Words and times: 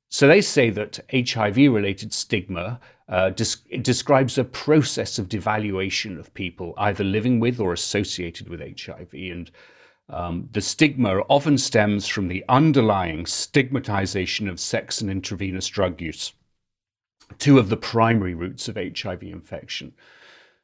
So 0.08 0.26
they 0.26 0.40
say 0.40 0.70
that 0.70 0.98
HIV 1.12 1.56
related 1.56 2.12
stigma 2.12 2.80
uh, 3.08 3.30
des- 3.30 3.78
describes 3.78 4.38
a 4.38 4.44
process 4.44 5.18
of 5.20 5.28
devaluation 5.28 6.18
of 6.18 6.34
people 6.34 6.74
either 6.78 7.04
living 7.04 7.38
with 7.38 7.60
or 7.60 7.72
associated 7.72 8.48
with 8.48 8.60
HIV. 8.60 9.12
And 9.12 9.50
um, 10.08 10.48
the 10.52 10.60
stigma 10.60 11.20
often 11.28 11.58
stems 11.58 12.08
from 12.08 12.26
the 12.26 12.44
underlying 12.48 13.26
stigmatization 13.26 14.48
of 14.48 14.58
sex 14.58 15.00
and 15.00 15.10
intravenous 15.10 15.68
drug 15.68 16.00
use, 16.00 16.32
two 17.38 17.60
of 17.60 17.68
the 17.68 17.76
primary 17.76 18.34
roots 18.34 18.68
of 18.68 18.76
HIV 18.76 19.22
infection. 19.22 19.92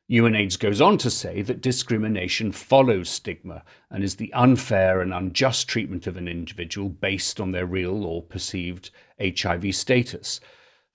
UNAIDS 0.08 0.56
goes 0.56 0.80
on 0.80 0.98
to 0.98 1.10
say 1.10 1.42
that 1.42 1.60
discrimination 1.60 2.52
follows 2.52 3.08
stigma 3.08 3.64
and 3.90 4.04
is 4.04 4.16
the 4.16 4.32
unfair 4.34 5.00
and 5.00 5.12
unjust 5.12 5.66
treatment 5.68 6.06
of 6.06 6.16
an 6.16 6.28
individual 6.28 6.88
based 6.88 7.40
on 7.40 7.50
their 7.50 7.66
real 7.66 8.04
or 8.04 8.22
perceived 8.22 8.90
HIV 9.20 9.74
status. 9.74 10.38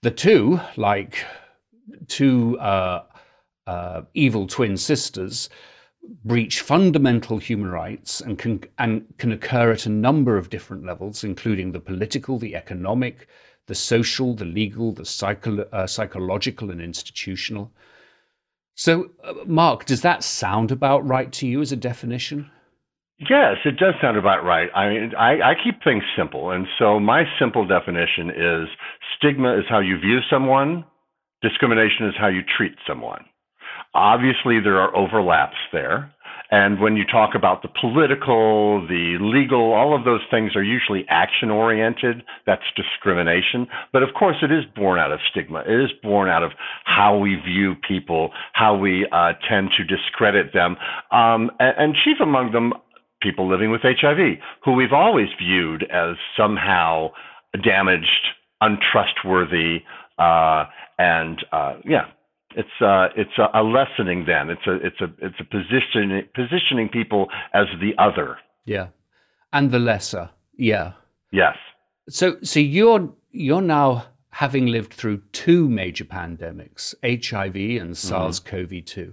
The 0.00 0.10
two, 0.10 0.60
like 0.76 1.26
two 2.08 2.58
uh, 2.58 3.04
uh, 3.66 4.02
evil 4.14 4.46
twin 4.46 4.78
sisters, 4.78 5.50
breach 6.24 6.62
fundamental 6.62 7.38
human 7.38 7.70
rights 7.70 8.22
and 8.22 8.38
can, 8.38 8.64
and 8.78 9.04
can 9.18 9.32
occur 9.32 9.72
at 9.72 9.86
a 9.86 9.90
number 9.90 10.38
of 10.38 10.48
different 10.48 10.86
levels, 10.86 11.22
including 11.22 11.72
the 11.72 11.80
political, 11.80 12.38
the 12.38 12.56
economic, 12.56 13.28
the 13.66 13.74
social, 13.74 14.34
the 14.34 14.44
legal, 14.44 14.92
the 14.92 15.04
psycho- 15.04 15.68
uh, 15.72 15.86
psychological, 15.86 16.70
and 16.70 16.80
institutional. 16.80 17.70
So, 18.74 19.10
uh, 19.22 19.34
Mark, 19.46 19.84
does 19.84 20.02
that 20.02 20.24
sound 20.24 20.70
about 20.70 21.06
right 21.06 21.32
to 21.32 21.46
you 21.46 21.60
as 21.60 21.72
a 21.72 21.76
definition? 21.76 22.50
Yes, 23.18 23.56
it 23.64 23.76
does 23.76 23.94
sound 24.00 24.16
about 24.16 24.44
right. 24.44 24.68
I 24.74 24.88
mean, 24.88 25.12
I, 25.16 25.50
I 25.50 25.54
keep 25.62 25.82
things 25.84 26.02
simple. 26.16 26.50
And 26.50 26.66
so 26.78 26.98
my 26.98 27.24
simple 27.38 27.66
definition 27.66 28.30
is 28.30 28.68
stigma 29.16 29.56
is 29.58 29.64
how 29.68 29.78
you 29.78 29.98
view 29.98 30.18
someone, 30.28 30.84
discrimination 31.40 32.06
is 32.06 32.14
how 32.18 32.28
you 32.28 32.40
treat 32.56 32.72
someone. 32.86 33.24
Obviously, 33.94 34.58
there 34.60 34.80
are 34.80 34.94
overlaps 34.96 35.56
there. 35.72 36.12
And 36.52 36.80
when 36.80 36.96
you 36.96 37.04
talk 37.06 37.30
about 37.34 37.62
the 37.62 37.68
political, 37.80 38.86
the 38.86 39.16
legal, 39.18 39.72
all 39.72 39.96
of 39.96 40.04
those 40.04 40.20
things 40.30 40.54
are 40.54 40.62
usually 40.62 41.06
action 41.08 41.50
oriented. 41.50 42.22
That's 42.44 42.62
discrimination. 42.76 43.66
But 43.90 44.02
of 44.02 44.10
course, 44.12 44.36
it 44.42 44.52
is 44.52 44.64
born 44.76 44.98
out 44.98 45.12
of 45.12 45.20
stigma. 45.30 45.60
It 45.60 45.82
is 45.84 45.90
born 46.02 46.28
out 46.28 46.42
of 46.42 46.52
how 46.84 47.16
we 47.16 47.36
view 47.36 47.74
people, 47.88 48.32
how 48.52 48.76
we 48.76 49.08
uh, 49.12 49.32
tend 49.48 49.70
to 49.78 49.84
discredit 49.84 50.52
them. 50.52 50.76
Um, 51.10 51.50
and, 51.58 51.74
and 51.78 51.94
chief 52.04 52.18
among 52.20 52.52
them, 52.52 52.74
people 53.22 53.48
living 53.48 53.70
with 53.70 53.80
HIV, 53.82 54.18
who 54.62 54.72
we've 54.72 54.92
always 54.92 55.28
viewed 55.40 55.84
as 55.84 56.16
somehow 56.36 57.12
damaged, 57.64 58.28
untrustworthy, 58.60 59.84
uh, 60.18 60.66
and 60.98 61.42
uh, 61.50 61.76
yeah, 61.86 62.08
it's 62.56 62.80
uh, 62.80 63.08
it's 63.16 63.38
a, 63.38 63.60
a, 63.60 63.62
lessening. 63.62 64.24
Then 64.26 64.50
it's 64.50 64.66
a 64.66 64.74
it's 64.74 65.00
a 65.00 65.12
it's 65.18 65.40
a 65.40 65.44
positioning 65.44 66.28
positioning 66.34 66.88
people 66.88 67.28
as 67.54 67.66
the 67.80 67.92
other. 67.98 68.38
Yeah, 68.64 68.88
and 69.52 69.70
the 69.70 69.78
lesser. 69.78 70.30
Yeah. 70.56 70.92
Yes. 71.30 71.56
So 72.08 72.36
so 72.42 72.60
you're 72.60 73.12
you're 73.30 73.62
now 73.62 74.06
having 74.30 74.66
lived 74.66 74.94
through 74.94 75.22
two 75.32 75.68
major 75.68 76.04
pandemics, 76.04 76.94
HIV 77.02 77.54
and 77.54 77.90
mm-hmm. 77.90 77.92
SARS-CoV-2. 77.92 79.12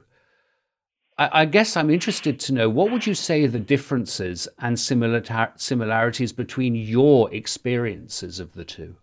I, 1.17 1.41
I 1.41 1.45
guess 1.45 1.75
I'm 1.75 1.89
interested 1.89 2.39
to 2.39 2.53
know 2.53 2.69
what 2.69 2.91
would 2.91 3.05
you 3.05 3.13
say 3.13 3.43
are 3.43 3.49
the 3.49 3.59
differences 3.59 4.47
and 4.59 4.79
similar 4.79 5.21
similarities 5.57 6.31
between 6.31 6.75
your 6.75 7.33
experiences 7.33 8.39
of 8.39 8.53
the 8.53 8.63
two? 8.63 8.95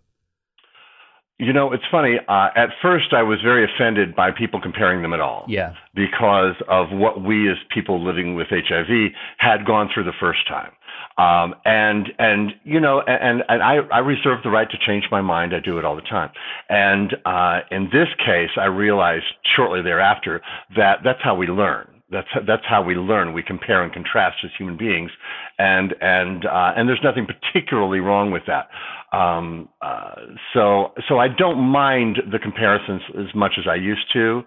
You 1.39 1.53
know, 1.53 1.71
it's 1.71 1.83
funny. 1.91 2.17
Uh, 2.27 2.47
at 2.55 2.69
first, 2.81 3.13
I 3.13 3.21
was 3.21 3.39
very 3.43 3.63
offended 3.63 4.15
by 4.15 4.31
people 4.31 4.59
comparing 4.59 5.03
them 5.03 5.13
at 5.13 5.19
all. 5.19 5.45
Yeah. 5.47 5.73
Because 5.93 6.55
of 6.67 6.87
what 6.91 7.23
we 7.23 7.49
as 7.51 7.57
people 7.71 8.03
living 8.03 8.33
with 8.33 8.47
HIV 8.49 9.11
had 9.37 9.65
gone 9.65 9.89
through 9.93 10.05
the 10.05 10.17
first 10.19 10.47
time. 10.47 10.71
Um, 11.19 11.55
and 11.65 12.09
and 12.19 12.51
you 12.63 12.79
know, 12.79 13.01
and 13.01 13.43
and 13.49 13.61
I, 13.61 13.77
I 13.91 13.99
reserve 13.99 14.43
the 14.43 14.49
right 14.49 14.69
to 14.69 14.77
change 14.85 15.05
my 15.11 15.21
mind. 15.21 15.53
I 15.53 15.59
do 15.59 15.79
it 15.79 15.85
all 15.85 15.95
the 15.95 16.01
time. 16.03 16.29
And 16.69 17.15
uh, 17.25 17.61
in 17.71 17.85
this 17.85 18.07
case, 18.17 18.51
I 18.55 18.65
realized 18.65 19.25
shortly 19.55 19.81
thereafter 19.81 20.41
that 20.75 20.99
that's 21.03 21.19
how 21.23 21.35
we 21.35 21.47
learn 21.47 21.87
that's 22.09 22.27
that's 22.47 22.63
how 22.67 22.81
we 22.81 22.95
learn. 22.95 23.33
We 23.33 23.43
compare 23.43 23.83
and 23.83 23.91
contrast 23.91 24.37
as 24.43 24.51
human 24.57 24.77
beings, 24.77 25.11
and 25.59 25.93
and 25.99 26.45
uh, 26.45 26.73
and 26.75 26.87
there's 26.87 27.03
nothing 27.03 27.27
particularly 27.27 27.99
wrong 27.99 28.31
with 28.31 28.43
that. 28.47 28.69
Um, 29.17 29.67
uh, 29.81 30.15
so 30.53 30.93
so 31.09 31.19
I 31.19 31.27
don't 31.27 31.59
mind 31.59 32.19
the 32.31 32.39
comparisons 32.39 33.01
as 33.19 33.35
much 33.35 33.53
as 33.57 33.65
I 33.69 33.75
used 33.75 34.11
to. 34.13 34.43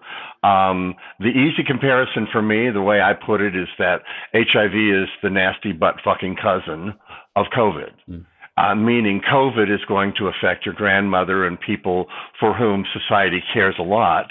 Um, 0.47 0.95
the 1.19 1.29
easy 1.29 1.63
comparison 1.65 2.27
for 2.31 2.41
me, 2.41 2.69
the 2.71 2.81
way 2.81 2.99
I 3.01 3.13
put 3.13 3.41
it, 3.41 3.55
is 3.55 3.67
that 3.77 4.01
HIV 4.33 4.73
is 4.73 5.09
the 5.21 5.29
nasty 5.29 5.71
butt 5.71 5.95
fucking 6.03 6.37
cousin 6.41 6.93
of 7.35 7.45
COVID. 7.55 7.91
Mm. 8.09 8.25
Uh, 8.57 8.75
meaning 8.75 9.21
COVID 9.31 9.73
is 9.73 9.79
going 9.87 10.13
to 10.17 10.27
affect 10.27 10.65
your 10.65 10.75
grandmother 10.75 11.45
and 11.45 11.59
people 11.59 12.07
for 12.39 12.53
whom 12.53 12.85
society 12.91 13.41
cares 13.53 13.75
a 13.79 13.83
lot 13.83 14.27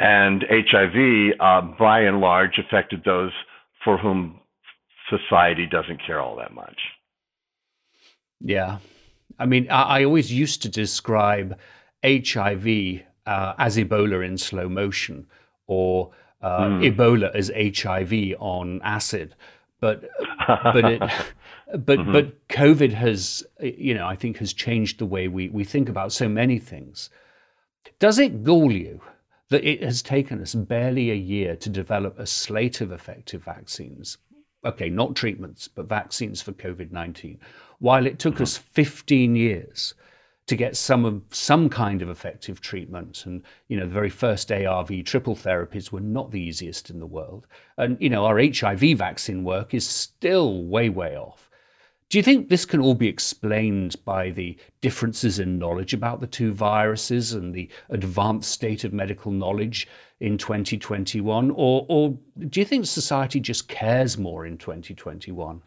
and 0.00 0.44
HIV, 0.48 1.38
uh, 1.38 1.60
by 1.78 2.00
and 2.00 2.20
large, 2.20 2.58
affected 2.58 3.02
those 3.04 3.32
for 3.84 3.98
whom 3.98 4.40
society 5.10 5.66
doesn't 5.70 6.00
care 6.04 6.20
all 6.20 6.36
that 6.36 6.54
much. 6.54 6.78
Yeah. 8.40 8.78
I 9.38 9.46
mean, 9.46 9.70
I, 9.70 9.82
I 9.82 10.04
always 10.04 10.32
used 10.32 10.62
to 10.62 10.68
describe 10.68 11.58
HIV 12.02 13.02
uh, 13.26 13.52
as 13.58 13.76
Ebola 13.76 14.26
in 14.26 14.38
slow 14.38 14.68
motion 14.68 15.26
or 15.66 16.12
uh, 16.40 16.60
mm. 16.60 16.96
Ebola 16.96 17.34
as 17.34 17.50
HIV 17.54 18.40
on 18.40 18.80
acid. 18.82 19.34
But, 19.80 20.08
but 20.46 20.84
it. 20.84 21.00
but 21.72 21.98
mm-hmm. 21.98 22.12
but 22.12 22.48
COVID 22.48 22.92
has, 22.92 23.44
you 23.60 23.94
know, 23.94 24.06
I 24.06 24.16
think 24.16 24.38
has 24.38 24.52
changed 24.52 24.98
the 24.98 25.06
way 25.06 25.28
we, 25.28 25.48
we 25.50 25.64
think 25.64 25.88
about 25.88 26.12
so 26.12 26.28
many 26.28 26.58
things. 26.58 27.10
Does 27.98 28.18
it 28.18 28.42
gall 28.44 28.72
you 28.72 29.00
that 29.50 29.68
it 29.68 29.82
has 29.82 30.00
taken 30.00 30.40
us 30.40 30.54
barely 30.54 31.10
a 31.10 31.14
year 31.14 31.56
to 31.56 31.68
develop 31.68 32.18
a 32.18 32.26
slate 32.26 32.80
of 32.80 32.92
effective 32.92 33.44
vaccines. 33.44 34.16
Okay, 34.64 34.88
not 34.88 35.16
treatments, 35.16 35.68
but 35.68 35.88
vaccines 35.88 36.40
for 36.40 36.52
COVID 36.52 36.92
19, 36.92 37.38
while 37.78 38.06
it 38.06 38.18
took 38.18 38.40
us 38.40 38.56
15 38.56 39.36
years 39.36 39.94
to 40.46 40.56
get 40.56 40.76
some 40.76 41.04
of 41.04 41.22
some 41.30 41.68
kind 41.68 42.02
of 42.02 42.10
effective 42.10 42.60
treatment. 42.60 43.24
And 43.26 43.42
you 43.68 43.76
know, 43.76 43.86
the 43.86 43.92
very 43.92 44.10
first 44.10 44.50
ARV 44.52 45.04
triple 45.04 45.36
therapies 45.36 45.92
were 45.92 46.00
not 46.00 46.30
the 46.30 46.40
easiest 46.40 46.90
in 46.90 46.98
the 46.98 47.06
world. 47.06 47.46
And 47.76 47.96
you 48.00 48.10
know, 48.10 48.24
our 48.26 48.38
HIV 48.38 48.98
vaccine 48.98 49.44
work 49.44 49.74
is 49.74 49.88
still 49.88 50.64
way, 50.64 50.88
way 50.88 51.16
off. 51.16 51.49
Do 52.10 52.18
you 52.18 52.24
think 52.24 52.48
this 52.48 52.64
can 52.64 52.80
all 52.80 52.94
be 52.94 53.06
explained 53.06 53.94
by 54.04 54.30
the 54.30 54.56
differences 54.80 55.38
in 55.38 55.60
knowledge 55.60 55.94
about 55.94 56.20
the 56.20 56.26
two 56.26 56.52
viruses 56.52 57.32
and 57.32 57.54
the 57.54 57.70
advanced 57.88 58.50
state 58.50 58.82
of 58.82 58.92
medical 58.92 59.30
knowledge 59.30 59.86
in 60.18 60.36
2021? 60.36 61.52
Or, 61.52 61.86
or 61.88 62.18
do 62.36 62.58
you 62.58 62.66
think 62.66 62.86
society 62.86 63.38
just 63.38 63.68
cares 63.68 64.18
more 64.18 64.44
in 64.44 64.58
2021? 64.58 65.62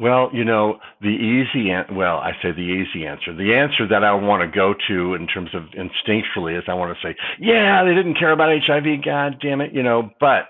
Well, 0.00 0.30
you 0.32 0.44
know, 0.44 0.78
the 1.02 1.08
easy 1.08 1.70
an- 1.70 1.94
well, 1.94 2.18
I 2.18 2.32
say 2.42 2.52
the 2.52 2.60
easy 2.60 3.06
answer. 3.06 3.34
The 3.34 3.54
answer 3.54 3.86
that 3.88 4.04
I 4.04 4.14
want 4.14 4.42
to 4.42 4.48
go 4.54 4.74
to 4.88 5.14
in 5.14 5.26
terms 5.26 5.50
of 5.54 5.64
instinctually 5.72 6.56
is 6.56 6.64
I 6.66 6.74
want 6.74 6.96
to 6.96 7.06
say, 7.06 7.14
yeah, 7.38 7.84
they 7.84 7.94
didn't 7.94 8.18
care 8.18 8.32
about 8.32 8.58
HIV, 8.66 9.04
god 9.04 9.36
damn 9.40 9.60
it, 9.60 9.74
you 9.74 9.82
know, 9.82 10.10
but 10.18 10.48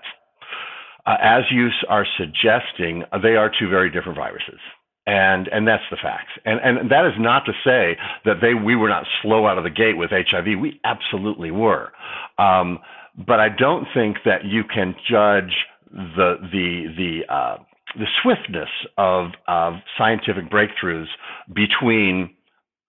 uh, 1.07 1.15
as 1.21 1.43
you 1.49 1.69
are 1.87 2.05
suggesting, 2.17 3.03
uh, 3.11 3.17
they 3.17 3.35
are 3.35 3.49
two 3.57 3.69
very 3.69 3.89
different 3.89 4.17
viruses. 4.17 4.59
And, 5.07 5.47
and 5.47 5.65
that's 5.65 5.83
the 5.89 5.95
facts. 5.95 6.31
And, 6.43 6.59
and 6.59 6.91
that 6.91 7.05
is 7.05 7.13
not 7.17 7.45
to 7.45 7.53
say 7.63 7.97
that 8.25 8.41
they, 8.41 8.53
we 8.53 8.75
were 8.75 8.89
not 8.89 9.05
slow 9.21 9.47
out 9.47 9.57
of 9.57 9.63
the 9.63 9.69
gate 9.69 9.97
with 9.97 10.09
HIV. 10.11 10.59
We 10.59 10.81
absolutely 10.83 11.49
were. 11.49 11.93
Um, 12.37 12.79
but 13.25 13.39
I 13.39 13.47
don't 13.47 13.87
think 13.93 14.17
that 14.25 14.43
you 14.43 14.63
can 14.65 14.95
judge 15.09 15.55
the, 15.91 16.35
the, 16.51 16.87
the, 16.97 17.33
uh, 17.33 17.57
the 17.95 18.05
swiftness 18.21 18.69
of, 18.97 19.27
of 19.47 19.75
scientific 19.97 20.51
breakthroughs 20.51 21.07
between 21.55 22.35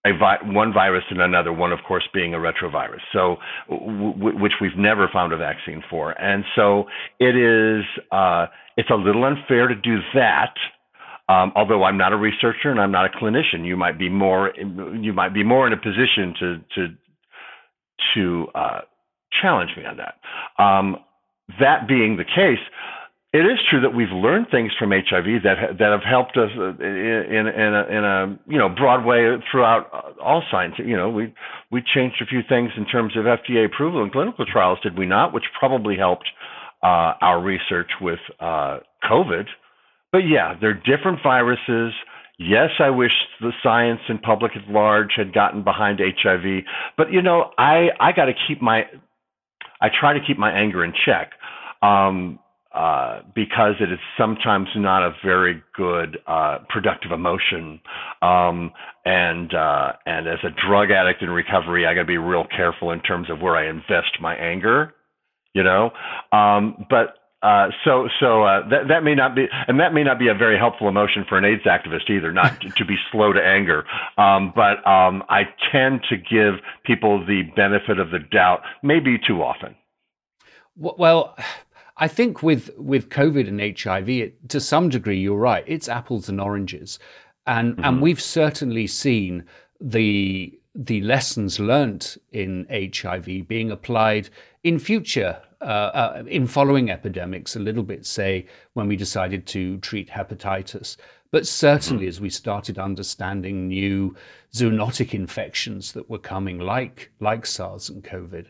vi- 0.05 0.39
one 0.45 0.73
virus 0.73 1.05
and 1.11 1.21
another, 1.21 1.53
one 1.53 1.73
of 1.73 1.81
course 1.87 2.07
being 2.15 2.35
a 2.35 2.39
retrovirus, 2.39 3.01
so 3.13 3.37
w- 3.69 4.39
which 4.39 4.53
we've 4.61 4.77
never 4.77 5.09
found 5.13 5.33
a 5.33 5.37
vaccine 5.37 5.83
for, 5.91 6.13
and 6.13 6.45
so 6.55 6.85
it 7.19 7.37
is 7.37 7.85
uh, 8.13 8.47
it's 8.77 8.91
a 8.91 8.95
little 8.95 9.25
unfair 9.25 9.69
to 9.69 9.75
do 9.75 9.99
that. 10.15 10.55
Um, 11.29 11.53
although 11.57 11.85
I'm 11.85 11.99
not 11.99 12.15
a 12.15 12.17
researcher 12.17 12.71
and 12.71 12.81
I'm 12.81 12.93
not 12.93 13.05
a 13.05 13.11
clinician, 13.19 13.67
you 13.67 13.77
might 13.77 13.99
be 13.99 14.09
more 14.09 14.53
you 14.57 15.13
might 15.13 15.35
be 15.35 15.43
more 15.43 15.67
in 15.67 15.73
a 15.73 15.77
position 15.77 16.35
to 16.41 16.57
to 16.75 16.89
to 18.15 18.47
uh, 18.55 18.81
challenge 19.43 19.71
me 19.77 19.85
on 19.85 19.99
that. 19.99 20.63
Um, 20.63 20.97
that 21.61 21.89
being 21.89 22.17
the 22.17 22.25
case, 22.25 22.59
it 23.33 23.45
is 23.45 23.59
true 23.69 23.83
that 23.83 23.95
we've 23.95 24.11
learned 24.11 24.47
things 24.51 24.73
from 24.79 24.91
HIV 24.91 25.43
that 25.45 25.77
that 25.79 25.91
have 25.93 26.03
helped 26.03 26.39
us 26.39 26.49
uh, 26.57 26.71
in 26.83 27.47
in 27.47 27.75
a, 27.75 27.85
in 27.91 28.05
a 28.05 28.39
you 28.47 28.57
know 28.57 28.71
broad 28.71 29.05
way 29.05 29.37
throughout 29.51 30.17
all 30.19 30.43
science. 30.51 30.75
You 30.79 30.97
know, 30.97 31.11
we 31.11 31.35
we 31.71 31.83
changed 31.95 32.23
a 32.23 32.27
few 32.27 32.41
things 32.49 32.71
in 32.79 32.87
terms 32.87 33.17
of 33.19 33.25
FDA 33.25 33.67
approval 33.67 34.03
and 34.03 34.11
clinical 34.11 34.47
trials, 34.51 34.79
did 34.83 34.97
we 34.99 35.05
not? 35.05 35.35
Which 35.35 35.45
probably 35.59 35.95
helped 35.97 36.27
uh, 36.83 37.21
our 37.21 37.43
research 37.43 37.91
with 38.01 38.21
uh, 38.41 38.79
COVID. 39.05 39.45
But 40.11 40.23
yeah, 40.27 40.55
they're 40.59 40.73
different 40.73 41.19
viruses. 41.23 41.93
Yes, 42.39 42.71
I 42.79 42.89
wish 42.89 43.13
the 43.41 43.53
science 43.63 44.01
and 44.09 44.23
public 44.23 44.53
at 44.57 44.71
large 44.71 45.11
had 45.17 45.35
gotten 45.35 45.65
behind 45.65 46.01
HIV. 46.01 46.65
But 46.97 47.13
you 47.13 47.21
know, 47.21 47.51
I 47.59 47.89
I 48.01 48.13
got 48.13 48.25
to 48.27 48.35
keep 48.47 48.63
my 48.63 48.85
I 49.83 49.89
try 50.01 50.15
to 50.15 50.21
keep 50.27 50.39
my 50.39 50.51
anger 50.51 50.83
in 50.83 50.95
check. 51.05 51.33
Um, 51.83 52.39
uh, 52.73 53.21
because 53.35 53.75
it 53.81 53.91
is 53.91 53.99
sometimes 54.19 54.69
not 54.77 55.03
a 55.03 55.13
very 55.25 55.63
good 55.75 56.19
uh, 56.27 56.59
productive 56.69 57.13
emotion. 57.13 57.81
Um, 58.21 58.73
and 59.05 59.55
uh, 59.55 59.93
and 60.05 60.29
as 60.29 60.39
a 60.45 60.51
drug 60.69 60.91
addict 60.91 61.23
in 61.23 61.31
recovery, 61.31 61.87
I 61.87 61.95
got 61.95 62.03
to 62.03 62.07
be 62.07 62.19
real 62.19 62.45
careful 62.45 62.91
in 62.91 63.01
terms 63.01 63.31
of 63.31 63.41
where 63.41 63.57
I 63.57 63.69
invest 63.69 64.21
my 64.21 64.35
anger. 64.37 64.95
You 65.55 65.63
know, 65.63 65.91
um, 66.31 66.85
but 66.91 67.17
uh, 67.41 67.69
so 67.85 68.09
so 68.21 68.43
uh, 68.43 68.69
that 68.69 68.89
that 68.89 69.05
may 69.05 69.15
not 69.15 69.35
be 69.35 69.47
and 69.69 69.81
that 69.81 69.95
may 69.95 70.03
not 70.03 70.19
be 70.19 70.29
a 70.29 70.35
very 70.35 70.59
helpful 70.59 70.89
emotion 70.89 71.25
for 71.29 71.39
an 71.39 71.45
AIDS 71.45 71.63
activist 71.65 72.11
either, 72.11 72.33
not 72.33 72.61
to, 72.61 72.69
to 72.71 72.85
be 72.85 72.97
slow 73.13 73.33
to 73.33 73.41
anger. 73.41 73.85
Um, 74.19 74.53
but 74.55 74.87
um, 74.87 75.23
I 75.29 75.45
tend 75.73 76.03
to 76.11 76.17
give 76.17 76.61
people 76.85 77.25
the 77.25 77.43
benefit 77.57 77.99
of 77.99 78.11
the 78.11 78.19
doubt, 78.19 78.61
maybe 78.83 79.19
too 79.19 79.43
often. 79.43 79.75
Well, 80.77 81.37
I 81.99 82.09
think 82.09 82.43
with 82.43 82.71
with 82.79 83.09
COVID 83.09 83.49
and 83.49 83.79
HIV, 83.79 84.09
it, 84.09 84.49
to 84.51 84.61
some 84.61 84.89
degree, 84.89 85.19
you're 85.19 85.37
right. 85.37 85.65
It's 85.67 85.89
apples 85.89 86.29
and 86.29 86.41
oranges, 86.41 86.99
and 87.47 87.75
mm-hmm. 87.75 87.85
and 87.85 88.03
we've 88.03 88.23
certainly 88.23 88.87
seen 88.87 89.45
the 89.81 90.59
the 90.75 91.01
lessons 91.03 91.59
learnt 91.59 92.17
in 92.31 92.67
HIV 92.71 93.49
being 93.49 93.71
applied 93.73 94.31
in 94.63 94.79
future, 94.79 95.41
uh, 95.61 95.65
uh, 95.65 96.23
in 96.29 96.47
following 96.47 96.89
epidemics, 96.89 97.57
a 97.57 97.61
little 97.61 97.83
bit, 97.83 98.07
say, 98.07 98.47
when 98.75 98.87
we 98.87 98.95
decided 98.95 99.45
to 99.47 99.79
treat 99.79 100.09
hepatitis. 100.09 100.97
But 101.33 101.49
certainly, 101.49 102.05
mm-hmm. 102.05 102.11
as 102.11 102.21
we 102.21 102.31
started 102.31 102.79
understanding 102.79 103.67
new 103.67 104.15
zoonotic 104.55 105.15
infections 105.15 105.93
that 105.93 106.09
were 106.09 106.19
coming, 106.19 106.59
like, 106.59 107.11
like 107.19 107.45
SARS 107.45 107.89
and 107.89 108.05
COVID, 108.05 108.47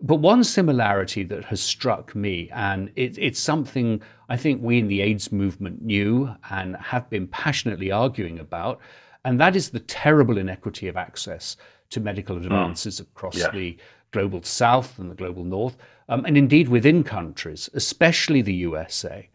but 0.00 0.16
one 0.16 0.44
similarity 0.44 1.24
that 1.24 1.44
has 1.46 1.60
struck 1.60 2.14
me, 2.14 2.50
and 2.52 2.90
it, 2.96 3.16
it's 3.18 3.40
something 3.40 4.02
I 4.28 4.36
think 4.36 4.62
we 4.62 4.78
in 4.78 4.88
the 4.88 5.00
AIDS 5.00 5.32
movement 5.32 5.82
knew 5.82 6.34
and 6.50 6.76
have 6.76 7.08
been 7.08 7.26
passionately 7.28 7.90
arguing 7.90 8.38
about, 8.38 8.80
and 9.24 9.40
that 9.40 9.56
is 9.56 9.70
the 9.70 9.80
terrible 9.80 10.38
inequity 10.38 10.88
of 10.88 10.96
access 10.96 11.56
to 11.90 12.00
medical 12.00 12.36
hmm. 12.36 12.44
advances 12.44 13.00
mm. 13.00 13.04
across 13.04 13.36
yeah. 13.36 13.50
the 13.50 13.76
global 14.10 14.42
south 14.42 14.98
and 14.98 15.10
the 15.10 15.14
global 15.14 15.44
north, 15.44 15.76
um, 16.08 16.24
and 16.24 16.36
indeed 16.36 16.68
within 16.68 17.02
countries, 17.02 17.68
especially 17.74 18.42
the 18.42 18.54
USA. 18.54 19.28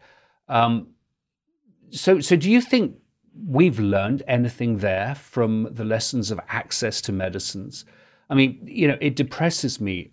Um, 0.48 0.88
so, 1.90 2.20
so 2.20 2.36
do 2.36 2.50
you 2.50 2.60
think 2.60 2.96
we've 3.46 3.78
learned 3.78 4.22
anything 4.26 4.78
there 4.78 5.14
from 5.14 5.68
the 5.70 5.84
lessons 5.84 6.30
of 6.30 6.40
access 6.48 7.00
to 7.02 7.12
medicines? 7.12 7.84
I 8.30 8.34
mean, 8.34 8.60
you 8.64 8.88
know, 8.88 8.96
it 9.00 9.16
depresses 9.16 9.80
me 9.80 10.10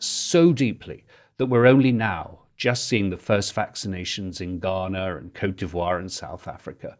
so 0.00 0.52
deeply 0.52 1.04
that 1.36 1.46
we're 1.46 1.66
only 1.66 1.92
now 1.92 2.40
just 2.56 2.86
seeing 2.88 3.08
the 3.08 3.16
first 3.16 3.54
vaccinations 3.54 4.40
in 4.40 4.58
Ghana 4.58 5.16
and 5.16 5.32
Cote 5.32 5.56
d'Ivoire 5.56 5.98
and 5.98 6.12
South 6.12 6.46
Africa. 6.46 6.98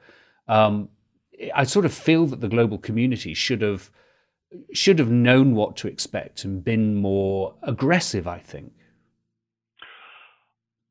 Um, 0.48 0.88
I 1.54 1.64
sort 1.64 1.84
of 1.84 1.92
feel 1.92 2.26
that 2.26 2.40
the 2.40 2.48
global 2.48 2.78
community 2.78 3.34
should 3.34 3.62
have 3.62 3.90
should 4.72 4.98
have 4.98 5.10
known 5.10 5.54
what 5.54 5.76
to 5.76 5.86
expect 5.86 6.44
and 6.44 6.64
been 6.64 6.96
more 6.96 7.54
aggressive. 7.62 8.26
I 8.26 8.38
think 8.38 8.72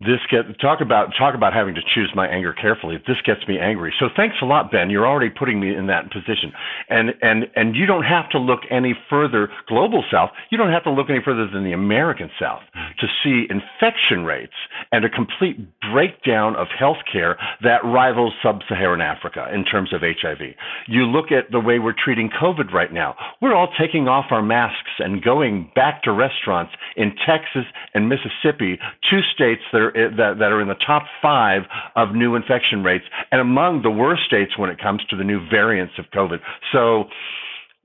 this 0.02 0.20
get 0.32 0.58
talk 0.62 0.80
about 0.80 1.12
talk 1.18 1.36
about 1.36 1.52
having 1.52 1.76
to 1.76 1.82
choose 1.94 2.10
my 2.16 2.26
anger 2.26 2.54
carefully. 2.54 2.98
This 3.06 3.18
gets 3.26 3.46
me 3.50 3.60
angry. 3.60 3.94
So 4.00 4.08
thanks 4.16 4.38
a 4.42 4.46
lot, 4.46 4.72
Ben. 4.72 4.90
You're 4.90 5.06
already 5.06 5.30
putting 5.30 5.60
me 5.60 5.76
in 5.76 5.88
that 5.88 6.10
position, 6.10 6.54
and 6.88 7.14
and 7.22 7.48
and 7.58 7.76
you 7.76 7.86
don't 7.86 8.04
have 8.04 8.30
to 8.30 8.40
look 8.40 8.62
any 8.72 8.98
further. 9.10 9.50
Global 9.68 10.06
South, 10.10 10.30
you 10.52 10.58
don't 10.58 10.72
have 10.72 10.86
to 10.86 10.92
look 10.92 11.10
any 11.10 11.20
further 11.24 11.50
than 11.52 11.66
the 11.66 11.74
American 11.74 12.30
South 12.40 12.62
to 13.00 13.08
see 13.22 13.46
infection 13.50 14.24
rates 14.24 14.54
and 14.94 15.04
a 15.04 15.10
complete 15.10 15.58
breakdown 15.92 16.56
of 16.56 16.68
healthcare 16.80 17.36
that 17.62 17.84
rivals 17.84 18.34
sub-Saharan 18.42 19.02
Africa 19.02 19.48
in 19.54 19.66
terms 19.66 19.92
of 19.92 20.02
HIV. 20.02 20.40
You 20.88 21.06
look 21.06 21.32
at 21.32 21.52
the 21.52 21.60
way 21.60 21.80
we're 21.80 21.94
treating 21.94 22.30
COVID 22.30 22.72
right 22.72 22.94
now. 22.94 23.16
We're 23.42 23.54
all 23.54 23.74
taking 23.78 24.08
off 24.08 24.28
our 24.32 24.42
masks 24.42 24.92
and 25.00 25.22
going 25.22 25.72
back 25.76 26.04
to 26.04 26.14
restaurants 26.14 26.72
in 26.96 27.14
Texas 27.26 27.66
and 27.94 28.08
Mississippi, 28.08 28.80
two 29.10 29.22
states 29.34 29.62
that 29.74 29.82
are 29.82 29.89
are 29.96 30.10
that, 30.16 30.40
that 30.40 30.52
are 30.52 30.62
in 30.62 30.68
the 30.68 30.80
top 30.86 31.04
five 31.22 31.64
of 31.96 32.16
new 32.16 32.36
infection 32.36 32.84
rates 32.84 33.06
and 33.32 33.42
among 33.42 33.82
the 33.82 33.92
worst 33.92 34.24
states 34.26 34.58
when 34.58 34.70
it 34.70 34.80
comes 34.80 35.02
to 35.10 35.16
the 35.16 35.24
new 35.24 35.40
variants 35.50 35.94
of 35.98 36.06
COVID. 36.14 36.40
So 36.72 37.06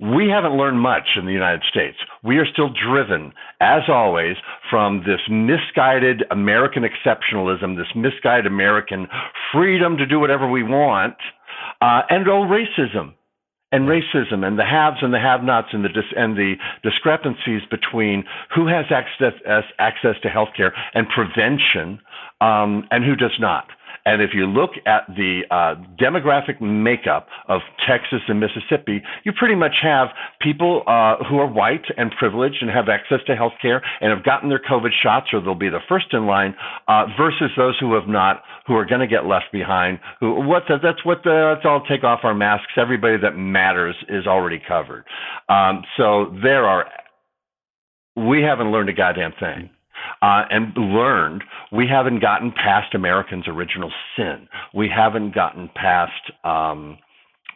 we 0.01 0.29
haven't 0.29 0.57
learned 0.57 0.81
much 0.81 1.17
in 1.17 1.25
the 1.25 1.33
United 1.33 1.63
States. 1.71 1.97
We 2.23 2.39
are 2.39 2.47
still 2.53 2.69
driven, 2.69 3.33
as 3.61 3.83
always, 3.89 4.37
from 4.69 5.05
this 5.07 5.21
misguided 5.31 6.25
American 6.31 6.83
exceptionalism, 6.83 7.77
this 7.77 7.87
misguided 7.95 8.47
American 8.47 9.07
freedom 9.53 9.97
to 9.97 10.07
do 10.07 10.19
whatever 10.19 10.51
we 10.51 10.65
want, 10.65 11.15
uh, 11.81 12.03
and 12.11 12.29
old 12.29 12.51
racism 12.51 13.15
and 13.75 13.89
racism 13.89 14.47
and 14.47 14.57
the 14.57 14.65
haves 14.65 14.99
and 15.03 15.13
the 15.13 15.19
have-nots 15.19 15.69
and 15.73 15.85
the 15.85 15.89
dis- 15.89 16.15
and 16.17 16.37
the 16.37 16.55
discrepancies 16.85 17.63
between 17.69 18.23
who 18.55 18.69
has 18.69 18.85
access 18.91 19.35
access 19.81 20.15
to 20.23 20.29
healthcare 20.29 20.71
and 20.95 21.09
prevention 21.09 21.99
um, 22.41 22.87
and 22.93 23.05
who 23.05 23.17
does 23.17 23.35
not. 23.41 23.67
And 24.07 24.21
if 24.21 24.31
you 24.35 24.47
look 24.47 24.73
at 24.87 25.07
the 25.09 25.43
uh, 25.51 25.75
demographic 25.99 26.61
makeup 26.61 27.27
of 27.49 27.63
Texas 27.89 28.21
and 28.29 28.39
Mississippi, 28.39 29.03
you 29.25 29.33
pretty 29.33 29.55
much 29.55 29.73
have 29.83 30.09
people 30.41 30.83
uh, 30.87 31.17
who 31.25 31.39
are 31.39 31.47
white 31.47 31.85
and 31.97 32.11
privileged 32.19 32.57
and 32.61 32.71
have 32.71 32.89
access 32.89 33.21
to 33.27 33.35
health 33.35 33.55
care 33.63 33.83
and 34.01 34.11
have 34.11 34.25
gotten 34.25 34.51
their 34.51 34.61
COVID 34.61 34.91
shots 35.03 35.29
or 35.33 35.41
they'll 35.41 35.55
be 35.55 35.71
the 35.71 35.81
first 35.89 36.07
in 36.13 36.27
line 36.27 36.55
uh, 36.87 37.07
versus 37.19 37.51
those 37.57 37.77
who 37.81 37.95
have 37.95 38.07
not, 38.07 38.43
who 38.67 38.75
are 38.75 38.85
going 38.85 39.01
to 39.01 39.07
get 39.07 39.25
left 39.25 39.47
behind. 39.53 39.99
Who, 40.21 40.47
what's 40.47 40.67
that? 40.69 40.81
That's 40.83 41.05
what 41.05 41.23
the, 41.25 41.55
let's 41.55 41.65
all 41.65 41.83
take 41.89 42.05
off 42.05 42.21
our 42.25 42.35
masks. 42.35 42.73
Everybody 42.77 43.17
that 43.23 43.37
matters 43.37 43.97
is 44.09 44.27
already 44.27 44.61
covered. 44.67 45.05
Um, 45.49 45.83
so 45.97 46.37
there 46.43 46.67
are, 46.67 46.87
we 48.17 48.43
haven't 48.43 48.71
learned 48.71 48.91
a 48.91 48.93
goddamn 48.93 49.33
thing 49.41 49.71
uh, 50.23 50.43
and 50.51 50.73
learned 50.77 51.45
we 51.73 51.87
haven't 51.87 52.21
gotten 52.21 52.53
past 52.53 52.95
Americans' 52.95 53.49
original 53.49 53.93
sin. 54.17 54.49
We 54.75 54.89
haven't 54.89 55.35
gotten 55.35 55.71
past 55.75 56.33
um, 56.45 56.99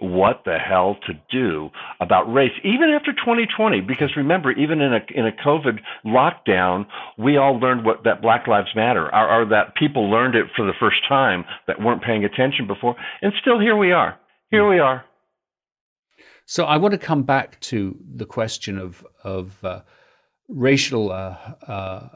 what 0.00 0.42
the 0.44 0.58
hell 0.58 0.96
to 1.06 1.12
do 1.30 1.70
about 2.00 2.32
race, 2.32 2.52
even 2.64 2.90
after 2.90 3.12
2020. 3.12 3.80
Because 3.80 4.10
remember, 4.16 4.52
even 4.52 4.80
in 4.80 4.92
a 4.92 5.00
in 5.14 5.26
a 5.26 5.32
COVID 5.32 5.78
lockdown, 6.04 6.86
we 7.18 7.36
all 7.36 7.58
learned 7.58 7.84
what 7.84 8.04
that 8.04 8.22
Black 8.22 8.46
Lives 8.46 8.68
Matter, 8.74 9.12
or, 9.14 9.42
or 9.42 9.46
that 9.46 9.74
people 9.76 10.10
learned 10.10 10.34
it 10.34 10.46
for 10.56 10.64
the 10.66 10.72
first 10.78 10.98
time 11.08 11.44
that 11.66 11.80
weren't 11.80 12.02
paying 12.02 12.24
attention 12.24 12.66
before, 12.66 12.96
and 13.22 13.32
still 13.40 13.58
here 13.58 13.76
we 13.76 13.92
are. 13.92 14.18
Here 14.50 14.68
we 14.68 14.78
are. 14.78 15.04
So 16.46 16.64
I 16.64 16.78
want 16.78 16.92
to 16.92 16.98
come 16.98 17.24
back 17.24 17.60
to 17.60 17.96
the 18.14 18.24
question 18.24 18.78
of 18.78 19.04
of 19.24 19.62
uh, 19.64 19.80
racial. 20.48 21.12
Uh, 21.12 21.36
uh, 21.66 22.08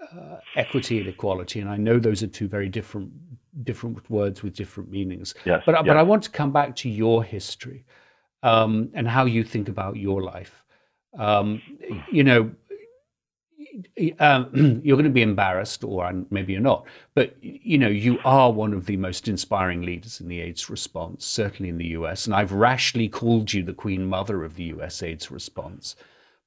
uh, 0.00 0.36
equity 0.56 0.98
and 0.98 1.08
equality, 1.08 1.60
and 1.60 1.70
I 1.70 1.76
know 1.76 1.98
those 1.98 2.22
are 2.22 2.26
two 2.26 2.48
very 2.48 2.68
different 2.68 3.12
different 3.64 4.08
words 4.10 4.42
with 4.42 4.54
different 4.54 4.90
meanings. 4.90 5.34
Yes, 5.44 5.62
but 5.64 5.72
yes. 5.72 5.84
but 5.86 5.96
I 5.96 6.02
want 6.02 6.22
to 6.24 6.30
come 6.30 6.52
back 6.52 6.76
to 6.76 6.88
your 6.88 7.24
history 7.24 7.84
um, 8.42 8.90
and 8.94 9.08
how 9.08 9.24
you 9.24 9.44
think 9.44 9.68
about 9.68 9.96
your 9.96 10.22
life. 10.22 10.64
Um, 11.18 11.62
you 12.10 12.24
know, 12.24 12.50
um, 14.20 14.80
you're 14.84 14.96
going 14.96 15.04
to 15.04 15.10
be 15.10 15.22
embarrassed, 15.22 15.84
or 15.84 16.12
maybe 16.30 16.52
you're 16.52 16.62
not, 16.62 16.86
but 17.14 17.36
you 17.42 17.78
know, 17.78 17.88
you 17.88 18.18
are 18.24 18.52
one 18.52 18.72
of 18.72 18.86
the 18.86 18.96
most 18.96 19.28
inspiring 19.28 19.82
leaders 19.82 20.20
in 20.20 20.28
the 20.28 20.40
AIDS 20.40 20.70
response, 20.70 21.24
certainly 21.24 21.68
in 21.68 21.78
the 21.78 21.88
U.S. 21.88 22.26
And 22.26 22.34
I've 22.34 22.52
rashly 22.52 23.08
called 23.08 23.52
you 23.52 23.62
the 23.62 23.72
Queen 23.72 24.06
Mother 24.06 24.44
of 24.44 24.56
the 24.56 24.64
U.S. 24.64 25.02
AIDS 25.02 25.30
response. 25.30 25.96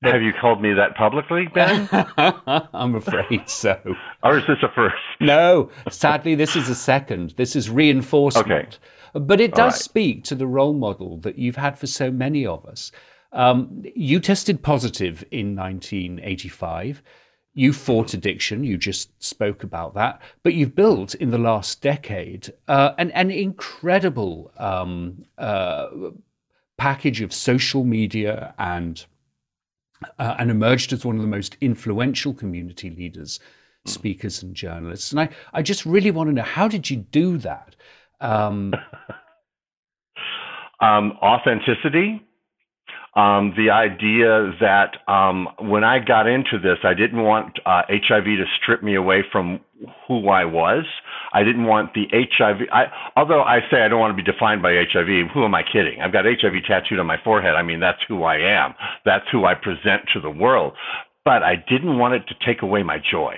But, 0.01 0.13
Have 0.13 0.21
you 0.21 0.31
called 0.39 0.61
me 0.61 0.73
that 0.73 0.95
publicly, 0.95 1.47
Ben? 1.53 1.89
I'm 2.73 2.95
afraid 2.95 3.49
so. 3.49 3.77
or 4.23 4.37
is 4.37 4.47
this 4.47 4.57
a 4.63 4.69
first? 4.73 4.95
No, 5.19 5.71
sadly, 5.89 6.35
this 6.35 6.55
is 6.55 6.69
a 6.69 6.75
second. 6.75 7.31
This 7.31 7.53
is 7.53 7.69
reinforcement. 7.69 8.49
Okay. 8.49 9.19
But 9.19 9.41
it 9.41 9.53
does 9.53 9.73
right. 9.73 9.81
speak 9.81 10.23
to 10.25 10.35
the 10.35 10.47
role 10.47 10.73
model 10.73 11.17
that 11.19 11.37
you've 11.37 11.57
had 11.57 11.77
for 11.77 11.87
so 11.87 12.11
many 12.11 12.45
of 12.45 12.65
us. 12.65 12.93
Um, 13.33 13.83
you 13.93 14.21
tested 14.21 14.63
positive 14.63 15.23
in 15.31 15.53
1985. 15.55 17.03
You 17.53 17.73
fought 17.73 18.13
addiction. 18.13 18.63
You 18.63 18.77
just 18.77 19.21
spoke 19.21 19.63
about 19.63 19.95
that. 19.95 20.21
But 20.43 20.53
you've 20.53 20.75
built 20.75 21.13
in 21.15 21.31
the 21.31 21.37
last 21.37 21.81
decade 21.81 22.53
uh, 22.69 22.93
an, 22.97 23.11
an 23.11 23.31
incredible 23.31 24.53
um, 24.57 25.25
uh, 25.37 25.87
package 26.77 27.19
of 27.19 27.33
social 27.33 27.83
media 27.83 28.53
and 28.57 29.05
uh, 30.17 30.35
and 30.39 30.49
emerged 30.49 30.93
as 30.93 31.05
one 31.05 31.15
of 31.15 31.21
the 31.21 31.27
most 31.27 31.57
influential 31.61 32.33
community 32.33 32.89
leaders, 32.89 33.39
speakers, 33.85 34.43
and 34.43 34.55
journalists. 34.55 35.11
And 35.11 35.19
I, 35.19 35.29
I 35.53 35.61
just 35.61 35.85
really 35.85 36.11
want 36.11 36.29
to 36.29 36.33
know 36.33 36.43
how 36.43 36.67
did 36.67 36.89
you 36.89 36.97
do 36.97 37.37
that? 37.39 37.75
Um, 38.21 38.73
um, 40.81 41.13
authenticity. 41.21 42.25
Um, 43.15 43.53
the 43.57 43.71
idea 43.71 44.53
that 44.59 44.97
um, 45.11 45.47
when 45.59 45.83
I 45.83 45.99
got 45.99 46.27
into 46.27 46.59
this, 46.61 46.77
I 46.83 46.93
didn't 46.93 47.23
want 47.23 47.59
uh, 47.65 47.81
HIV 47.89 48.25
to 48.25 48.45
strip 48.61 48.83
me 48.83 48.95
away 48.95 49.23
from 49.31 49.59
who 50.07 50.29
I 50.29 50.45
was. 50.45 50.85
I 51.33 51.43
didn't 51.43 51.65
want 51.65 51.93
the 51.93 52.05
HIV. 52.11 52.67
I, 52.71 52.85
although 53.15 53.41
I 53.41 53.59
say 53.71 53.81
I 53.81 53.87
don't 53.87 53.99
want 53.99 54.15
to 54.15 54.23
be 54.23 54.29
defined 54.29 54.61
by 54.61 54.73
HIV, 54.73 55.31
who 55.33 55.43
am 55.43 55.55
I 55.55 55.63
kidding? 55.63 56.01
I've 56.01 56.13
got 56.13 56.25
HIV 56.25 56.63
tattooed 56.67 56.99
on 56.99 57.07
my 57.07 57.17
forehead. 57.23 57.55
I 57.55 57.63
mean, 57.63 57.79
that's 57.79 57.99
who 58.07 58.23
I 58.23 58.37
am. 58.37 58.73
That's 59.05 59.25
who 59.31 59.45
I 59.45 59.55
present 59.55 60.03
to 60.13 60.19
the 60.19 60.29
world. 60.29 60.73
But 61.25 61.43
I 61.43 61.55
didn't 61.55 61.97
want 61.97 62.13
it 62.13 62.23
to 62.27 62.35
take 62.45 62.61
away 62.61 62.83
my 62.83 62.97
joy. 62.99 63.35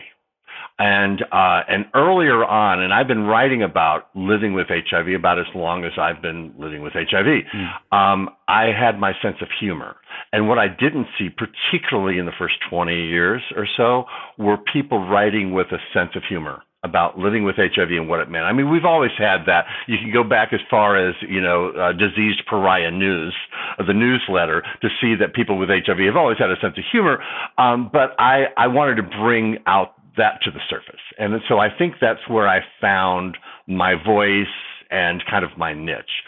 And 0.82 1.22
uh, 1.32 1.62
and 1.70 1.86
earlier 1.94 2.44
on, 2.44 2.82
and 2.82 2.92
I've 2.92 3.08
been 3.08 3.26
writing 3.26 3.62
about 3.62 4.10
living 4.16 4.56
with 4.56 4.66
HIV 4.68 5.10
about 5.16 5.38
as 5.38 5.46
long 5.54 5.86
as 5.86 5.92
I've 5.96 6.24
been 6.24 6.56
living 6.58 6.82
with 6.82 6.94
HIV. 6.94 7.46
Mm. 7.54 7.96
Um, 7.96 8.30
I 8.48 8.72
had 8.74 9.00
my 9.00 9.14
sense 9.22 9.38
of 9.44 9.48
humor, 9.60 9.96
and 10.34 10.50
what 10.50 10.58
I 10.58 10.68
didn't 10.68 11.06
see, 11.20 11.30
particularly 11.30 12.18
in 12.18 12.26
the 12.26 12.32
first 12.36 12.56
20 12.72 12.96
years 12.96 13.44
or 13.56 13.68
so, 13.78 14.06
were 14.40 14.58
people 14.74 15.08
writing 15.08 15.54
with 15.54 15.68
a 15.68 15.78
sense 15.94 16.16
of 16.16 16.24
humor 16.28 16.64
about 16.84 17.18
living 17.18 17.44
with 17.44 17.56
HIV 17.58 17.90
and 17.92 18.10
what 18.10 18.20
it 18.22 18.30
meant. 18.30 18.46
I 18.46 18.54
mean, 18.54 18.72
we've 18.72 18.86
always 18.86 19.12
had 19.18 19.46
that. 19.46 19.66
You 19.88 19.98
can 20.02 20.12
go 20.12 20.24
back 20.24 20.52
as 20.52 20.60
far 20.68 20.98
as 20.98 21.14
you 21.30 21.42
know, 21.42 21.70
uh, 21.70 21.92
diseased 21.94 22.42
pariah 22.50 22.90
news, 22.90 23.36
uh, 23.78 23.86
the 23.86 23.94
newsletter, 23.94 24.64
to 24.82 24.88
see 25.00 25.14
that 25.20 25.36
people 25.36 25.60
with 25.60 25.70
HIV 25.70 26.00
have 26.08 26.16
always 26.16 26.40
had 26.40 26.50
a 26.50 26.60
sense 26.60 26.74
of 26.78 26.84
humor. 26.92 27.24
Um, 27.58 27.90
but 27.94 28.20
I, 28.20 28.46
I 28.58 28.68
wanted 28.68 28.96
to 28.96 29.04
bring 29.04 29.58
out 29.68 29.94
that 30.18 30.42
to 30.44 30.52
the 30.52 30.60
surface. 30.70 31.02
And 31.18 31.34
so 31.48 31.60
I 31.60 31.68
think 31.76 31.96
that's 32.02 32.28
where 32.28 32.48
I 32.48 32.60
found 32.80 33.38
my 33.68 33.96
voice 33.96 34.48
and 34.90 35.24
kind 35.30 35.46
of 35.46 35.52
my 35.58 35.74
niche. 35.74 36.24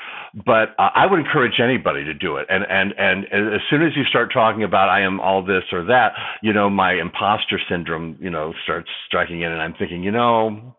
But 0.45 0.69
uh, 0.79 0.89
I 0.95 1.05
would 1.05 1.19
encourage 1.19 1.59
anybody 1.59 2.05
to 2.05 2.13
do 2.13 2.37
it. 2.37 2.47
And, 2.49 2.63
and, 2.67 2.93
and 2.97 3.53
as 3.53 3.61
soon 3.69 3.83
as 3.83 3.91
you 3.95 4.03
start 4.05 4.31
talking 4.33 4.63
about 4.63 4.89
I 4.89 5.01
am 5.01 5.19
all 5.19 5.45
this 5.45 5.63
or 5.71 5.83
that, 5.85 6.13
you 6.41 6.53
know, 6.53 6.69
my 6.69 6.93
imposter 6.93 7.59
syndrome, 7.69 8.17
you 8.19 8.29
know, 8.29 8.53
starts 8.63 8.89
striking 9.07 9.41
in 9.41 9.51
and 9.51 9.61
I'm 9.61 9.75
thinking, 9.77 10.01
you 10.01 10.11
know, 10.11 10.75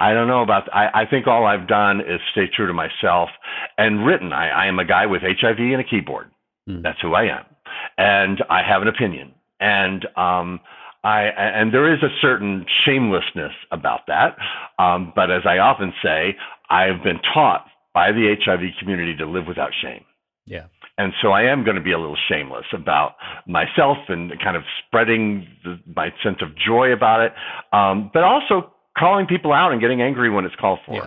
I 0.00 0.14
don't 0.14 0.28
know 0.28 0.42
about. 0.42 0.74
I, 0.74 1.02
I 1.02 1.04
think 1.08 1.26
all 1.26 1.44
I've 1.46 1.68
done 1.68 2.00
is 2.00 2.20
stay 2.32 2.46
true 2.56 2.66
to 2.66 2.72
myself 2.72 3.28
and 3.76 4.04
written. 4.04 4.32
I, 4.32 4.48
I 4.48 4.66
am 4.66 4.78
a 4.78 4.84
guy 4.84 5.04
with 5.04 5.20
HIV 5.20 5.58
and 5.58 5.80
a 5.80 5.84
keyboard. 5.84 6.30
Mm. 6.66 6.82
That's 6.82 6.98
who 7.02 7.12
I 7.12 7.24
am, 7.24 7.44
and 7.98 8.42
I 8.48 8.62
have 8.66 8.80
an 8.80 8.88
opinion. 8.88 9.32
And 9.60 10.06
um, 10.16 10.60
I, 11.02 11.22
and 11.22 11.72
there 11.72 11.92
is 11.92 12.02
a 12.02 12.10
certain 12.20 12.66
shamelessness 12.84 13.52
about 13.70 14.00
that. 14.08 14.36
Um, 14.78 15.12
but 15.14 15.30
as 15.30 15.42
I 15.46 15.58
often 15.58 15.92
say, 16.02 16.36
I've 16.68 17.02
been 17.02 17.20
taught 17.34 17.64
by 17.94 18.12
the 18.12 18.34
HIV 18.44 18.60
community 18.78 19.16
to 19.16 19.26
live 19.26 19.46
without 19.46 19.70
shame. 19.82 20.04
Yeah. 20.46 20.66
And 20.98 21.12
so 21.22 21.30
I 21.30 21.44
am 21.44 21.64
going 21.64 21.76
to 21.76 21.82
be 21.82 21.92
a 21.92 21.98
little 21.98 22.16
shameless 22.28 22.66
about 22.74 23.14
myself 23.46 23.96
and 24.08 24.30
kind 24.42 24.56
of 24.56 24.62
spreading 24.86 25.46
the, 25.64 25.80
my 25.96 26.10
sense 26.22 26.38
of 26.42 26.48
joy 26.56 26.92
about 26.92 27.22
it, 27.22 27.32
um, 27.72 28.10
but 28.12 28.22
also 28.22 28.72
calling 28.98 29.26
people 29.26 29.52
out 29.52 29.72
and 29.72 29.80
getting 29.80 30.02
angry 30.02 30.28
when 30.28 30.44
it's 30.44 30.54
called 30.56 30.80
for. 30.84 30.96
Yeah. 30.96 31.06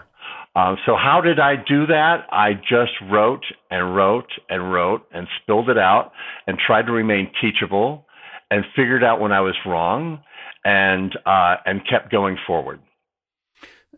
Um, 0.55 0.77
so 0.85 0.95
how 0.95 1.21
did 1.21 1.39
I 1.39 1.55
do 1.55 1.85
that? 1.87 2.27
I 2.31 2.53
just 2.53 2.93
wrote 3.11 3.43
and 3.69 3.95
wrote 3.95 4.29
and 4.49 4.71
wrote 4.71 5.01
and 5.11 5.27
spilled 5.41 5.69
it 5.69 5.77
out 5.77 6.11
and 6.47 6.57
tried 6.57 6.85
to 6.87 6.91
remain 6.91 7.31
teachable 7.41 8.05
and 8.53 8.63
figured 8.75 9.03
out 9.03 9.19
when 9.19 9.31
I 9.31 9.41
was 9.41 9.55
wrong 9.65 10.19
and 10.63 11.17
uh, 11.25 11.55
and 11.65 11.81
kept 11.87 12.11
going 12.11 12.37
forward. 12.45 12.79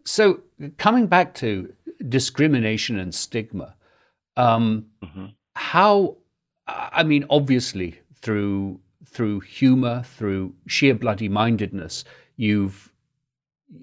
So 0.05 0.39
coming 0.77 1.07
back 1.07 1.33
to 1.35 1.73
discrimination 2.07 2.97
and 2.97 3.13
stigma, 3.13 3.75
um, 4.37 4.85
mm-hmm. 5.03 5.25
how 5.55 6.15
I 6.67 7.03
mean, 7.03 7.25
obviously 7.29 7.99
through 8.21 8.79
through 9.05 9.41
humor, 9.41 10.03
through 10.03 10.53
sheer 10.67 10.95
bloody 10.95 11.27
mindedness, 11.27 12.05
you've 12.37 12.93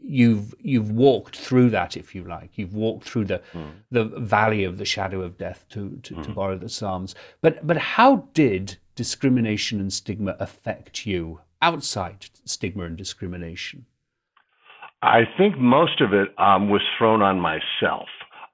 you've 0.02 0.54
you've 0.58 0.90
walked 0.90 1.36
through 1.36 1.68
that, 1.70 1.98
if 1.98 2.14
you 2.14 2.24
like. 2.24 2.56
You've 2.56 2.74
walked 2.74 3.04
through 3.06 3.26
the 3.26 3.42
mm. 3.52 3.72
the 3.90 4.04
valley 4.04 4.64
of 4.64 4.78
the 4.78 4.86
shadow 4.86 5.20
of 5.20 5.36
death, 5.36 5.66
to 5.70 5.98
to, 6.04 6.14
mm. 6.14 6.22
to 6.24 6.30
borrow 6.30 6.56
the 6.56 6.70
Psalms. 6.70 7.14
But 7.42 7.66
but 7.66 7.76
how 7.76 8.26
did 8.32 8.78
discrimination 8.94 9.80
and 9.80 9.92
stigma 9.92 10.36
affect 10.38 11.06
you 11.06 11.40
outside 11.60 12.26
stigma 12.44 12.84
and 12.84 12.96
discrimination? 12.96 13.86
I 15.02 15.22
think 15.36 15.58
most 15.58 16.00
of 16.00 16.12
it 16.12 16.28
um, 16.38 16.70
was 16.70 16.82
thrown 16.96 17.22
on 17.22 17.40
myself. 17.40 18.08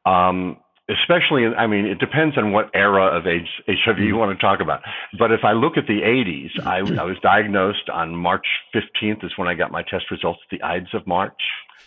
Um, 0.07 0.57
especially, 0.89 1.47
I 1.47 1.67
mean, 1.67 1.85
it 1.85 1.99
depends 1.99 2.39
on 2.39 2.53
what 2.53 2.71
era 2.75 3.07
of 3.17 3.25
HIV 3.25 3.59
you 3.67 3.75
mm-hmm. 3.77 4.17
want 4.17 4.39
to 4.39 4.43
talk 4.43 4.61
about. 4.61 4.81
But 5.19 5.33
if 5.33 5.41
I 5.45 5.53
look 5.53 5.77
at 5.77 5.87
the 5.87 6.01
80s, 6.01 6.67
I, 6.67 6.79
I 7.01 7.05
was 7.05 7.17
diagnosed 7.23 7.91
on 7.93 8.17
March 8.17 8.47
15th, 8.75 9.25
is 9.25 9.33
when 9.37 9.49
I 9.49 9.55
got 9.55 9.71
my 9.71 9.83
test 9.83 10.11
results, 10.11 10.41
the 10.51 10.63
Ides 10.63 10.95
of 10.95 11.07
March. 11.07 11.41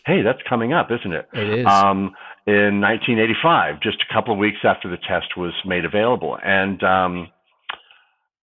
Hey, 0.05 0.21
that's 0.21 0.41
coming 0.47 0.73
up, 0.73 0.89
isn't 0.91 1.13
it? 1.13 1.27
It 1.33 1.59
is. 1.59 1.65
Um, 1.65 2.13
in 2.47 2.81
1985, 2.81 3.81
just 3.81 3.97
a 4.07 4.13
couple 4.13 4.33
of 4.33 4.39
weeks 4.39 4.59
after 4.63 4.89
the 4.89 4.97
test 4.97 5.37
was 5.37 5.53
made 5.65 5.85
available. 5.85 6.37
And 6.43 6.83
um, 6.83 7.27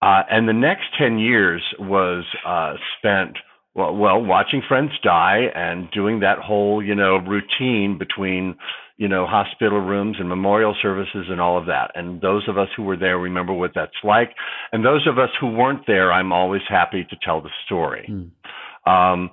uh, 0.01 0.23
and 0.29 0.47
the 0.47 0.53
next 0.53 0.85
10 0.97 1.17
years 1.17 1.61
was 1.79 2.23
uh, 2.45 2.73
spent 2.97 3.37
well, 3.75 3.95
well, 3.95 4.21
watching 4.21 4.61
friends 4.67 4.91
die 5.03 5.43
and 5.55 5.89
doing 5.91 6.21
that 6.21 6.39
whole, 6.39 6.83
you 6.83 6.95
know, 6.95 7.17
routine 7.17 7.97
between, 7.97 8.55
you 8.97 9.07
know, 9.07 9.25
hospital 9.27 9.79
rooms 9.79 10.17
and 10.19 10.27
memorial 10.27 10.75
services 10.81 11.27
and 11.29 11.39
all 11.39 11.57
of 11.57 11.67
that. 11.67 11.91
And 11.95 12.19
those 12.19 12.47
of 12.49 12.57
us 12.57 12.67
who 12.75 12.83
were 12.83 12.97
there 12.97 13.17
remember 13.17 13.53
what 13.53 13.71
that's 13.75 13.91
like. 14.03 14.31
And 14.71 14.83
those 14.83 15.07
of 15.07 15.19
us 15.19 15.29
who 15.39 15.51
weren't 15.51 15.85
there, 15.85 16.11
I'm 16.11 16.33
always 16.33 16.63
happy 16.67 17.05
to 17.09 17.15
tell 17.23 17.41
the 17.41 17.51
story. 17.65 18.09
Mm. 18.09 18.91
Um, 18.91 19.29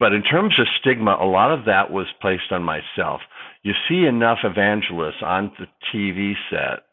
but 0.00 0.12
in 0.12 0.22
terms 0.22 0.54
of 0.58 0.66
stigma, 0.80 1.16
a 1.20 1.26
lot 1.26 1.52
of 1.52 1.66
that 1.66 1.90
was 1.90 2.06
placed 2.20 2.50
on 2.50 2.62
myself. 2.62 3.20
You 3.62 3.72
see 3.88 4.04
enough 4.06 4.38
evangelists 4.44 5.22
on 5.22 5.52
the 5.58 5.66
TV 5.94 6.34
set 6.50 6.84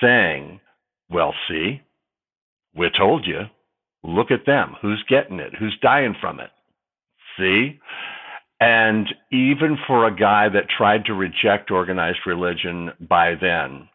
saying, 0.00 0.60
well, 1.10 1.34
see, 1.48 1.80
we 2.76 2.90
told 2.96 3.26
you 3.26 3.42
Look 4.04 4.30
at 4.30 4.44
them. 4.44 4.76
Who's 4.82 5.02
getting 5.08 5.40
it? 5.40 5.54
Who's 5.58 5.76
dying 5.80 6.14
from 6.20 6.38
it? 6.38 6.50
See? 7.38 7.80
And 8.60 9.08
even 9.32 9.78
for 9.86 10.06
a 10.06 10.14
guy 10.14 10.48
that 10.50 10.68
tried 10.76 11.06
to 11.06 11.14
reject 11.14 11.70
organized 11.70 12.18
religion 12.26 12.90
by 13.00 13.34
then, 13.40 13.88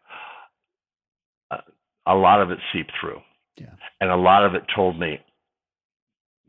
uh, 1.50 1.58
a 2.06 2.14
lot 2.14 2.42
of 2.42 2.50
it 2.50 2.58
seeped 2.72 2.92
through. 3.00 3.20
Yeah. 3.56 3.74
And 4.00 4.10
a 4.10 4.16
lot 4.16 4.44
of 4.44 4.54
it 4.54 4.62
told 4.74 4.98
me, 4.98 5.20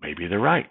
maybe 0.01 0.27
they're 0.27 0.39
right. 0.39 0.67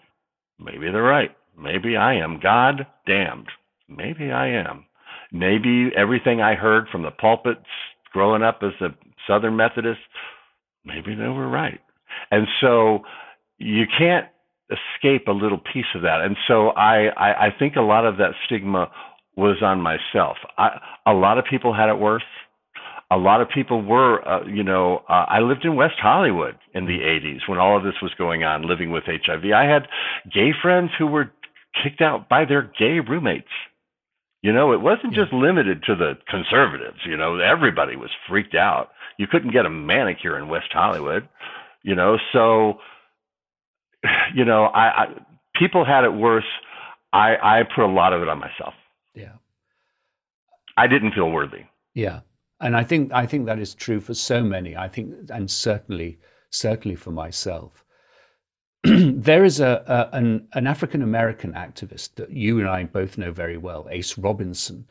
Maybe 0.58 0.90
they're 0.90 1.02
right. 1.02 1.30
Maybe 1.56 1.96
I 1.96 2.14
am 2.14 2.40
God 2.42 2.86
damned. 3.06 3.48
Maybe 3.88 4.32
I 4.32 4.48
am. 4.48 4.86
Maybe 5.32 5.90
everything 5.96 6.40
I 6.40 6.54
heard 6.54 6.88
from 6.90 7.02
the 7.02 7.10
pulpits 7.12 7.66
growing 8.12 8.42
up 8.42 8.60
as 8.62 8.72
a 8.80 8.88
Southern 9.26 9.56
Methodist, 9.56 10.00
maybe 10.84 11.14
they 11.14 11.28
were 11.28 11.48
right. 11.48 11.80
And 12.30 12.46
so 12.60 13.00
you 13.58 13.84
can't 13.98 14.26
escape 14.70 15.26
a 15.28 15.32
little 15.32 15.58
piece 15.58 15.90
of 15.94 16.02
that. 16.02 16.20
And 16.22 16.36
so 16.46 16.68
I, 16.70 17.08
I, 17.16 17.46
I 17.46 17.48
think 17.58 17.76
a 17.76 17.82
lot 17.82 18.06
of 18.06 18.16
that 18.18 18.32
stigma 18.46 18.90
was 19.36 19.62
on 19.62 19.80
myself. 19.80 20.36
I, 20.58 20.78
a 21.06 21.12
lot 21.12 21.38
of 21.38 21.44
people 21.48 21.74
had 21.74 21.88
it 21.88 21.98
worse. 21.98 22.22
A 23.12 23.16
lot 23.16 23.40
of 23.40 23.48
people 23.48 23.82
were, 23.82 24.26
uh, 24.26 24.46
you 24.46 24.62
know, 24.62 25.02
uh, 25.08 25.26
I 25.28 25.40
lived 25.40 25.64
in 25.64 25.74
West 25.74 25.96
Hollywood 26.00 26.56
in 26.74 26.86
the 26.86 26.98
80s 27.00 27.48
when 27.48 27.58
all 27.58 27.76
of 27.76 27.82
this 27.82 27.94
was 28.00 28.12
going 28.16 28.44
on, 28.44 28.68
living 28.68 28.92
with 28.92 29.04
HIV. 29.06 29.52
I 29.52 29.64
had 29.64 29.88
gay 30.32 30.50
friends 30.62 30.90
who 30.96 31.08
were 31.08 31.32
kicked 31.82 32.00
out 32.00 32.28
by 32.28 32.44
their 32.44 32.70
gay 32.78 33.00
roommates. 33.00 33.48
You 34.42 34.52
know, 34.52 34.72
it 34.72 34.80
wasn't 34.80 35.14
just 35.14 35.32
limited 35.32 35.82
to 35.84 35.94
the 35.94 36.14
conservatives. 36.28 37.00
You 37.04 37.16
know, 37.16 37.38
everybody 37.38 37.96
was 37.96 38.10
freaked 38.28 38.54
out. 38.54 38.90
You 39.18 39.26
couldn't 39.26 39.52
get 39.52 39.66
a 39.66 39.70
manicure 39.70 40.38
in 40.38 40.48
West 40.48 40.72
Hollywood 40.72 41.28
you 41.82 41.94
know 41.94 42.18
so 42.32 42.78
you 44.34 44.44
know 44.44 44.64
I, 44.64 45.04
I 45.04 45.06
people 45.54 45.84
had 45.84 46.04
it 46.04 46.12
worse. 46.12 46.44
I 47.12 47.36
i 47.42 47.62
put 47.74 47.84
a 47.84 47.92
lot 47.92 48.12
of 48.12 48.22
it 48.22 48.28
on 48.28 48.38
myself. 48.38 48.74
Yeah. 49.14 49.34
I 50.76 50.86
didn't 50.86 51.12
feel 51.12 51.30
worthy. 51.30 51.64
Yeah. 51.94 52.20
And 52.60 52.76
i 52.76 52.84
think 52.84 53.12
i 53.12 53.26
think 53.26 53.46
that 53.46 53.58
is 53.58 53.74
true 53.74 54.00
for 54.00 54.14
so 54.14 54.42
many. 54.42 54.76
I 54.76 54.88
think 54.88 55.14
and 55.30 55.50
certainly 55.50 56.18
certainly 56.50 56.96
for 56.96 57.10
myself 57.10 57.84
there 58.84 59.44
is 59.44 59.60
a, 59.60 59.84
a 59.86 60.16
an, 60.16 60.48
an 60.54 60.66
african 60.66 61.02
american 61.02 61.52
activist 61.52 62.14
that 62.14 62.30
you 62.30 62.58
and 62.58 62.68
i 62.68 62.84
both 62.84 63.18
know 63.18 63.30
very 63.30 63.56
well 63.56 63.86
ace 63.90 64.16
robinson 64.16 64.86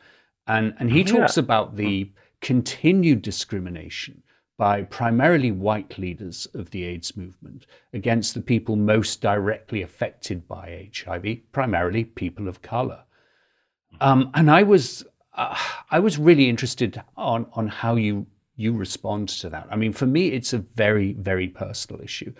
and 0.46 0.74
and 0.78 0.90
he 0.90 1.04
talks 1.04 1.36
yeah. 1.36 1.42
about 1.42 1.76
the 1.76 2.10
continued 2.40 3.22
discrimination 3.22 4.22
by 4.60 4.82
primarily 4.82 5.50
white 5.50 5.98
leaders 5.98 6.46
of 6.52 6.70
the 6.70 6.84
AIDS 6.84 7.16
movement 7.16 7.64
against 7.94 8.34
the 8.34 8.42
people 8.42 8.76
most 8.76 9.22
directly 9.22 9.80
affected 9.80 10.46
by 10.46 10.90
HIV, 10.94 11.50
primarily 11.50 12.04
people 12.04 12.46
of 12.46 12.60
color. 12.60 13.04
Um, 14.02 14.30
and 14.34 14.50
I 14.50 14.62
was, 14.62 15.02
uh, 15.32 15.56
I 15.90 15.98
was 15.98 16.18
really 16.18 16.46
interested 16.46 17.02
on, 17.16 17.46
on 17.54 17.68
how 17.68 17.96
you, 17.96 18.26
you 18.56 18.74
respond 18.74 19.30
to 19.30 19.48
that. 19.48 19.66
I 19.70 19.76
mean, 19.76 19.94
for 19.94 20.04
me, 20.04 20.28
it's 20.28 20.52
a 20.52 20.58
very, 20.58 21.14
very 21.14 21.48
personal 21.48 22.02
issue. 22.02 22.34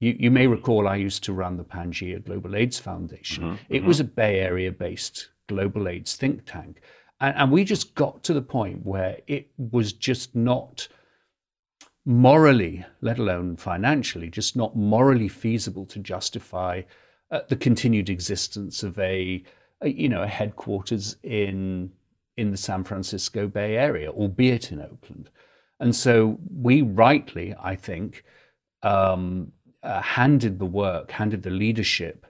You, 0.00 0.16
you 0.18 0.30
may 0.30 0.46
recall 0.46 0.86
I 0.86 0.96
used 0.96 1.24
to 1.24 1.32
run 1.32 1.56
the 1.56 1.64
Pangaea 1.64 2.24
Global 2.24 2.54
AIDS 2.54 2.78
Foundation. 2.78 3.44
Mm-hmm, 3.44 3.56
it 3.68 3.78
mm-hmm. 3.78 3.88
was 3.88 4.00
a 4.00 4.04
Bay 4.04 4.40
Area 4.40 4.70
based 4.70 5.30
global 5.48 5.88
AIDS 5.88 6.16
think 6.16 6.44
tank. 6.44 6.80
And, 7.20 7.36
and 7.36 7.52
we 7.52 7.64
just 7.64 7.94
got 7.94 8.22
to 8.24 8.34
the 8.34 8.42
point 8.42 8.84
where 8.84 9.18
it 9.26 9.50
was 9.56 9.92
just 9.92 10.34
not 10.34 10.88
morally, 12.04 12.84
let 13.00 13.18
alone 13.18 13.56
financially, 13.56 14.28
just 14.28 14.56
not 14.56 14.76
morally 14.76 15.28
feasible 15.28 15.86
to 15.86 15.98
justify 15.98 16.82
uh, 17.30 17.40
the 17.48 17.56
continued 17.56 18.08
existence 18.08 18.82
of 18.82 18.98
a, 18.98 19.42
a, 19.80 19.88
you 19.88 20.08
know 20.08 20.22
a 20.22 20.28
headquarters 20.28 21.16
in 21.24 21.90
in 22.36 22.50
the 22.50 22.56
San 22.56 22.84
Francisco 22.84 23.48
Bay 23.48 23.76
Area, 23.76 24.10
albeit 24.10 24.70
in 24.70 24.80
Oakland. 24.80 25.30
And 25.80 25.96
so 25.96 26.38
we 26.54 26.82
rightly, 26.82 27.54
I 27.58 27.74
think, 27.74 28.24
um, 28.82 29.52
uh, 29.86 30.02
handed 30.02 30.58
the 30.58 30.66
work, 30.66 31.10
handed 31.10 31.42
the 31.42 31.50
leadership 31.50 32.26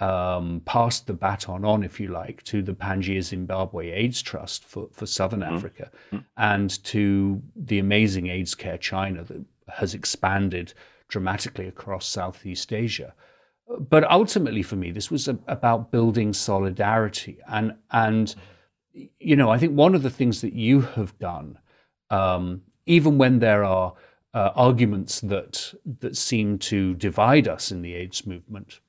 um, 0.00 0.62
passed 0.64 1.06
the 1.06 1.12
baton 1.12 1.64
on, 1.64 1.82
if 1.82 1.98
you 1.98 2.08
like, 2.08 2.42
to 2.44 2.62
the 2.62 2.74
Pangaea 2.74 3.22
Zimbabwe 3.22 3.90
AIDS 3.90 4.22
Trust 4.22 4.64
for, 4.64 4.88
for 4.92 5.06
Southern 5.06 5.40
mm-hmm. 5.40 5.56
Africa 5.56 5.90
mm-hmm. 6.12 6.24
and 6.36 6.82
to 6.84 7.42
the 7.56 7.78
amazing 7.78 8.28
AIDS 8.28 8.54
Care 8.54 8.78
China 8.78 9.24
that 9.24 9.44
has 9.68 9.94
expanded 9.94 10.72
dramatically 11.08 11.66
across 11.66 12.06
Southeast 12.06 12.72
Asia. 12.72 13.12
But 13.78 14.08
ultimately, 14.10 14.62
for 14.62 14.76
me, 14.76 14.92
this 14.92 15.10
was 15.10 15.28
a, 15.28 15.38
about 15.48 15.90
building 15.90 16.32
solidarity. 16.32 17.38
And, 17.48 17.74
and, 17.90 18.34
you 19.18 19.36
know, 19.36 19.50
I 19.50 19.58
think 19.58 19.76
one 19.76 19.94
of 19.94 20.02
the 20.02 20.10
things 20.10 20.40
that 20.42 20.52
you 20.52 20.80
have 20.80 21.18
done, 21.18 21.58
um, 22.10 22.62
even 22.86 23.18
when 23.18 23.40
there 23.40 23.64
are 23.64 23.94
uh, 24.34 24.50
arguments 24.54 25.20
that, 25.20 25.74
that 26.00 26.16
seem 26.16 26.58
to 26.58 26.94
divide 26.94 27.48
us 27.48 27.72
in 27.72 27.82
the 27.82 27.94
AIDS 27.94 28.26
movement, 28.26 28.80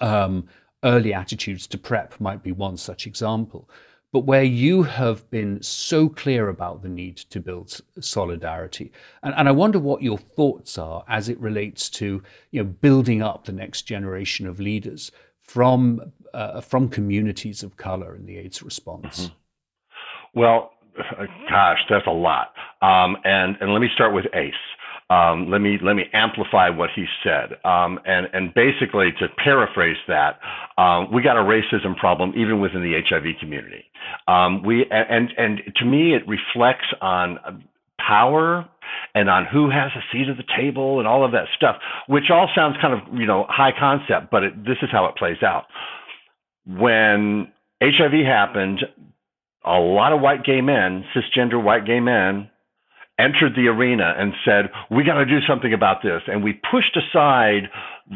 um, 0.00 0.46
early 0.84 1.12
attitudes 1.12 1.66
to 1.68 1.78
PrEP 1.78 2.20
might 2.20 2.42
be 2.42 2.52
one 2.52 2.76
such 2.76 3.06
example. 3.06 3.68
But 4.12 4.24
where 4.24 4.42
you 4.42 4.82
have 4.82 5.30
been 5.30 5.62
so 5.62 6.08
clear 6.08 6.48
about 6.48 6.82
the 6.82 6.88
need 6.88 7.16
to 7.16 7.38
build 7.38 7.80
solidarity, 8.00 8.90
and, 9.22 9.32
and 9.36 9.48
I 9.48 9.52
wonder 9.52 9.78
what 9.78 10.02
your 10.02 10.18
thoughts 10.18 10.78
are 10.78 11.04
as 11.06 11.28
it 11.28 11.38
relates 11.38 11.88
to 11.90 12.20
you 12.50 12.62
know 12.62 12.68
building 12.68 13.22
up 13.22 13.44
the 13.44 13.52
next 13.52 13.82
generation 13.82 14.48
of 14.48 14.58
leaders 14.58 15.12
from 15.42 16.12
uh, 16.34 16.60
from 16.60 16.88
communities 16.88 17.62
of 17.62 17.76
color 17.76 18.16
in 18.16 18.26
the 18.26 18.36
AIDS 18.38 18.64
response. 18.64 19.26
Mm-hmm. 19.26 20.40
Well, 20.40 20.72
gosh, 21.50 21.78
that's 21.88 22.06
a 22.06 22.10
lot. 22.10 22.52
Um, 22.82 23.16
and 23.24 23.56
and 23.60 23.72
let 23.72 23.80
me 23.80 23.88
start 23.94 24.14
with 24.14 24.26
ACE. 24.34 24.54
Um, 25.10 25.50
let 25.50 25.60
me 25.60 25.76
let 25.82 25.94
me 25.96 26.04
amplify 26.12 26.70
what 26.70 26.90
he 26.94 27.04
said, 27.24 27.58
um, 27.64 27.98
and 28.04 28.28
and 28.32 28.54
basically 28.54 29.10
to 29.18 29.26
paraphrase 29.42 29.96
that, 30.06 30.38
um, 30.78 31.12
we 31.12 31.20
got 31.20 31.36
a 31.36 31.40
racism 31.42 31.96
problem 31.96 32.32
even 32.36 32.60
within 32.60 32.80
the 32.80 32.92
HIV 33.08 33.40
community. 33.40 33.84
Um, 34.28 34.62
we 34.62 34.86
and 34.90 35.30
and 35.36 35.60
to 35.76 35.84
me 35.84 36.14
it 36.14 36.22
reflects 36.28 36.86
on 37.00 37.64
power 37.98 38.68
and 39.14 39.28
on 39.28 39.46
who 39.46 39.68
has 39.68 39.90
a 39.96 40.02
seat 40.12 40.28
at 40.28 40.36
the 40.36 40.44
table 40.56 41.00
and 41.00 41.08
all 41.08 41.24
of 41.24 41.32
that 41.32 41.46
stuff, 41.56 41.76
which 42.08 42.30
all 42.30 42.48
sounds 42.54 42.76
kind 42.80 42.94
of 42.94 43.18
you 43.18 43.26
know 43.26 43.46
high 43.48 43.72
concept, 43.76 44.30
but 44.30 44.44
it, 44.44 44.64
this 44.64 44.78
is 44.80 44.90
how 44.92 45.06
it 45.06 45.16
plays 45.16 45.42
out. 45.42 45.64
When 46.66 47.50
HIV 47.82 48.12
happened, 48.24 48.80
a 49.64 49.78
lot 49.78 50.12
of 50.12 50.20
white 50.20 50.44
gay 50.44 50.60
men, 50.60 51.04
cisgender 51.14 51.62
white 51.62 51.84
gay 51.84 52.00
men, 52.00 52.50
entered 53.18 53.54
the 53.54 53.68
arena 53.68 54.14
and 54.16 54.32
said, 54.44 54.70
"We 54.90 55.04
got 55.04 55.14
to 55.14 55.26
do 55.26 55.40
something 55.42 55.72
about 55.72 56.02
this," 56.02 56.22
and 56.26 56.42
we 56.42 56.54
pushed 56.54 56.96
aside 56.96 57.68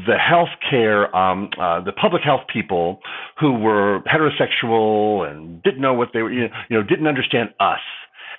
the 0.07 0.17
healthcare, 0.17 1.15
um, 1.15 1.51
uh, 1.59 1.81
the 1.81 1.93
public 1.93 2.23
health 2.23 2.47
people 2.49 3.01
who 3.39 3.53
were 3.53 4.01
heterosexual 4.01 5.31
and 5.31 5.63
didn't 5.63 5.81
know 5.81 5.95
what 5.95 6.13
they 6.13 6.23
were, 6.23 6.33
you 6.33 6.51
know, 6.71 6.83
didn't 6.83 7.07
understand 7.07 7.53
us, 7.61 7.81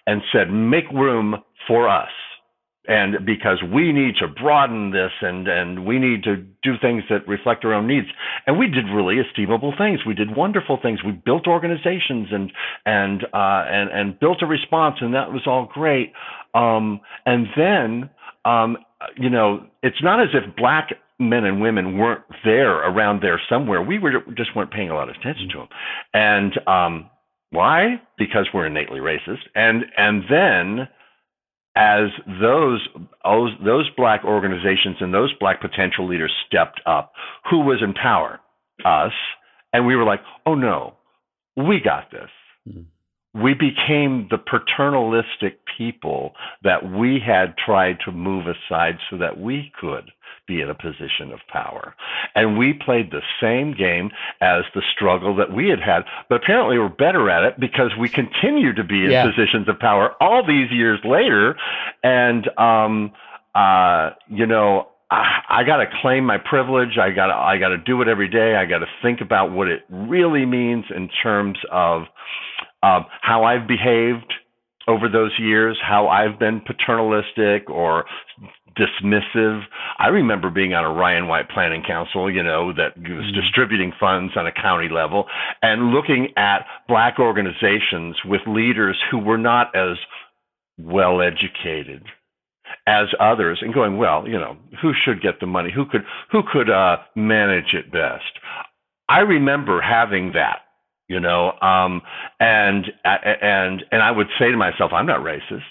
and 0.07 0.21
said, 0.31 0.51
"Make 0.51 0.89
room 0.91 1.43
for 1.67 1.87
us." 1.87 2.09
And 2.87 3.25
because 3.25 3.61
we 3.73 3.91
need 3.91 4.15
to 4.19 4.27
broaden 4.27 4.91
this 4.91 5.11
and 5.21 5.47
and 5.47 5.85
we 5.85 5.99
need 5.99 6.23
to 6.23 6.37
do 6.63 6.73
things 6.81 7.03
that 7.09 7.27
reflect 7.27 7.65
our 7.65 7.73
own 7.73 7.87
needs. 7.87 8.07
And 8.47 8.57
we 8.57 8.67
did 8.67 8.85
really 8.93 9.17
estimable 9.19 9.73
things. 9.77 10.01
We 10.05 10.13
did 10.13 10.35
wonderful 10.35 10.79
things. 10.81 11.03
We 11.03 11.11
built 11.11 11.47
organizations 11.47 12.29
and 12.31 12.51
and 12.85 13.23
uh, 13.33 13.65
and 13.67 13.89
and 13.91 14.19
built 14.19 14.41
a 14.41 14.45
response 14.45 14.97
and 15.01 15.13
that 15.13 15.31
was 15.31 15.43
all 15.47 15.69
great. 15.71 16.13
Um, 16.53 17.01
and 17.25 17.47
then 17.55 18.09
um, 18.45 18.77
you 19.17 19.29
know 19.29 19.65
it's 19.83 20.01
not 20.01 20.21
as 20.21 20.29
if 20.33 20.55
black 20.55 20.89
men 21.17 21.45
and 21.45 21.61
women 21.61 21.97
weren't 21.97 22.23
there 22.43 22.75
around 22.89 23.21
there 23.21 23.39
somewhere. 23.49 23.81
We 23.81 23.99
were 23.99 24.11
just 24.35 24.55
weren't 24.55 24.71
paying 24.71 24.89
a 24.89 24.95
lot 24.95 25.09
of 25.09 25.15
attention 25.15 25.49
to 25.53 25.57
them 25.59 25.67
and 26.13 26.67
um, 26.67 27.09
why? 27.55 28.01
Because 28.17 28.47
we're 28.53 28.67
innately 28.67 28.99
racist. 28.99 29.43
And 29.55 29.85
and 29.97 30.23
then 30.29 30.87
as 31.75 32.09
those 32.41 32.87
those 33.63 33.89
black 33.97 34.23
organizations 34.23 34.97
and 34.99 35.13
those 35.13 35.33
black 35.39 35.61
potential 35.61 36.07
leaders 36.07 36.31
stepped 36.47 36.81
up, 36.85 37.13
who 37.49 37.59
was 37.59 37.81
in 37.83 37.93
power? 37.93 38.39
Us, 38.83 39.13
and 39.73 39.85
we 39.85 39.95
were 39.95 40.03
like, 40.03 40.21
"Oh 40.45 40.55
no, 40.55 40.95
we 41.55 41.79
got 41.79 42.11
this." 42.11 42.29
Mm-hmm 42.67 42.81
we 43.35 43.53
became 43.53 44.27
the 44.31 44.37
paternalistic 44.37 45.59
people 45.77 46.33
that 46.63 46.89
we 46.89 47.19
had 47.19 47.53
tried 47.57 47.97
to 48.05 48.11
move 48.11 48.45
aside 48.47 48.97
so 49.09 49.17
that 49.17 49.37
we 49.37 49.71
could 49.79 50.09
be 50.47 50.61
in 50.61 50.69
a 50.69 50.75
position 50.75 51.31
of 51.33 51.39
power. 51.51 51.95
And 52.33 52.57
we 52.57 52.73
played 52.73 53.11
the 53.11 53.21
same 53.41 53.73
game 53.73 54.11
as 54.41 54.63
the 54.73 54.81
struggle 54.95 55.35
that 55.37 55.53
we 55.53 55.69
had 55.69 55.79
had, 55.79 56.03
but 56.29 56.43
apparently 56.43 56.77
we're 56.77 56.89
better 56.89 57.29
at 57.29 57.43
it 57.43 57.59
because 57.59 57.91
we 57.99 58.09
continue 58.09 58.73
to 58.73 58.83
be 58.83 59.05
in 59.05 59.11
yeah. 59.11 59.25
positions 59.25 59.67
of 59.67 59.79
power 59.79 60.11
all 60.21 60.45
these 60.45 60.71
years 60.71 60.99
later. 61.03 61.55
And, 62.03 62.49
um, 62.57 63.11
uh, 63.53 64.11
you 64.29 64.45
know, 64.45 64.87
I, 65.09 65.41
I 65.49 65.63
got 65.63 65.77
to 65.77 65.85
claim 66.01 66.25
my 66.25 66.37
privilege. 66.37 66.97
I 67.01 67.11
got 67.11 67.27
to 67.27 67.33
I 67.33 67.57
got 67.57 67.69
to 67.69 67.77
do 67.77 68.01
it 68.01 68.07
every 68.07 68.27
day. 68.27 68.55
I 68.55 68.65
got 68.65 68.79
to 68.79 68.87
think 69.01 69.21
about 69.21 69.51
what 69.51 69.67
it 69.67 69.83
really 69.89 70.45
means 70.45 70.85
in 70.95 71.09
terms 71.21 71.57
of 71.71 72.03
um, 72.83 73.05
how 73.21 73.43
I've 73.43 73.67
behaved 73.67 74.33
over 74.87 75.09
those 75.09 75.31
years, 75.39 75.77
how 75.81 76.07
I've 76.07 76.39
been 76.39 76.61
paternalistic 76.61 77.69
or 77.69 78.05
dismissive. 78.77 79.61
I 79.99 80.07
remember 80.07 80.49
being 80.49 80.73
on 80.73 80.85
a 80.85 80.91
Ryan 80.91 81.27
White 81.27 81.49
Planning 81.49 81.83
Council, 81.85 82.31
you 82.31 82.43
know, 82.43 82.73
that 82.73 82.97
was 82.97 83.05
mm-hmm. 83.05 83.39
distributing 83.39 83.93
funds 83.99 84.33
on 84.35 84.47
a 84.47 84.51
county 84.51 84.89
level 84.89 85.25
and 85.61 85.91
looking 85.91 86.29
at 86.37 86.65
black 86.87 87.19
organizations 87.19 88.17
with 88.25 88.41
leaders 88.47 88.97
who 89.09 89.19
were 89.19 89.37
not 89.37 89.75
as 89.75 89.97
well 90.77 91.21
educated 91.21 92.03
as 92.87 93.07
others 93.19 93.59
and 93.61 93.73
going, 93.73 93.97
well, 93.97 94.27
you 94.27 94.37
know, 94.37 94.57
who 94.81 94.91
should 94.93 95.21
get 95.21 95.39
the 95.39 95.45
money? 95.45 95.71
Who 95.73 95.85
could 95.85 96.01
who 96.31 96.41
could 96.51 96.69
uh, 96.69 96.97
manage 97.15 97.73
it 97.73 97.91
best? 97.91 98.23
I 99.07 99.19
remember 99.19 99.81
having 99.81 100.33
that 100.33 100.59
you 101.07 101.19
know 101.19 101.51
um 101.61 102.01
and 102.39 102.85
and 103.03 103.83
and 103.91 104.01
i 104.01 104.11
would 104.11 104.27
say 104.39 104.51
to 104.51 104.57
myself 104.57 104.91
i'm 104.93 105.05
not 105.05 105.19
racist 105.19 105.61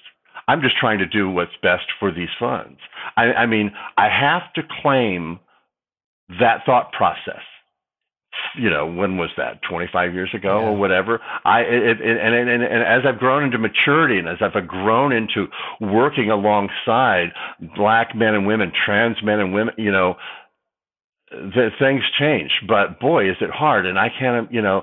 i'm 0.48 0.60
just 0.60 0.76
trying 0.78 0.98
to 0.98 1.06
do 1.06 1.28
what's 1.28 1.56
best 1.62 1.84
for 1.98 2.12
these 2.12 2.28
funds. 2.38 2.78
I 3.16 3.32
i 3.32 3.46
mean 3.46 3.72
i 3.96 4.08
have 4.08 4.52
to 4.54 4.62
claim 4.82 5.38
that 6.40 6.62
thought 6.64 6.92
process. 6.92 7.42
You 8.56 8.68
know 8.68 8.86
when 8.86 9.16
was 9.16 9.30
that? 9.36 9.60
25 9.68 10.12
years 10.12 10.30
ago 10.34 10.60
yeah. 10.60 10.66
or 10.66 10.76
whatever. 10.76 11.20
I 11.44 11.60
it, 11.60 12.00
it, 12.00 12.00
and, 12.00 12.34
and 12.34 12.62
and 12.62 12.82
as 12.82 13.02
i've 13.06 13.18
grown 13.18 13.44
into 13.44 13.58
maturity 13.58 14.18
and 14.18 14.28
as 14.28 14.38
i've 14.40 14.66
grown 14.66 15.12
into 15.12 15.46
working 15.80 16.30
alongside 16.30 17.32
black 17.76 18.14
men 18.14 18.34
and 18.34 18.46
women 18.46 18.72
trans 18.84 19.16
men 19.22 19.38
and 19.38 19.54
women 19.54 19.74
you 19.78 19.92
know 19.92 20.16
the 21.30 21.70
things 21.78 22.02
change. 22.18 22.50
But 22.66 23.00
boy 23.00 23.30
is 23.30 23.36
it 23.40 23.50
hard. 23.50 23.86
And 23.86 23.98
i 23.98 24.08
can't 24.08 24.52
you 24.52 24.62
know 24.62 24.82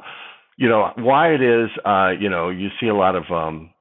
you 0.57 0.69
know 0.69 0.91
why 0.97 1.33
it 1.33 1.41
is 1.41 1.69
uh, 1.85 2.11
you 2.19 2.29
know 2.29 2.49
you 2.49 2.69
see 2.79 2.87
a 2.87 2.95
lot 2.95 3.15
of 3.15 3.23
um, 3.31 3.71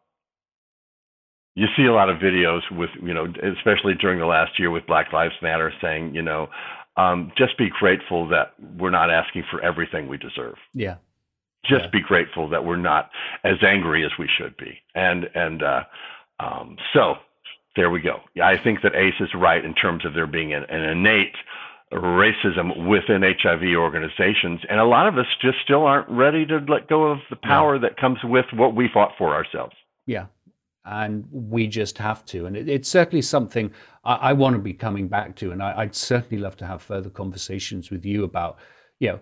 you 1.55 1.67
see 1.77 1.85
a 1.85 1.93
lot 1.93 2.09
of 2.09 2.19
videos 2.19 2.63
with 2.71 2.91
you 3.03 3.15
know 3.15 3.27
especially 3.57 3.95
during 3.95 4.19
the 4.19 4.27
last 4.27 4.59
year 4.59 4.71
with 4.71 4.87
Black 4.87 5.13
Lives 5.13 5.35
Matter 5.43 5.73
saying 5.81 6.15
you 6.15 6.23
know 6.23 6.49
um, 6.97 7.33
just 7.37 7.57
be 7.57 7.71
grateful 7.71 8.29
that 8.29 8.55
we're 8.79 8.91
not 8.91 9.11
asking 9.11 9.45
for 9.51 9.61
everything 9.63 10.09
we 10.09 10.19
deserve. 10.19 10.57
Yeah. 10.75 10.97
Just 11.65 11.85
yeah. 11.85 11.91
be 11.91 12.01
grateful 12.01 12.49
that 12.49 12.65
we're 12.65 12.77
not 12.77 13.11
as 13.45 13.63
angry 13.63 14.05
as 14.05 14.13
we 14.19 14.29
should 14.39 14.57
be. 14.57 14.79
And 14.95 15.29
and 15.35 15.63
uh, 15.63 15.85
um, 16.39 16.77
so 16.93 17.17
there 17.77 17.91
we 17.91 18.01
go. 18.01 18.21
I 18.43 18.57
think 18.57 18.83
that 18.83 18.95
Ace 18.95 19.21
is 19.21 19.29
right 19.35 19.65
in 19.65 19.75
terms 19.75 20.05
of 20.05 20.15
there 20.15 20.27
being 20.27 20.53
an, 20.53 20.65
an 20.65 20.83
innate 20.83 21.37
racism 21.93 22.89
within 22.89 23.23
HIV 23.23 23.63
organizations. 23.77 24.61
And 24.69 24.81
a 24.81 24.85
lot 24.85 25.07
of 25.07 25.19
us 25.19 25.27
just 25.41 25.59
still 25.63 25.85
aren't 25.85 26.09
ready 26.09 26.47
to 26.47 26.59
let 26.69 26.89
go 26.89 27.05
of 27.05 27.19
the 27.31 27.37
power 27.37 27.75
yeah. 27.75 27.83
that 27.83 27.97
comes 27.97 28.19
with 28.23 28.47
what 28.55 28.75
we 28.75 28.89
fought 28.93 29.13
for 29.19 29.35
ourselves. 29.35 29.75
Yeah. 30.07 30.27
And 30.85 31.27
we 31.31 31.67
just 31.67 31.99
have 31.99 32.25
to. 32.27 32.47
And 32.47 32.57
it, 32.57 32.69
it's 32.69 32.89
certainly 32.89 33.23
something 33.23 33.71
I, 34.05 34.15
I, 34.15 34.33
want 34.33 34.55
to 34.55 34.63
be 34.63 34.73
coming 34.73 35.09
back 35.09 35.37
to. 35.37 35.53
And 35.53 35.63
I, 35.63 35.85
would 35.85 35.95
certainly 35.95 36.43
love 36.43 36.57
to 36.59 36.67
have 36.67 36.81
further 36.83 37.11
conversations 37.11 37.91
with 37.91 38.05
you 38.05 38.25
about, 38.25 38.59
you 38.99 39.09
know, 39.09 39.21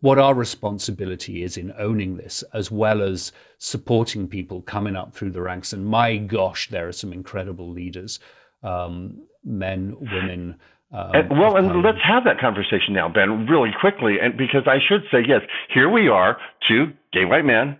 what 0.00 0.18
our 0.18 0.34
responsibility 0.34 1.42
is 1.42 1.56
in 1.56 1.72
owning 1.78 2.16
this, 2.16 2.42
as 2.52 2.70
well 2.70 3.02
as 3.02 3.32
supporting 3.58 4.26
people 4.26 4.62
coming 4.62 4.96
up 4.96 5.14
through 5.14 5.30
the 5.30 5.40
ranks. 5.40 5.72
And 5.72 5.86
my 5.86 6.16
gosh, 6.16 6.68
there 6.68 6.88
are 6.88 6.92
some 6.92 7.12
incredible 7.12 7.70
leaders, 7.70 8.18
um, 8.62 9.22
men, 9.44 9.96
women, 10.00 10.56
um, 10.92 11.10
and, 11.12 11.40
well, 11.40 11.56
and 11.56 11.82
let's 11.82 11.98
have 12.04 12.22
that 12.24 12.38
conversation 12.38 12.94
now, 12.94 13.08
Ben, 13.08 13.48
really 13.48 13.70
quickly. 13.80 14.16
And 14.22 14.36
because 14.36 14.62
I 14.66 14.78
should 14.86 15.02
say, 15.10 15.18
yes, 15.26 15.40
here 15.72 15.90
we 15.90 16.08
are, 16.08 16.36
two 16.68 16.92
gay 17.12 17.24
white 17.24 17.44
men 17.44 17.78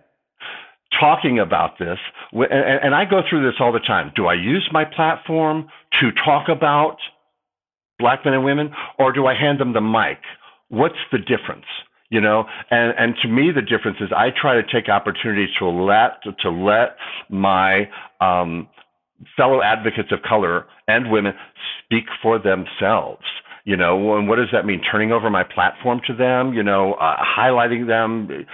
talking 0.99 1.39
about 1.39 1.77
this. 1.79 1.97
And, 2.31 2.79
and 2.83 2.95
I 2.95 3.05
go 3.05 3.21
through 3.29 3.45
this 3.45 3.55
all 3.59 3.71
the 3.71 3.79
time. 3.79 4.11
Do 4.15 4.27
I 4.27 4.33
use 4.33 4.67
my 4.71 4.85
platform 4.85 5.67
to 6.01 6.11
talk 6.23 6.47
about 6.49 6.97
black 7.99 8.25
men 8.25 8.33
and 8.33 8.43
women, 8.43 8.71
or 8.99 9.11
do 9.11 9.25
I 9.25 9.33
hand 9.35 9.59
them 9.59 9.73
the 9.73 9.81
mic? 9.81 10.19
What's 10.69 10.95
the 11.11 11.19
difference? 11.19 11.65
You 12.09 12.21
know, 12.21 12.45
and 12.69 12.93
and 12.97 13.15
to 13.23 13.27
me, 13.27 13.51
the 13.53 13.61
difference 13.61 13.97
is 13.99 14.09
I 14.15 14.29
try 14.29 14.53
to 14.55 14.63
take 14.63 14.89
opportunities 14.89 15.49
to 15.59 15.67
let 15.67 16.21
to 16.41 16.49
let 16.49 16.97
my 17.29 17.89
um, 18.21 18.69
fellow 19.35 19.61
advocates 19.61 20.11
of 20.11 20.21
color 20.21 20.67
and 20.87 21.11
women 21.11 21.33
speak 21.83 22.05
for 22.21 22.37
themselves 22.37 23.23
you 23.65 23.75
know 23.75 24.15
and 24.17 24.27
what 24.27 24.37
does 24.37 24.47
that 24.51 24.65
mean 24.65 24.81
turning 24.89 25.11
over 25.11 25.29
my 25.29 25.43
platform 25.43 25.99
to 26.05 26.13
them 26.13 26.53
you 26.53 26.63
know 26.63 26.93
uh, 26.93 27.17
highlighting 27.37 27.87
them 27.87 28.45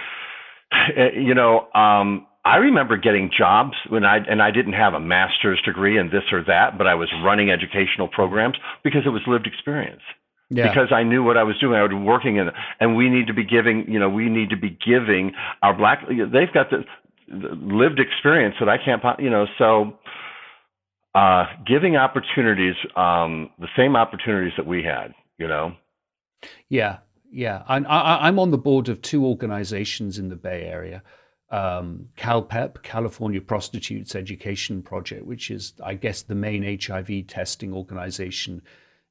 eh, 0.96 1.10
you 1.14 1.34
know 1.34 1.68
um 1.74 2.26
I 2.44 2.56
remember 2.56 2.96
getting 2.96 3.30
jobs 3.36 3.74
when 3.88 4.04
I 4.04 4.18
and 4.18 4.42
I 4.42 4.50
didn't 4.50 4.72
have 4.72 4.94
a 4.94 5.00
master's 5.00 5.60
degree 5.62 5.98
in 5.98 6.10
this 6.10 6.24
or 6.32 6.42
that, 6.44 6.76
but 6.76 6.86
I 6.86 6.94
was 6.94 7.08
running 7.24 7.50
educational 7.50 8.08
programs 8.08 8.56
because 8.82 9.02
it 9.06 9.10
was 9.10 9.22
lived 9.26 9.46
experience. 9.46 10.02
Yeah. 10.50 10.68
Because 10.68 10.92
I 10.92 11.02
knew 11.02 11.22
what 11.22 11.38
I 11.38 11.44
was 11.44 11.58
doing, 11.60 11.76
I 11.76 11.82
was 11.82 11.92
working 11.94 12.36
in, 12.36 12.50
and 12.78 12.94
we 12.94 13.08
need 13.08 13.26
to 13.28 13.32
be 13.32 13.44
giving. 13.44 13.86
You 13.88 13.98
know, 13.98 14.10
we 14.10 14.28
need 14.28 14.50
to 14.50 14.56
be 14.56 14.76
giving 14.84 15.32
our 15.62 15.72
black. 15.72 16.06
They've 16.08 16.52
got 16.52 16.70
the, 16.70 16.84
the 17.28 17.54
lived 17.54 18.00
experience 18.00 18.56
that 18.60 18.68
I 18.68 18.76
can't. 18.76 19.02
You 19.18 19.30
know, 19.30 19.46
so 19.56 19.98
uh, 21.14 21.44
giving 21.66 21.96
opportunities, 21.96 22.74
um, 22.96 23.50
the 23.58 23.68
same 23.76 23.96
opportunities 23.96 24.52
that 24.56 24.66
we 24.66 24.82
had, 24.82 25.14
you 25.38 25.46
know? 25.46 25.74
Yeah, 26.68 26.98
yeah. 27.30 27.62
I, 27.68 27.78
I, 27.78 28.28
I'm 28.28 28.38
on 28.38 28.50
the 28.50 28.58
board 28.58 28.88
of 28.88 29.02
two 29.02 29.26
organizations 29.26 30.18
in 30.18 30.28
the 30.28 30.36
Bay 30.36 30.62
Area. 30.64 31.02
Um, 31.52 32.08
CalPEP, 32.16 32.82
California 32.82 33.40
Prostitutes 33.40 34.14
Education 34.14 34.82
Project, 34.82 35.26
which 35.26 35.50
is, 35.50 35.74
I 35.84 35.94
guess, 35.94 36.22
the 36.22 36.34
main 36.34 36.62
HIV 36.80 37.26
testing 37.26 37.74
organization 37.74 38.62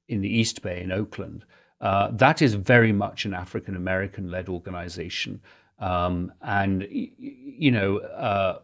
in 0.10 0.22
the 0.22 0.30
East 0.30 0.62
Bay 0.64 0.82
in 0.82 0.92
Oakland. 0.92 1.46
Uh, 1.80 2.10
that 2.12 2.42
is 2.42 2.56
very 2.56 2.92
much 2.92 3.26
an 3.26 3.34
African 3.34 3.76
American 3.76 4.30
led 4.30 4.50
organization. 4.50 5.40
Um, 5.80 6.32
and, 6.42 6.88
you 6.90 7.72
know, 7.72 7.98
uh, 7.98 8.60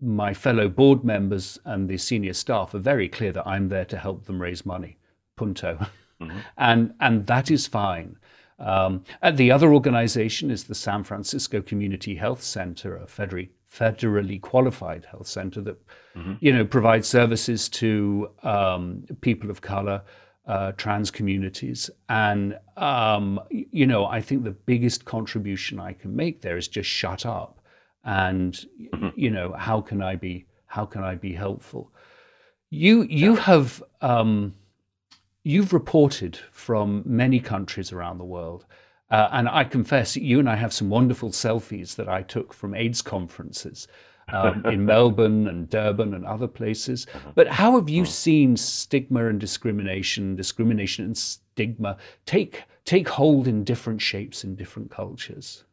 my 0.00 0.34
fellow 0.34 0.68
board 0.68 1.02
members 1.04 1.58
and 1.64 1.88
the 1.88 1.96
senior 1.96 2.34
staff 2.34 2.74
are 2.74 2.78
very 2.78 3.08
clear 3.08 3.32
that 3.32 3.46
I'm 3.46 3.68
there 3.68 3.86
to 3.86 3.96
help 3.96 4.26
them 4.26 4.40
raise 4.40 4.64
money, 4.66 4.98
punto. 5.36 5.86
Mm-hmm. 6.20 6.38
and, 6.58 6.94
and 7.00 7.26
that 7.26 7.50
is 7.50 7.66
fine. 7.66 8.16
Um, 8.58 9.04
the 9.34 9.50
other 9.52 9.72
organization 9.72 10.50
is 10.50 10.64
the 10.64 10.74
San 10.74 11.04
Francisco 11.04 11.62
Community 11.62 12.14
Health 12.14 12.42
Center, 12.42 12.96
a 12.96 13.06
federally, 13.06 13.50
federally 13.72 14.40
qualified 14.40 15.04
health 15.04 15.28
center 15.28 15.60
that 15.60 15.86
mm-hmm. 16.16 16.34
you 16.40 16.52
know 16.52 16.64
provides 16.64 17.06
services 17.06 17.68
to 17.68 18.30
um, 18.42 19.04
people 19.20 19.50
of 19.50 19.60
color, 19.60 20.02
uh, 20.46 20.72
trans 20.72 21.10
communities, 21.10 21.88
and 22.08 22.58
um, 22.76 23.40
you 23.50 23.86
know 23.86 24.06
I 24.06 24.20
think 24.20 24.42
the 24.42 24.50
biggest 24.50 25.04
contribution 25.04 25.78
I 25.78 25.92
can 25.92 26.16
make 26.16 26.40
there 26.40 26.56
is 26.56 26.66
just 26.66 26.88
shut 26.88 27.24
up 27.24 27.58
and 28.04 28.54
mm-hmm. 28.80 29.08
you 29.14 29.30
know 29.30 29.52
how 29.52 29.80
can 29.80 30.02
I 30.02 30.16
be 30.16 30.46
how 30.66 30.84
can 30.84 31.02
I 31.02 31.14
be 31.14 31.32
helpful? 31.32 31.92
You 32.70 33.02
you 33.02 33.34
yeah. 33.34 33.40
have 33.40 33.82
um, 34.00 34.54
you've 35.44 35.72
reported 35.72 36.38
from 36.50 37.02
many 37.04 37.40
countries 37.40 37.92
around 37.92 38.18
the 38.18 38.24
world. 38.24 38.66
Uh, 39.10 39.28
and 39.32 39.48
I 39.48 39.64
confess, 39.64 40.16
you 40.16 40.38
and 40.38 40.48
I 40.48 40.56
have 40.56 40.72
some 40.72 40.90
wonderful 40.90 41.30
selfies 41.30 41.96
that 41.96 42.08
I 42.08 42.22
took 42.22 42.52
from 42.52 42.74
AIDS 42.74 43.00
conferences 43.00 43.88
um, 44.32 44.64
in 44.70 44.84
Melbourne 44.84 45.48
and 45.48 45.68
Durban 45.68 46.14
and 46.14 46.26
other 46.26 46.46
places. 46.46 47.06
Uh-huh. 47.14 47.32
But 47.34 47.48
how 47.48 47.76
have 47.76 47.88
you 47.88 48.02
uh-huh. 48.02 48.10
seen 48.10 48.56
stigma 48.56 49.26
and 49.26 49.40
discrimination, 49.40 50.36
discrimination 50.36 51.04
and 51.06 51.16
stigma 51.16 51.96
take 52.26 52.64
take 52.84 53.08
hold 53.08 53.46
in 53.46 53.64
different 53.64 54.00
shapes 54.00 54.44
in 54.44 54.54
different 54.54 54.90
cultures? 54.90 55.64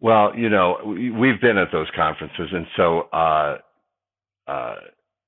Well, 0.00 0.34
you 0.36 0.48
know, 0.48 0.78
we've 0.84 1.40
been 1.40 1.58
at 1.58 1.72
those 1.72 1.88
conferences, 1.94 2.48
and 2.52 2.66
so 2.76 3.00
uh, 3.12 3.58
uh, 4.46 4.74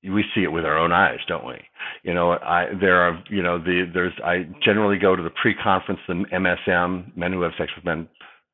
we 0.04 0.24
see 0.34 0.42
it 0.42 0.52
with 0.52 0.64
our 0.64 0.78
own 0.78 0.92
eyes, 0.92 1.18
don't 1.28 1.46
we? 1.46 1.56
You 2.02 2.14
know, 2.14 2.32
I 2.32 2.66
there 2.80 3.02
are 3.02 3.22
you 3.30 3.42
know 3.42 3.58
the 3.58 3.90
there's 3.92 4.12
I 4.24 4.46
generally 4.64 4.98
go 4.98 5.14
to 5.14 5.22
the 5.22 5.30
pre-conference, 5.30 6.00
the 6.08 6.24
MSM, 6.32 7.16
Men 7.16 7.32
Who 7.32 7.42
Have 7.42 7.52
Sex 7.58 7.70
with 7.76 7.84
Men 7.84 8.08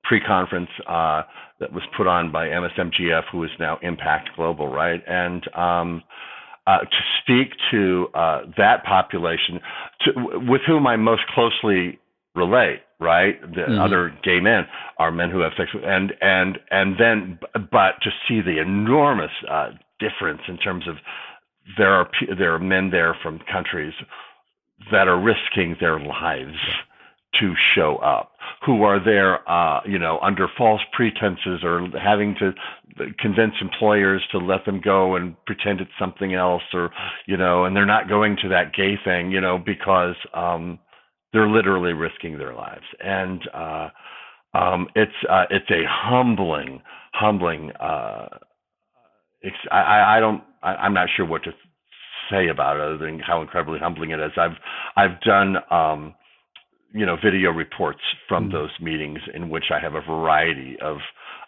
pre-conference 0.05 0.71
uh, 0.89 1.23
that 1.61 1.73
was 1.73 1.83
put 1.97 2.07
on 2.07 2.33
by 2.33 2.47
MSMGF, 2.47 3.23
who 3.33 3.45
is 3.45 3.51
now 3.59 3.79
MPact 3.83 4.35
Global, 4.37 4.69
right? 4.69 5.03
And 5.07 5.43
um, 5.55 6.03
uh, 6.67 6.81
to 6.81 6.99
speak 7.23 7.53
to 7.71 8.07
uh, 8.15 8.41
that 8.57 8.85
population, 8.85 9.61
to, 10.03 10.13
with 10.49 10.61
whom 10.67 10.87
I 10.87 10.97
most 10.97 11.23
closely 11.35 11.99
relate, 12.35 12.81
right? 13.01 13.41
The 13.41 13.63
mm-hmm. 13.63 13.81
other 13.81 14.17
gay 14.23 14.41
men 14.41 14.65
are 14.99 15.11
men 15.11 15.31
who 15.31 15.41
have 15.41 15.53
sex 15.57 15.71
with, 15.75 15.85
and 15.85 16.13
and 16.21 16.59
and 16.71 16.95
then, 16.99 17.39
but 17.55 18.01
to 18.03 18.11
see 18.27 18.41
the 18.41 18.61
enormous 18.61 19.31
uh, 19.51 19.71
difference 19.99 20.43
in 20.49 20.57
terms 20.59 20.87
of 20.89 20.97
there 21.76 21.92
are 21.92 22.09
there 22.38 22.54
are 22.54 22.59
men 22.59 22.90
there 22.90 23.16
from 23.22 23.40
countries 23.52 23.94
that 24.90 25.09
are 25.09 25.20
risking 25.20 25.76
their 25.81 25.98
lives 25.98 26.57
to 27.38 27.52
show 27.74 27.96
up, 27.96 28.33
who 28.64 28.83
are 28.83 29.02
there, 29.02 29.48
uh, 29.48 29.81
you 29.87 29.98
know, 29.98 30.18
under 30.22 30.48
false 30.57 30.81
pretenses 30.92 31.61
or 31.62 31.87
having 32.02 32.35
to 32.38 32.52
convince 33.18 33.52
employers 33.61 34.22
to 34.33 34.38
let 34.38 34.64
them 34.64 34.81
go 34.83 35.14
and 35.14 35.37
pretend 35.44 35.81
it's 35.81 35.90
something 35.98 36.35
else, 36.35 36.62
or 36.72 36.90
you 37.26 37.37
know, 37.37 37.64
and 37.64 37.76
they're 37.76 37.87
not 37.87 38.09
going 38.09 38.37
to 38.42 38.48
that 38.48 38.72
gay 38.74 38.94
thing, 39.04 39.31
you 39.31 39.40
know, 39.40 39.59
because 39.59 40.16
um, 40.35 40.78
they're 41.33 41.48
literally 41.48 41.92
risking 41.92 42.38
their 42.38 42.54
lives, 42.54 42.85
and 43.00 43.42
uh, 43.54 43.88
um, 44.54 44.88
it's 44.94 45.12
uh, 45.28 45.44
it's 45.50 45.70
a 45.70 45.83
humbling, 45.87 46.81
humbling. 47.12 47.70
Uh, 47.78 48.28
I, 49.70 50.16
I 50.16 50.20
don't. 50.20 50.42
I, 50.62 50.75
I'm 50.75 50.94
not 50.94 51.09
sure 51.16 51.27
what 51.27 51.44
to 51.44 51.51
say 52.31 52.49
about 52.49 52.77
it 52.77 52.83
other 52.83 52.99
than 52.99 53.21
how 53.21 53.40
incredibly 53.40 53.79
humbling 53.79 54.11
it 54.11 54.21
is. 54.21 54.33
I've 54.37 54.57
I've 54.97 55.21
done 55.23 55.57
um, 55.71 56.14
you 56.92 57.07
know 57.07 57.16
video 57.23 57.51
reports 57.51 58.01
from 58.29 58.49
mm. 58.49 58.53
those 58.53 58.71
meetings 58.81 59.21
in 59.35 59.51
which 59.51 59.64
I 59.75 59.81
have 59.81 59.94
a 59.94 60.01
variety 60.01 60.77
of 60.83 60.99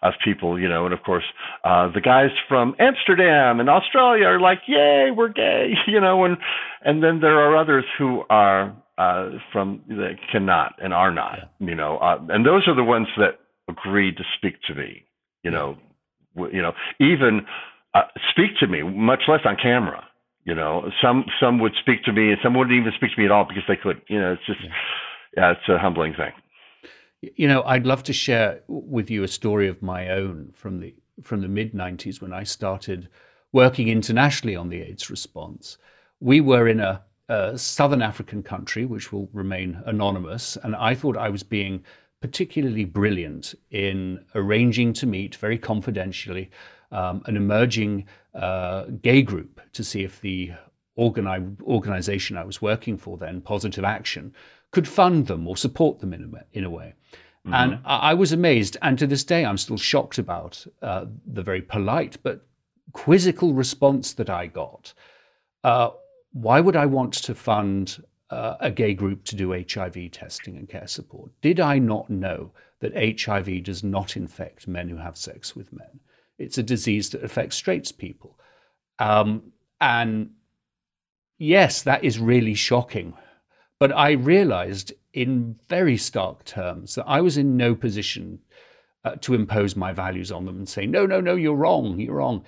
of 0.03 0.13
people, 0.23 0.59
you 0.59 0.67
know, 0.67 0.85
and 0.85 0.93
of 0.93 1.03
course 1.03 1.23
uh, 1.63 1.91
the 1.93 2.01
guys 2.01 2.31
from 2.47 2.75
Amsterdam 2.79 3.59
and 3.59 3.69
Australia 3.69 4.25
are 4.25 4.39
like, 4.39 4.59
"Yay, 4.67 5.09
we're 5.15 5.29
gay," 5.29 5.73
you 5.87 5.99
know, 5.99 6.25
and 6.25 6.37
and 6.83 7.03
then 7.03 7.19
there 7.21 7.39
are 7.39 7.55
others 7.55 7.85
who 7.97 8.23
are 8.29 8.75
uh, 8.97 9.29
from 9.51 9.81
that 9.87 10.15
cannot 10.31 10.75
and 10.81 10.93
are 10.93 11.11
not, 11.11 11.37
yeah. 11.59 11.67
you 11.67 11.75
know, 11.75 11.97
uh, 11.97 12.17
and 12.29 12.45
those 12.45 12.67
are 12.67 12.75
the 12.75 12.83
ones 12.83 13.07
that 13.17 13.39
agreed 13.67 14.17
to 14.17 14.23
speak 14.37 14.55
to 14.67 14.75
me, 14.75 15.03
you 15.43 15.51
know, 15.51 15.77
w- 16.35 16.55
you 16.55 16.61
know, 16.61 16.73
even 16.99 17.41
uh, 17.93 18.03
speak 18.31 18.57
to 18.59 18.67
me, 18.67 18.83
much 18.83 19.23
less 19.27 19.41
on 19.45 19.57
camera. 19.61 20.03
You 20.43 20.55
know, 20.55 20.89
some 21.01 21.25
some 21.39 21.59
would 21.59 21.73
speak 21.79 22.03
to 22.05 22.13
me, 22.13 22.31
and 22.31 22.39
some 22.41 22.55
wouldn't 22.55 22.75
even 22.75 22.91
speak 22.95 23.13
to 23.13 23.19
me 23.19 23.25
at 23.25 23.31
all 23.31 23.45
because 23.45 23.63
they 23.67 23.75
could. 23.75 24.01
You 24.07 24.19
know, 24.19 24.33
it's 24.33 24.45
just. 24.45 24.61
Yeah 24.63 24.69
yeah, 25.35 25.51
it's 25.51 25.69
a 25.69 25.77
humbling 25.77 26.13
thing. 26.13 26.31
You 27.21 27.47
know, 27.47 27.63
I'd 27.63 27.85
love 27.85 28.03
to 28.03 28.13
share 28.13 28.61
with 28.67 29.09
you 29.09 29.23
a 29.23 29.27
story 29.27 29.67
of 29.67 29.81
my 29.81 30.09
own 30.09 30.51
from 30.55 30.79
the 30.79 30.95
from 31.21 31.41
the 31.41 31.47
mid 31.47 31.73
'90s 31.73 32.21
when 32.21 32.33
I 32.33 32.43
started 32.43 33.07
working 33.51 33.89
internationally 33.89 34.55
on 34.55 34.69
the 34.69 34.81
AIDS 34.81 35.09
response. 35.09 35.77
We 36.19 36.41
were 36.41 36.67
in 36.67 36.79
a, 36.79 37.03
a 37.29 37.57
southern 37.57 38.01
African 38.01 38.43
country, 38.43 38.85
which 38.85 39.11
will 39.11 39.29
remain 39.33 39.81
anonymous, 39.85 40.57
and 40.63 40.75
I 40.75 40.95
thought 40.95 41.17
I 41.17 41.29
was 41.29 41.43
being 41.43 41.83
particularly 42.21 42.85
brilliant 42.85 43.55
in 43.71 44.23
arranging 44.35 44.93
to 44.93 45.07
meet 45.07 45.35
very 45.35 45.57
confidentially 45.57 46.49
um, 46.91 47.23
an 47.25 47.37
emerging 47.37 48.05
uh, 48.33 48.85
gay 49.01 49.21
group 49.21 49.61
to 49.73 49.83
see 49.83 50.03
if 50.03 50.21
the 50.21 50.51
organi- 50.97 51.61
organization 51.63 52.37
I 52.37 52.43
was 52.43 52.61
working 52.61 52.97
for 52.97 53.17
then, 53.17 53.41
Positive 53.41 53.83
Action, 53.83 54.33
could 54.71 54.87
fund 54.87 55.27
them 55.27 55.47
or 55.47 55.57
support 55.57 55.99
them 55.99 56.13
in 56.13 56.23
a, 56.23 56.57
in 56.57 56.63
a 56.63 56.69
way. 56.69 56.93
Mm-hmm. 57.45 57.53
And 57.53 57.79
I, 57.85 58.13
was 58.13 58.31
amazed, 58.31 58.77
and 58.81 58.99
to 58.99 59.07
this 59.07 59.23
day, 59.23 59.43
I'm 59.45 59.57
still 59.57 59.77
shocked 59.77 60.19
about 60.19 60.65
uh, 60.81 61.05
the 61.25 61.41
very 61.41 61.61
polite 61.61 62.17
but 62.21 62.45
quizzical 62.93 63.53
response 63.53 64.13
that 64.13 64.29
I 64.29 64.47
got. 64.47 64.93
Uh, 65.63 65.89
why 66.33 66.61
would 66.61 66.75
I 66.75 66.85
want 66.85 67.13
to 67.13 67.33
fund 67.33 68.03
uh, 68.29 68.55
a 68.59 68.69
gay 68.69 68.93
group 68.93 69.23
to 69.25 69.35
do 69.35 69.51
HIV 69.53 70.11
testing 70.11 70.55
and 70.55 70.69
care 70.69 70.87
support? 70.87 71.31
Did 71.41 71.59
I 71.59 71.79
not 71.79 72.09
know 72.09 72.51
that 72.79 73.21
HIV 73.21 73.63
does 73.63 73.83
not 73.83 74.15
infect 74.15 74.67
men 74.67 74.89
who 74.89 74.97
have 74.97 75.17
sex 75.17 75.55
with 75.55 75.73
men? 75.73 75.99
It's 76.41 76.57
a 76.57 76.63
disease 76.63 77.09
that 77.11 77.23
affects 77.23 77.55
straight 77.55 77.91
people. 77.97 78.37
Um, 78.99 79.51
and 79.79 80.31
yes, 81.37 81.81
that 81.83 82.03
is 82.03 82.19
really 82.19 82.53
shocking 82.53 83.13
but 83.81 83.97
I 83.97 84.11
realized 84.11 84.93
in 85.11 85.55
very 85.67 85.97
stark 85.97 86.45
terms 86.45 86.93
that 86.93 87.07
I 87.07 87.19
was 87.19 87.35
in 87.35 87.57
no 87.57 87.73
position 87.73 88.37
uh, 89.03 89.15
to 89.21 89.33
impose 89.33 89.75
my 89.75 89.91
values 89.91 90.31
on 90.31 90.45
them 90.45 90.57
and 90.57 90.69
say, 90.69 90.85
no, 90.85 91.07
no, 91.07 91.19
no, 91.19 91.33
you're 91.33 91.55
wrong, 91.55 91.99
you're 91.99 92.17
wrong. 92.17 92.45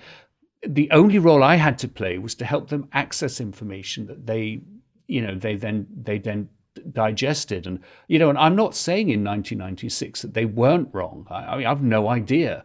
The 0.64 0.88
only 0.92 1.18
role 1.18 1.42
I 1.42 1.56
had 1.56 1.76
to 1.78 1.88
play 1.88 2.18
was 2.18 2.36
to 2.36 2.44
help 2.44 2.68
them 2.68 2.88
access 2.92 3.40
information 3.40 4.06
that 4.06 4.28
they, 4.28 4.62
you 5.08 5.22
know, 5.22 5.34
they 5.34 5.56
then 5.56 5.88
they 5.92 6.18
then 6.18 6.50
digested. 6.92 7.66
And 7.66 7.80
you 8.06 8.20
know, 8.20 8.28
and 8.28 8.38
I'm 8.38 8.54
not 8.54 8.76
saying 8.76 9.08
in 9.08 9.24
1996 9.24 10.22
that 10.22 10.34
they 10.34 10.44
weren't 10.44 10.94
wrong. 10.94 11.26
I, 11.30 11.44
I 11.46 11.56
mean, 11.56 11.66
I've 11.66 11.82
no 11.82 12.10
idea. 12.10 12.64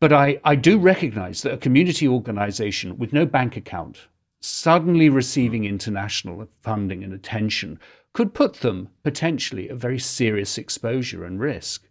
But 0.00 0.12
I, 0.12 0.40
I 0.44 0.54
do 0.54 0.78
recognize 0.78 1.42
that 1.42 1.54
a 1.54 1.58
community 1.58 2.06
organization 2.06 2.98
with 2.98 3.12
no 3.12 3.26
bank 3.26 3.56
account 3.56 4.06
suddenly 4.40 5.08
receiving 5.08 5.64
international 5.64 6.46
funding 6.62 7.02
and 7.02 7.12
attention 7.12 7.80
could 8.12 8.34
put 8.34 8.54
them 8.54 8.88
potentially 9.02 9.68
at 9.68 9.76
very 9.76 9.98
serious 9.98 10.56
exposure 10.58 11.24
and 11.24 11.40
risk. 11.40 11.88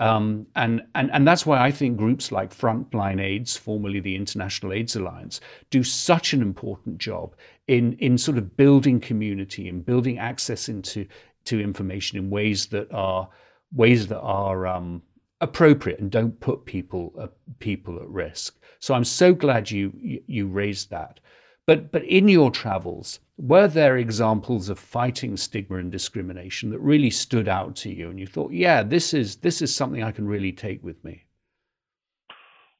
Um, 0.00 0.48
and, 0.56 0.82
and, 0.96 1.10
and 1.12 1.26
that's 1.26 1.46
why 1.46 1.64
I 1.64 1.70
think 1.70 1.96
groups 1.96 2.32
like 2.32 2.52
Frontline 2.52 3.22
AIDS, 3.22 3.56
formerly 3.56 4.00
the 4.00 4.16
International 4.16 4.72
AIDS 4.72 4.96
Alliance, 4.96 5.40
do 5.70 5.84
such 5.84 6.32
an 6.32 6.42
important 6.42 6.98
job 6.98 7.36
in, 7.68 7.92
in 7.94 8.18
sort 8.18 8.36
of 8.36 8.56
building 8.56 8.98
community 8.98 9.68
and 9.68 9.86
building 9.86 10.18
access 10.18 10.68
into 10.68 11.06
to 11.44 11.60
information 11.60 12.18
in 12.18 12.30
ways 12.30 12.66
that 12.66 12.92
are 12.92 13.28
ways 13.72 14.06
that 14.08 14.20
are 14.20 14.66
um, 14.66 15.02
appropriate 15.40 16.00
and 16.00 16.10
don't 16.10 16.40
put 16.40 16.64
people 16.64 17.12
uh, 17.18 17.26
people 17.58 17.96
at 17.96 18.08
risk. 18.08 18.58
So 18.78 18.94
I'm 18.94 19.04
so 19.04 19.34
glad 19.34 19.70
you 19.70 19.92
you 20.26 20.46
raised 20.46 20.90
that. 20.90 21.20
But, 21.66 21.90
but 21.90 22.04
in 22.04 22.28
your 22.28 22.50
travels, 22.50 23.20
were 23.38 23.68
there 23.68 23.96
examples 23.96 24.68
of 24.68 24.78
fighting 24.78 25.36
stigma 25.36 25.78
and 25.78 25.90
discrimination 25.90 26.70
that 26.70 26.78
really 26.80 27.10
stood 27.10 27.48
out 27.48 27.74
to 27.76 27.90
you 27.90 28.10
and 28.10 28.20
you 28.20 28.26
thought, 28.26 28.52
yeah, 28.52 28.82
this 28.82 29.14
is, 29.14 29.36
this 29.36 29.62
is 29.62 29.74
something 29.74 30.02
I 30.02 30.12
can 30.12 30.26
really 30.26 30.52
take 30.52 30.84
with 30.84 31.02
me? 31.02 31.24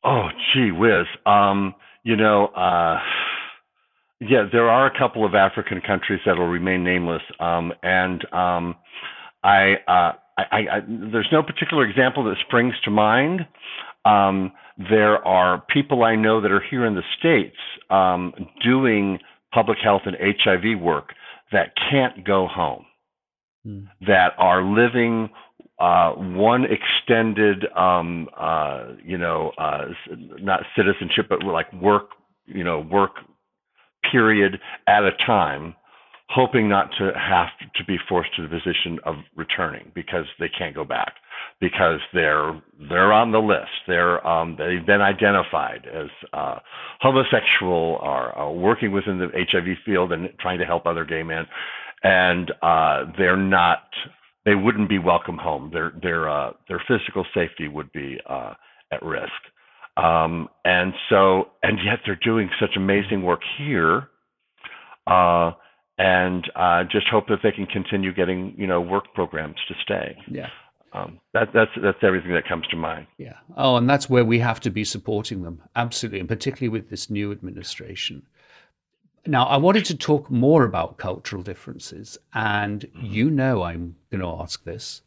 Oh, 0.04 0.28
gee 0.52 0.70
whiz. 0.70 1.06
Um, 1.24 1.74
you 2.02 2.16
know, 2.16 2.48
uh, 2.48 2.98
yeah, 4.20 4.46
there 4.52 4.68
are 4.68 4.86
a 4.86 4.98
couple 4.98 5.24
of 5.24 5.34
African 5.34 5.80
countries 5.80 6.20
that 6.26 6.36
will 6.36 6.46
remain 6.46 6.84
nameless. 6.84 7.22
Um, 7.40 7.72
and 7.82 8.22
um, 8.34 8.76
I, 9.42 9.76
uh, 9.88 10.12
I, 10.36 10.42
I, 10.42 10.80
there's 10.86 11.28
no 11.30 11.42
particular 11.42 11.86
example 11.86 12.24
that 12.24 12.36
springs 12.46 12.74
to 12.84 12.90
mind. 12.90 13.46
Um, 14.04 14.52
there 14.90 15.24
are 15.26 15.62
people 15.72 16.02
I 16.02 16.16
know 16.16 16.40
that 16.40 16.50
are 16.50 16.62
here 16.70 16.84
in 16.84 16.94
the 16.94 17.02
States 17.18 17.56
um, 17.90 18.32
doing 18.62 19.18
public 19.52 19.78
health 19.82 20.02
and 20.06 20.16
HIV 20.20 20.80
work 20.80 21.10
that 21.52 21.72
can't 21.90 22.24
go 22.26 22.48
home, 22.48 22.84
mm. 23.66 23.86
that 24.06 24.32
are 24.36 24.62
living 24.62 25.30
uh, 25.78 26.12
one 26.12 26.64
extended, 26.64 27.66
um, 27.76 28.28
uh, 28.36 28.88
you 29.04 29.18
know, 29.18 29.52
uh, 29.58 29.86
not 30.40 30.60
citizenship, 30.76 31.26
but 31.28 31.44
like 31.44 31.72
work, 31.74 32.10
you 32.46 32.64
know, 32.64 32.80
work 32.80 33.12
period 34.10 34.60
at 34.86 35.04
a 35.04 35.10
time 35.26 35.74
hoping 36.30 36.68
not 36.68 36.90
to 36.98 37.10
have 37.16 37.48
to 37.76 37.84
be 37.84 37.96
forced 38.08 38.34
to 38.36 38.42
the 38.42 38.48
position 38.48 38.98
of 39.04 39.16
returning 39.36 39.92
because 39.94 40.24
they 40.40 40.48
can't 40.48 40.74
go 40.74 40.84
back 40.84 41.14
because 41.60 42.00
they're 42.12 42.60
they're 42.88 43.12
on 43.12 43.30
the 43.32 43.38
list. 43.38 43.70
They're 43.86 44.26
um, 44.26 44.56
they've 44.58 44.84
been 44.84 45.00
identified 45.02 45.86
as 45.92 46.08
uh, 46.32 46.58
homosexual 47.00 47.98
or 48.02 48.38
uh, 48.38 48.50
working 48.50 48.92
within 48.92 49.18
the 49.18 49.28
HIV 49.32 49.76
field 49.84 50.12
and 50.12 50.30
trying 50.40 50.58
to 50.58 50.64
help 50.64 50.86
other 50.86 51.04
gay 51.04 51.22
men. 51.22 51.46
And 52.02 52.50
uh, 52.62 53.04
they're 53.18 53.36
not 53.36 53.84
they 54.44 54.54
wouldn't 54.54 54.88
be 54.88 54.98
welcome 54.98 55.38
home. 55.38 55.70
Their 55.72 55.92
their 56.02 56.28
uh, 56.28 56.52
their 56.68 56.82
physical 56.88 57.24
safety 57.34 57.68
would 57.68 57.92
be 57.92 58.18
uh, 58.28 58.54
at 58.92 59.02
risk. 59.02 59.30
Um, 59.96 60.48
and 60.64 60.92
so 61.10 61.48
and 61.62 61.78
yet 61.84 62.00
they're 62.04 62.18
doing 62.22 62.48
such 62.58 62.76
amazing 62.76 63.22
work 63.22 63.40
here 63.58 64.08
uh, 65.06 65.52
and 65.98 66.50
uh, 66.56 66.84
just 66.84 67.06
hope 67.08 67.28
that 67.28 67.40
they 67.42 67.52
can 67.52 67.66
continue 67.66 68.12
getting 68.12 68.54
you 68.56 68.66
know 68.66 68.80
work 68.80 69.12
programs 69.14 69.56
to 69.68 69.74
stay. 69.82 70.16
Yeah. 70.28 70.48
Um, 70.92 71.20
that, 71.32 71.48
that's 71.52 71.72
that's 71.82 71.98
everything 72.02 72.32
that 72.34 72.48
comes 72.48 72.66
to 72.68 72.76
mind. 72.76 73.06
Yeah. 73.18 73.34
Oh, 73.56 73.76
and 73.76 73.90
that's 73.90 74.08
where 74.08 74.24
we 74.24 74.38
have 74.38 74.60
to 74.60 74.70
be 74.70 74.84
supporting 74.84 75.42
them 75.42 75.62
absolutely, 75.74 76.20
and 76.20 76.28
particularly 76.28 76.68
with 76.68 76.88
this 76.90 77.10
new 77.10 77.32
administration. 77.32 78.22
now, 79.26 79.44
I 79.46 79.56
wanted 79.56 79.84
to 79.86 79.96
talk 79.96 80.30
more 80.30 80.64
about 80.64 80.98
cultural 80.98 81.42
differences, 81.42 82.16
and 82.32 82.82
mm-hmm. 82.82 83.06
you 83.06 83.30
know 83.30 83.62
I'm 83.62 83.96
going 84.10 84.20
to 84.20 84.42
ask 84.42 84.62
this. 84.64 85.02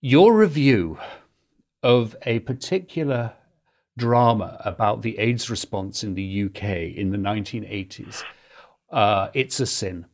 Your 0.00 0.34
review 0.34 0.98
of 1.82 2.16
a 2.24 2.40
particular 2.40 3.34
drama 3.96 4.60
about 4.64 5.02
the 5.02 5.18
AIDS 5.18 5.50
response 5.50 6.02
in 6.02 6.14
the 6.14 6.44
UK 6.44 6.62
in 6.96 7.10
the 7.10 7.18
1980s, 7.18 8.24
uh, 8.90 9.28
It's 9.34 9.60
a 9.60 9.66
Sin, 9.66 10.06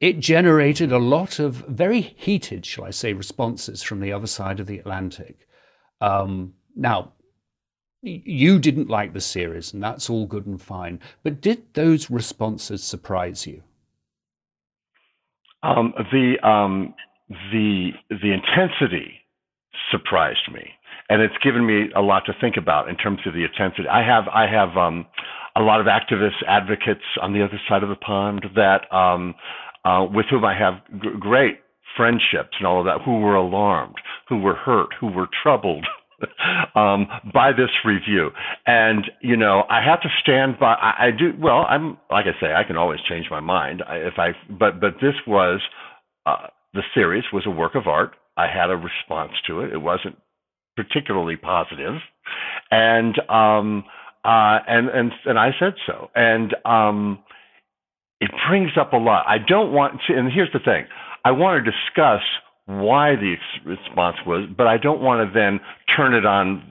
it 0.00 0.20
generated 0.20 0.92
a 0.92 0.98
lot 0.98 1.38
of 1.38 1.54
very 1.68 2.00
heated, 2.00 2.66
shall 2.66 2.84
I 2.84 2.90
say, 2.90 3.12
responses 3.12 3.82
from 3.82 4.00
the 4.00 4.12
other 4.12 4.26
side 4.26 4.60
of 4.60 4.66
the 4.66 4.78
Atlantic. 4.78 5.48
Um, 6.00 6.54
now, 6.74 7.12
you 8.02 8.58
didn't 8.58 8.90
like 8.90 9.14
the 9.14 9.20
series, 9.20 9.72
and 9.72 9.82
that's 9.82 10.10
all 10.10 10.26
good 10.26 10.46
and 10.46 10.60
fine. 10.60 11.00
But 11.22 11.40
did 11.40 11.62
those 11.72 12.10
responses 12.10 12.84
surprise 12.84 13.46
you? 13.46 13.62
Um, 15.62 15.94
the 16.12 16.36
um, 16.46 16.94
the 17.50 17.90
the 18.10 18.32
intensity 18.32 19.22
surprised 19.90 20.52
me, 20.52 20.70
and 21.08 21.22
it's 21.22 21.36
given 21.42 21.66
me 21.66 21.86
a 21.94 22.00
lot 22.00 22.24
to 22.26 22.32
think 22.40 22.56
about 22.56 22.88
in 22.88 22.96
terms 22.96 23.20
of 23.26 23.32
the 23.32 23.44
intensity. 23.44 23.88
I 23.88 24.02
have 24.06 24.24
I 24.28 24.46
have 24.50 24.76
um, 24.76 25.06
a 25.56 25.60
lot 25.60 25.80
of 25.80 25.86
activists, 25.86 26.42
advocates 26.46 27.04
on 27.22 27.32
the 27.32 27.44
other 27.44 27.60
side 27.68 27.82
of 27.82 27.88
the 27.88 27.96
pond 27.96 28.44
that 28.54 28.92
um, 28.94 29.34
uh, 29.84 30.04
with 30.04 30.26
whom 30.30 30.44
I 30.44 30.56
have 30.58 30.74
g- 31.02 31.08
great 31.18 31.60
friendships 31.96 32.56
and 32.58 32.66
all 32.66 32.80
of 32.80 32.86
that, 32.86 33.04
who 33.04 33.20
were 33.20 33.36
alarmed, 33.36 33.94
who 34.28 34.38
were 34.38 34.54
hurt, 34.54 34.88
who 35.00 35.06
were 35.06 35.28
troubled 35.42 35.86
um, 36.74 37.06
by 37.32 37.52
this 37.52 37.70
review. 37.84 38.30
And 38.66 39.04
you 39.20 39.36
know, 39.36 39.62
I 39.70 39.82
have 39.84 40.00
to 40.02 40.08
stand 40.22 40.58
by. 40.58 40.74
I, 40.74 41.06
I 41.06 41.10
do 41.16 41.32
well. 41.38 41.64
I'm 41.68 41.98
like 42.10 42.26
I 42.26 42.38
say, 42.40 42.52
I 42.52 42.64
can 42.64 42.76
always 42.76 43.00
change 43.08 43.26
my 43.30 43.40
mind 43.40 43.82
if 43.88 44.14
I. 44.18 44.30
But 44.50 44.80
but 44.80 44.94
this 45.00 45.14
was 45.26 45.60
uh, 46.26 46.48
the 46.74 46.82
series 46.94 47.24
was 47.32 47.44
a 47.46 47.50
work 47.50 47.74
of 47.74 47.86
art. 47.86 48.12
I 48.36 48.46
had 48.48 48.70
a 48.70 48.76
response 48.76 49.32
to 49.46 49.60
it. 49.60 49.72
It 49.72 49.78
wasn't 49.78 50.16
particularly 50.76 51.36
positive, 51.36 51.94
and 52.70 53.18
um, 53.28 53.84
uh, 54.24 54.58
and 54.68 54.88
and 54.88 55.12
and 55.24 55.38
I 55.38 55.50
said 55.58 55.74
so. 55.86 56.10
And 56.14 56.54
um, 56.64 57.18
it 58.20 58.30
brings 58.48 58.72
up 58.78 58.92
a 58.92 58.96
lot. 58.96 59.24
I 59.26 59.38
don't 59.38 59.72
want 59.72 60.00
to. 60.06 60.16
And 60.16 60.30
here's 60.32 60.52
the 60.52 60.60
thing: 60.60 60.84
I 61.24 61.32
want 61.32 61.64
to 61.64 61.70
discuss 61.70 62.22
why 62.66 63.14
the 63.16 63.34
response 63.64 64.16
was, 64.26 64.48
but 64.56 64.66
I 64.66 64.76
don't 64.76 65.00
want 65.00 65.26
to 65.26 65.32
then 65.38 65.60
turn 65.96 66.14
it 66.14 66.26
on 66.26 66.62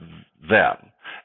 them 0.48 0.76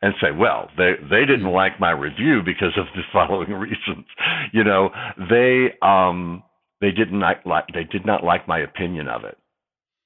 and 0.01 0.13
say, 0.21 0.31
well, 0.31 0.69
they 0.77 0.93
they 1.09 1.21
didn't 1.21 1.41
mm-hmm. 1.41 1.55
like 1.55 1.79
my 1.79 1.91
review 1.91 2.41
because 2.43 2.77
of 2.77 2.85
the 2.95 3.01
following 3.13 3.51
reasons. 3.51 4.05
You 4.51 4.63
know, 4.63 4.89
they 5.29 5.75
um 5.81 6.43
they 6.79 6.91
didn't 6.91 7.19
like, 7.19 7.45
like 7.45 7.65
they 7.73 7.83
did 7.83 8.05
not 8.05 8.23
like 8.23 8.47
my 8.47 8.59
opinion 8.59 9.07
of 9.07 9.23
it. 9.23 9.37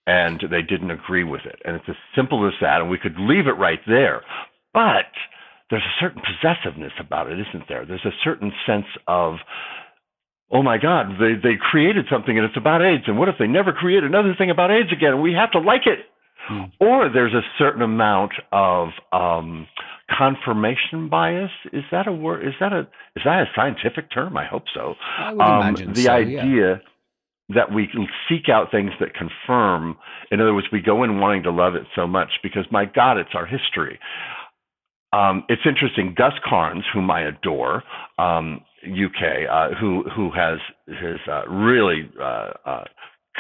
And 0.07 0.39
they 0.51 0.61
didn't 0.61 0.91
agree 0.91 1.23
with 1.23 1.41
it. 1.45 1.59
And 1.65 1.75
it's 1.75 1.89
as 1.89 1.95
simple 2.15 2.47
as 2.47 2.53
that. 2.61 2.81
And 2.81 2.89
we 2.89 2.99
could 2.99 3.15
leave 3.17 3.47
it 3.47 3.57
right 3.57 3.79
there. 3.87 4.21
But 4.73 5.09
there's 5.69 5.83
a 5.83 5.99
certain 5.99 6.21
possessiveness 6.21 6.93
about 6.99 7.31
it, 7.31 7.39
isn't 7.39 7.67
there? 7.67 7.85
There's 7.85 8.05
a 8.05 8.13
certain 8.23 8.51
sense 8.67 8.85
of 9.07 9.35
oh 10.51 10.61
my 10.61 10.77
God, 10.77 11.17
they, 11.19 11.33
they 11.41 11.55
created 11.59 12.05
something 12.09 12.37
and 12.37 12.45
it's 12.45 12.57
about 12.57 12.81
AIDS. 12.81 13.03
And 13.07 13.17
what 13.17 13.29
if 13.29 13.35
they 13.39 13.47
never 13.47 13.71
create 13.73 14.03
another 14.03 14.35
thing 14.37 14.51
about 14.51 14.71
AIDS 14.71 14.91
again? 14.91 15.21
We 15.21 15.33
have 15.33 15.51
to 15.51 15.59
like 15.59 15.87
it. 15.87 15.99
Hmm. 16.47 16.63
Or 16.79 17.09
there's 17.11 17.33
a 17.33 17.41
certain 17.57 17.81
amount 17.81 18.33
of 18.51 18.89
um, 19.11 19.67
confirmation 20.15 21.09
bias. 21.09 21.49
Is 21.73 21.83
that 21.91 22.07
a 22.07 22.11
word? 22.11 22.47
Is 22.47 22.53
that 22.59 22.71
a 22.71 22.81
is 23.15 23.23
that 23.25 23.41
a 23.41 23.45
scientific 23.55 24.11
term? 24.13 24.37
I 24.37 24.45
hope 24.45 24.65
so. 24.73 24.93
I 25.17 25.33
would 25.33 25.41
um, 25.41 25.61
imagine 25.61 25.93
the 25.93 26.03
so, 26.03 26.11
idea 26.11 26.45
yeah. 26.45 26.75
That 27.49 27.71
we 27.71 27.87
seek 28.27 28.49
out 28.49 28.71
things 28.71 28.91
that 28.99 29.09
confirm. 29.13 29.97
In 30.31 30.41
other 30.41 30.53
words, 30.53 30.67
we 30.71 30.81
go 30.81 31.03
in 31.03 31.19
wanting 31.19 31.43
to 31.43 31.51
love 31.51 31.75
it 31.75 31.83
so 31.95 32.07
much 32.07 32.29
because 32.41 32.65
my 32.71 32.85
God, 32.85 33.17
it's 33.17 33.35
our 33.35 33.45
history. 33.45 33.99
Um, 35.13 35.43
it's 35.47 35.61
interesting. 35.65 36.15
Gus 36.17 36.33
Cairns, 36.49 36.83
whom 36.93 37.09
I 37.11 37.21
adore, 37.21 37.83
um, 38.17 38.61
UK, 38.83 39.49
uh, 39.49 39.69
who 39.79 40.03
who 40.15 40.31
has 40.31 40.59
has 40.87 41.19
uh, 41.31 41.47
really 41.47 42.09
uh, 42.19 42.51
uh 42.65 42.83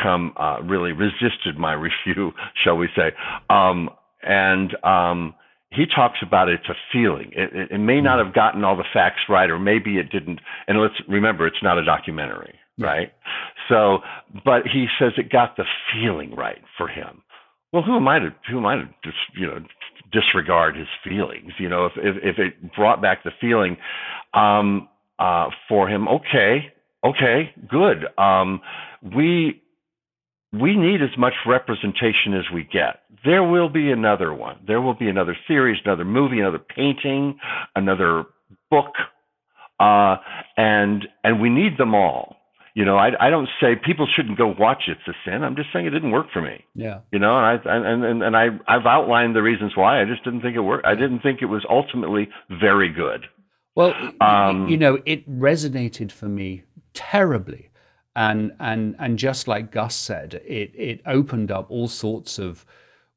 come 0.01 0.33
uh, 0.37 0.61
really 0.63 0.91
resisted 0.91 1.57
my 1.57 1.73
review, 2.05 2.31
shall 2.63 2.77
we 2.77 2.87
say? 2.95 3.11
Um, 3.49 3.89
and 4.21 4.75
um, 4.83 5.35
he 5.71 5.85
talks 5.85 6.19
about 6.21 6.49
it's 6.49 6.67
a 6.69 6.75
feeling. 6.91 7.31
It, 7.33 7.53
it, 7.53 7.71
it, 7.71 7.77
may 7.77 8.01
not 8.01 8.23
have 8.23 8.33
gotten 8.33 8.63
all 8.63 8.75
the 8.75 8.85
facts 8.93 9.21
right, 9.29 9.49
or 9.49 9.59
maybe 9.59 9.97
it 9.97 10.09
didn't. 10.09 10.39
And 10.67 10.81
let's 10.81 10.95
remember, 11.07 11.45
it's 11.45 11.61
not 11.61 11.77
a 11.77 11.85
documentary, 11.85 12.55
right? 12.79 13.11
So, 13.69 13.99
but 14.43 14.63
he 14.71 14.87
says 14.99 15.13
it 15.17 15.31
got 15.31 15.57
the 15.57 15.65
feeling 15.93 16.35
right 16.35 16.61
for 16.77 16.87
him. 16.87 17.21
Well, 17.73 17.83
who 17.83 17.95
am 17.95 18.07
I 18.07 18.19
to 18.19 18.29
who 18.49 18.57
am 18.57 18.65
I 18.65 18.75
to 18.75 18.85
just 19.03 19.17
you 19.37 19.47
know 19.47 19.59
disregard 20.11 20.75
his 20.75 20.87
feelings? 21.03 21.51
You 21.59 21.69
know, 21.69 21.85
if 21.87 21.93
if, 21.97 22.15
if 22.23 22.39
it 22.39 22.73
brought 22.75 23.01
back 23.01 23.23
the 23.23 23.31
feeling, 23.41 23.77
um, 24.33 24.87
uh, 25.19 25.47
for 25.67 25.89
him. 25.89 26.07
Okay, 26.07 26.71
okay, 27.03 27.51
good. 27.69 28.05
Um, 28.17 28.61
we 29.15 29.61
we 30.53 30.75
need 30.77 31.01
as 31.01 31.17
much 31.17 31.33
representation 31.47 32.33
as 32.33 32.45
we 32.53 32.63
get. 32.71 33.01
There 33.25 33.43
will 33.43 33.69
be 33.69 33.91
another 33.91 34.33
one. 34.33 34.57
There 34.65 34.81
will 34.81 34.93
be 34.93 35.09
another 35.09 35.35
series, 35.47 35.77
another 35.83 36.05
movie, 36.05 36.39
another 36.39 36.59
painting, 36.59 37.37
another 37.75 38.25
book, 38.69 38.93
uh, 39.79 40.17
and 40.57 41.05
and 41.23 41.41
we 41.41 41.49
need 41.49 41.77
them 41.77 41.93
all. 41.95 42.37
You 42.75 42.85
know, 42.85 42.97
I, 42.97 43.11
I 43.19 43.29
don't 43.29 43.47
say 43.59 43.75
people 43.75 44.05
shouldn't 44.15 44.37
go 44.37 44.53
watch 44.59 44.83
It's 44.87 44.99
a 45.07 45.13
Sin. 45.25 45.43
I'm 45.43 45.55
just 45.55 45.69
saying 45.71 45.85
it 45.85 45.91
didn't 45.91 46.11
work 46.11 46.27
for 46.31 46.41
me. 46.41 46.65
Yeah. 46.75 46.99
You 47.11 47.19
know, 47.19 47.37
and 47.37 47.45
I 47.45 47.73
and 47.73 48.03
and, 48.03 48.21
and 48.23 48.35
I 48.35 48.47
I've 48.67 48.85
outlined 48.85 49.35
the 49.35 49.41
reasons 49.41 49.71
why. 49.75 50.01
I 50.01 50.05
just 50.05 50.23
didn't 50.23 50.41
think 50.41 50.55
it 50.55 50.61
worked. 50.61 50.85
I 50.85 50.93
didn't 50.93 51.21
think 51.21 51.41
it 51.41 51.45
was 51.45 51.65
ultimately 51.69 52.29
very 52.49 52.89
good. 52.91 53.27
Well, 53.75 53.93
um, 54.21 54.67
you 54.67 54.77
know, 54.77 54.99
it 55.05 55.29
resonated 55.29 56.11
for 56.11 56.27
me 56.27 56.63
terribly. 56.93 57.69
And, 58.15 58.53
and, 58.59 58.95
and 58.97 59.19
just 59.19 59.47
like 59.47 59.71
Gus 59.71 59.93
said, 59.93 60.41
it, 60.45 60.71
it 60.73 61.01
opened 61.05 61.51
up 61.51 61.69
all 61.69 61.89
sorts 61.89 62.39
of 62.39 62.65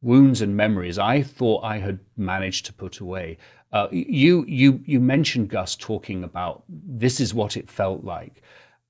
wounds 0.03 0.41
and 0.41 0.57
memories 0.57 0.99
I 0.99 1.23
thought 1.23 1.65
I 1.65 1.79
had 1.79 2.01
managed 2.17 2.67
to 2.67 2.73
put 2.73 2.99
away. 2.99 3.39
Uh, 3.73 3.87
you, 3.93 4.45
you, 4.49 4.81
you 4.85 4.99
mentioned 4.99 5.51
Gus 5.51 5.77
talking 5.77 6.25
about 6.25 6.65
this 6.69 7.21
is 7.21 7.33
what 7.33 7.57
it 7.57 7.71
felt 7.71 8.03
like. 8.03 8.43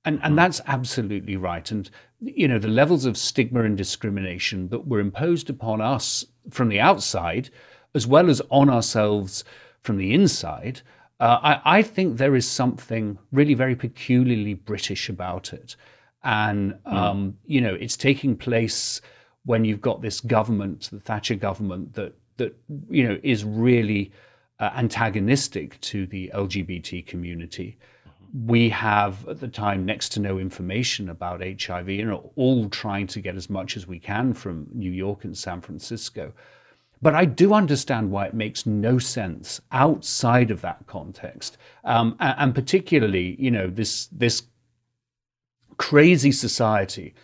And, 0.08 0.18
and 0.22 0.38
that's 0.38 0.62
absolutely 0.66 1.36
right. 1.36 1.70
And, 1.70 1.90
you 2.18 2.48
know, 2.48 2.58
the 2.58 2.66
levels 2.66 3.04
of 3.04 3.18
stigma 3.18 3.62
and 3.64 3.76
discrimination 3.76 4.68
that 4.68 4.86
were 4.86 5.00
imposed 5.00 5.50
upon 5.50 5.82
us 5.82 6.24
from 6.48 6.70
the 6.70 6.80
outside, 6.80 7.50
as 7.94 8.06
well 8.06 8.30
as 8.30 8.40
on 8.48 8.70
ourselves 8.70 9.44
from 9.82 9.98
the 9.98 10.14
inside, 10.14 10.80
uh, 11.20 11.38
I, 11.42 11.78
I, 11.78 11.82
think 11.82 12.16
there 12.16 12.34
is 12.34 12.48
something 12.48 13.18
really 13.32 13.52
very 13.52 13.76
peculiarly 13.76 14.54
British 14.54 15.10
about 15.10 15.52
it. 15.52 15.76
And, 16.24 16.78
hmm. 16.86 16.96
um, 16.96 17.32
mm. 17.32 17.34
you 17.44 17.60
know, 17.60 17.74
it's 17.74 17.96
taking 17.98 18.34
place 18.34 19.02
when 19.44 19.66
you've 19.66 19.82
got 19.82 20.00
this 20.00 20.22
government, 20.22 20.88
the 20.90 21.00
Thatcher 21.00 21.34
government, 21.34 21.92
that, 21.94 22.14
that 22.38 22.56
you 22.88 23.06
know, 23.06 23.18
is 23.22 23.44
really 23.44 24.10
uh, 24.58 24.70
antagonistic 24.74 25.78
to 25.82 26.06
the 26.06 26.30
LGBT 26.34 27.06
community. 27.06 27.76
Mm-hmm. 28.36 28.46
We 28.46 28.68
have, 28.70 29.26
at 29.28 29.40
the 29.40 29.48
time, 29.48 29.84
next 29.84 30.10
to 30.10 30.20
no 30.20 30.38
information 30.38 31.08
about 31.08 31.42
HIV, 31.42 31.88
and 31.88 32.08
know, 32.08 32.32
all 32.36 32.68
trying 32.68 33.06
to 33.08 33.20
get 33.20 33.36
as 33.36 33.48
much 33.48 33.76
as 33.76 33.86
we 33.86 33.98
can 33.98 34.34
from 34.34 34.66
New 34.72 34.90
York 34.90 35.24
and 35.24 35.36
San 35.36 35.60
Francisco. 35.60 36.32
But 37.00 37.14
I 37.14 37.24
do 37.26 37.54
understand 37.54 38.10
why 38.10 38.26
it 38.26 38.34
makes 38.34 38.66
no 38.66 38.98
sense 38.98 39.60
outside 39.70 40.50
of 40.50 40.60
that 40.62 40.86
context, 40.86 41.56
um, 41.84 42.16
and, 42.18 42.34
and, 42.38 42.54
particularly, 42.54 43.36
you 43.38 43.50
know, 43.50 43.68
this 43.68 44.06
this 44.06 44.42
crazy 45.76 46.32
society 46.32 47.14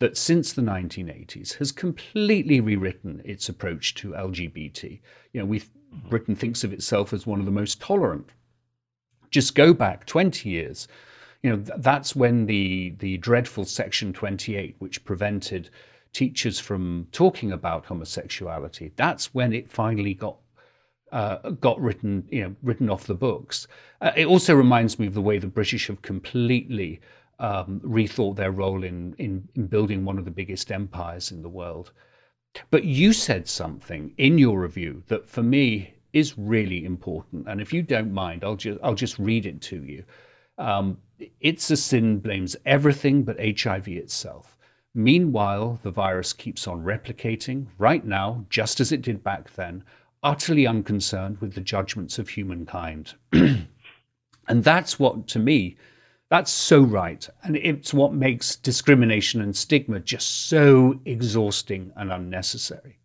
that 0.00 0.16
since 0.16 0.52
the 0.52 0.60
1980s 0.62 1.54
has 1.58 1.72
completely 1.72 2.60
rewritten 2.60 3.22
its 3.24 3.48
approach 3.48 3.94
to 3.94 4.10
LGBT. 4.10 5.00
You 5.32 5.40
know, 5.40 5.46
we 5.46 5.62
Britain 6.08 6.34
thinks 6.34 6.64
of 6.64 6.72
itself 6.72 7.12
as 7.12 7.26
one 7.26 7.38
of 7.38 7.46
the 7.46 7.52
most 7.52 7.80
tolerant. 7.80 8.30
Just 9.32 9.56
go 9.56 9.74
back 9.74 10.06
20 10.06 10.48
years. 10.48 10.86
You 11.42 11.50
know, 11.50 11.56
th- 11.56 11.78
that's 11.78 12.14
when 12.14 12.46
the 12.46 12.94
the 12.98 13.16
dreadful 13.16 13.64
Section 13.64 14.12
28, 14.12 14.76
which 14.78 15.04
prevented 15.04 15.70
teachers 16.12 16.60
from 16.60 17.08
talking 17.10 17.50
about 17.50 17.86
homosexuality. 17.86 18.92
That's 18.94 19.34
when 19.34 19.52
it 19.52 19.68
finally 19.68 20.14
got 20.14 20.36
uh, 21.10 21.50
got 21.50 21.80
written, 21.80 22.26
you 22.30 22.42
know, 22.42 22.56
written 22.62 22.88
off 22.88 23.06
the 23.06 23.14
books. 23.14 23.66
Uh, 24.00 24.12
it 24.16 24.26
also 24.26 24.54
reminds 24.54 24.98
me 24.98 25.06
of 25.06 25.14
the 25.14 25.20
way 25.20 25.38
the 25.38 25.46
British 25.46 25.88
have 25.88 26.02
completely 26.02 27.00
um, 27.38 27.80
rethought 27.84 28.36
their 28.36 28.50
role 28.50 28.82
in, 28.82 29.14
in, 29.18 29.48
in 29.54 29.66
building 29.66 30.04
one 30.04 30.18
of 30.18 30.24
the 30.24 30.30
biggest 30.30 30.72
empires 30.72 31.30
in 31.30 31.42
the 31.42 31.48
world. 31.48 31.92
But 32.70 32.84
you 32.84 33.12
said 33.12 33.48
something 33.48 34.14
in 34.16 34.38
your 34.38 34.60
review 34.60 35.02
that, 35.08 35.28
for 35.28 35.42
me, 35.42 35.94
is 36.12 36.36
really 36.36 36.84
important. 36.84 37.48
And 37.48 37.60
if 37.60 37.72
you 37.72 37.82
don't 37.82 38.12
mind, 38.12 38.44
I'll 38.44 38.56
just 38.56 38.78
I'll 38.82 38.94
just 38.94 39.18
read 39.18 39.46
it 39.46 39.60
to 39.62 39.82
you. 39.84 40.04
Um, 40.58 40.98
It's 41.40 41.70
a 41.70 41.76
Sin 41.76 42.18
blames 42.18 42.56
everything 42.66 43.22
but 43.22 43.38
HIV 43.38 43.88
itself. 43.88 44.56
Meanwhile, 44.94 45.80
the 45.82 45.90
virus 45.90 46.32
keeps 46.32 46.66
on 46.66 46.82
replicating, 46.84 47.66
right 47.78 48.04
now, 48.04 48.44
just 48.50 48.80
as 48.80 48.92
it 48.92 49.02
did 49.02 49.22
back 49.22 49.52
then, 49.54 49.84
utterly 50.22 50.66
unconcerned 50.66 51.38
with 51.40 51.54
the 51.54 51.60
judgments 51.62 52.18
of 52.18 52.28
humankind. 52.28 53.14
and 53.32 53.68
that's 54.48 54.98
what, 54.98 55.26
to 55.28 55.38
me, 55.38 55.76
that's 56.28 56.52
so 56.52 56.82
right. 56.82 57.26
And 57.42 57.56
it's 57.56 57.94
what 57.94 58.12
makes 58.12 58.56
discrimination 58.56 59.40
and 59.40 59.56
stigma 59.56 60.00
just 60.00 60.48
so 60.48 61.00
exhausting 61.04 61.92
and 61.96 62.12
unnecessary. 62.12 62.98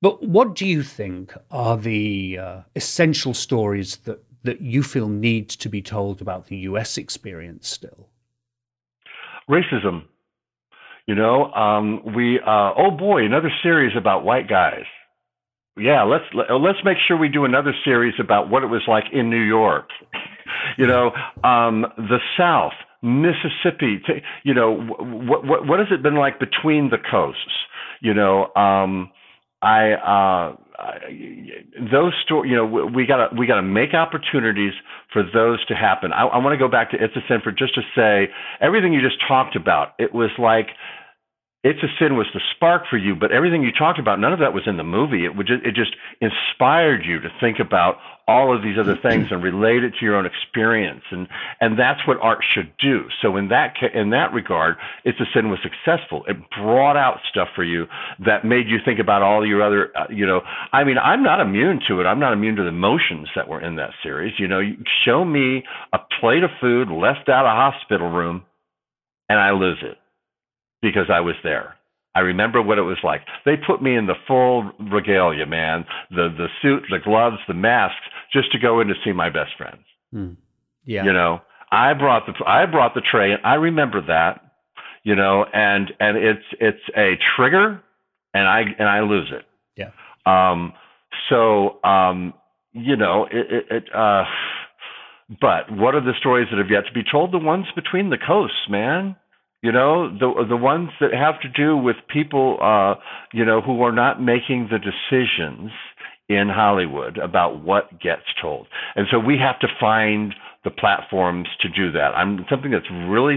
But 0.00 0.22
what 0.22 0.54
do 0.54 0.66
you 0.66 0.82
think 0.82 1.34
are 1.50 1.76
the 1.76 2.38
uh, 2.38 2.60
essential 2.76 3.34
stories 3.34 3.96
that, 3.98 4.22
that 4.44 4.60
you 4.60 4.82
feel 4.82 5.08
need 5.08 5.48
to 5.50 5.68
be 5.68 5.82
told 5.82 6.20
about 6.20 6.46
the 6.46 6.56
US 6.58 6.96
experience 6.96 7.68
still? 7.68 8.08
Racism. 9.50 10.04
You 11.06 11.14
know, 11.14 11.52
um, 11.52 12.02
we, 12.14 12.38
uh, 12.38 12.72
oh 12.76 12.90
boy, 12.90 13.24
another 13.24 13.50
series 13.62 13.96
about 13.96 14.24
white 14.24 14.48
guys. 14.48 14.84
Yeah, 15.76 16.02
let's 16.02 16.24
let's 16.34 16.78
make 16.84 16.98
sure 17.06 17.16
we 17.16 17.28
do 17.28 17.44
another 17.44 17.72
series 17.84 18.14
about 18.18 18.50
what 18.50 18.64
it 18.64 18.66
was 18.66 18.82
like 18.88 19.04
in 19.12 19.30
New 19.30 19.40
York 19.40 19.88
you 20.76 20.86
know, 20.86 21.12
um, 21.44 21.86
the 21.96 22.18
South, 22.36 22.72
Mississippi. 23.02 24.02
You 24.44 24.54
know, 24.54 24.74
what 24.74 25.44
what 25.44 25.66
what 25.66 25.78
has 25.78 25.88
it 25.90 26.02
been 26.02 26.16
like 26.16 26.38
between 26.38 26.90
the 26.90 26.98
coasts? 26.98 27.66
You 28.00 28.14
know, 28.14 28.54
um, 28.54 29.10
I. 29.62 29.92
Uh, 29.92 30.56
those 31.90 32.12
stories, 32.24 32.48
you 32.48 32.56
know, 32.56 32.64
we 32.64 33.04
gotta 33.04 33.34
we 33.36 33.48
gotta 33.48 33.62
make 33.62 33.94
opportunities 33.94 34.72
for 35.12 35.22
those 35.22 35.64
to 35.66 35.74
happen. 35.74 36.12
I, 36.12 36.26
I 36.26 36.38
want 36.38 36.54
to 36.54 36.56
go 36.56 36.70
back 36.70 36.92
to 36.92 36.96
It's 37.02 37.16
a 37.16 37.20
Sin 37.26 37.40
for 37.42 37.50
just 37.50 37.74
to 37.74 37.82
say 37.96 38.32
everything 38.60 38.92
you 38.92 39.02
just 39.02 39.20
talked 39.26 39.56
about. 39.56 39.94
It 39.98 40.14
was 40.14 40.30
like 40.38 40.68
it's 41.68 41.82
a 41.82 41.88
Sin 41.98 42.16
was 42.16 42.26
the 42.32 42.40
spark 42.56 42.84
for 42.88 42.96
you, 42.96 43.14
but 43.14 43.30
everything 43.30 43.62
you 43.62 43.70
talked 43.70 43.98
about, 43.98 44.18
none 44.18 44.32
of 44.32 44.38
that 44.38 44.54
was 44.54 44.62
in 44.66 44.78
the 44.78 44.84
movie. 44.84 45.26
It 45.26 45.36
would 45.36 45.46
just, 45.46 45.62
it 45.66 45.74
just 45.74 45.94
inspired 46.22 47.04
you 47.04 47.20
to 47.20 47.28
think 47.40 47.58
about 47.58 47.96
all 48.26 48.56
of 48.56 48.62
these 48.62 48.78
other 48.80 48.96
things 49.02 49.26
and 49.30 49.42
relate 49.42 49.84
it 49.84 49.92
to 50.00 50.04
your 50.06 50.16
own 50.16 50.24
experience, 50.24 51.02
and 51.10 51.28
and 51.60 51.78
that's 51.78 52.00
what 52.08 52.16
art 52.22 52.42
should 52.54 52.72
do. 52.78 53.04
So 53.20 53.36
in 53.36 53.48
that 53.48 53.74
in 53.92 54.08
that 54.10 54.32
regard, 54.32 54.76
it's 55.04 55.20
a 55.20 55.26
Sin 55.34 55.50
was 55.50 55.58
successful. 55.62 56.24
It 56.26 56.38
brought 56.56 56.96
out 56.96 57.18
stuff 57.30 57.48
for 57.54 57.64
you 57.64 57.84
that 58.24 58.46
made 58.46 58.66
you 58.68 58.78
think 58.82 58.98
about 58.98 59.20
all 59.20 59.46
your 59.46 59.62
other, 59.62 59.92
uh, 59.94 60.06
you 60.08 60.24
know. 60.24 60.40
I 60.72 60.84
mean, 60.84 60.96
I'm 60.96 61.22
not 61.22 61.38
immune 61.38 61.80
to 61.88 62.00
it. 62.00 62.04
I'm 62.04 62.18
not 62.18 62.32
immune 62.32 62.56
to 62.56 62.62
the 62.62 62.68
emotions 62.68 63.28
that 63.36 63.46
were 63.46 63.60
in 63.60 63.76
that 63.76 63.90
series. 64.02 64.32
You 64.38 64.48
know, 64.48 64.60
you 64.60 64.76
show 65.04 65.22
me 65.22 65.64
a 65.92 65.98
plate 66.18 66.44
of 66.44 66.50
food 66.62 66.88
left 66.88 67.28
out 67.28 67.44
of 67.44 67.52
a 67.52 67.72
hospital 67.72 68.08
room, 68.08 68.44
and 69.28 69.38
I 69.38 69.50
lose 69.50 69.78
it 69.82 69.98
because 70.82 71.06
I 71.12 71.20
was 71.20 71.34
there. 71.42 71.74
I 72.14 72.20
remember 72.20 72.60
what 72.62 72.78
it 72.78 72.82
was 72.82 72.98
like. 73.04 73.20
They 73.44 73.54
put 73.56 73.82
me 73.82 73.96
in 73.96 74.06
the 74.06 74.14
full 74.26 74.70
regalia, 74.90 75.46
man, 75.46 75.84
the 76.10 76.28
the 76.36 76.48
suit, 76.60 76.82
the 76.90 76.98
gloves, 76.98 77.36
the 77.46 77.54
masks, 77.54 78.00
just 78.32 78.50
to 78.52 78.58
go 78.58 78.80
in 78.80 78.88
to 78.88 78.94
see 79.04 79.12
my 79.12 79.30
best 79.30 79.50
friends. 79.56 79.84
Mm. 80.12 80.36
Yeah. 80.84 81.04
You 81.04 81.12
know, 81.12 81.40
I 81.70 81.92
brought 81.94 82.26
the 82.26 82.32
I 82.44 82.66
brought 82.66 82.94
the 82.94 83.02
tray, 83.02 83.32
and 83.32 83.40
I 83.44 83.54
remember 83.54 84.00
that. 84.06 84.40
You 85.04 85.14
know, 85.14 85.44
and 85.52 85.92
and 86.00 86.16
it's 86.16 86.44
it's 86.60 86.82
a 86.96 87.12
trigger, 87.36 87.80
and 88.34 88.48
I 88.48 88.62
and 88.78 88.88
I 88.88 89.00
lose 89.00 89.32
it. 89.32 89.44
Yeah. 89.76 89.90
Um. 90.26 90.72
So 91.28 91.82
um. 91.84 92.34
You 92.72 92.96
know, 92.96 93.26
it 93.30 93.46
it. 93.50 93.64
it 93.70 93.94
uh, 93.94 94.24
but 95.42 95.70
what 95.70 95.94
are 95.94 96.00
the 96.00 96.14
stories 96.18 96.48
that 96.50 96.58
have 96.58 96.70
yet 96.70 96.86
to 96.86 96.92
be 96.92 97.02
told? 97.08 97.32
The 97.32 97.38
ones 97.38 97.66
between 97.76 98.08
the 98.08 98.16
coasts, 98.16 98.66
man 98.70 99.14
you 99.62 99.72
know 99.72 100.08
the 100.08 100.44
the 100.48 100.56
ones 100.56 100.90
that 101.00 101.12
have 101.12 101.40
to 101.40 101.48
do 101.48 101.76
with 101.76 101.96
people 102.12 102.58
uh 102.62 102.94
you 103.32 103.44
know 103.44 103.60
who 103.60 103.82
are 103.82 103.92
not 103.92 104.22
making 104.22 104.68
the 104.70 104.78
decisions 104.78 105.70
in 106.28 106.48
Hollywood 106.48 107.16
about 107.16 107.64
what 107.64 108.00
gets 108.00 108.22
told. 108.40 108.66
And 108.96 109.06
so 109.10 109.18
we 109.18 109.38
have 109.38 109.58
to 109.60 109.68
find 109.80 110.34
the 110.62 110.70
platforms 110.70 111.48
to 111.62 111.68
do 111.70 111.90
that. 111.92 112.10
I'm 112.14 112.44
something 112.50 112.70
that's 112.70 112.90
really 113.08 113.36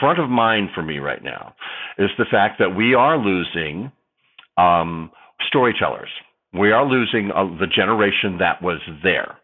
front 0.00 0.18
of 0.18 0.30
mind 0.30 0.70
for 0.74 0.82
me 0.82 0.98
right 0.98 1.22
now 1.22 1.54
is 1.98 2.08
the 2.16 2.24
fact 2.30 2.58
that 2.58 2.74
we 2.74 2.94
are 2.94 3.18
losing 3.18 3.92
um 4.56 5.10
storytellers. 5.48 6.10
We 6.54 6.70
are 6.70 6.84
losing 6.84 7.30
uh, 7.30 7.44
the 7.58 7.66
generation 7.66 8.38
that 8.38 8.62
was 8.62 8.80
there 9.02 9.38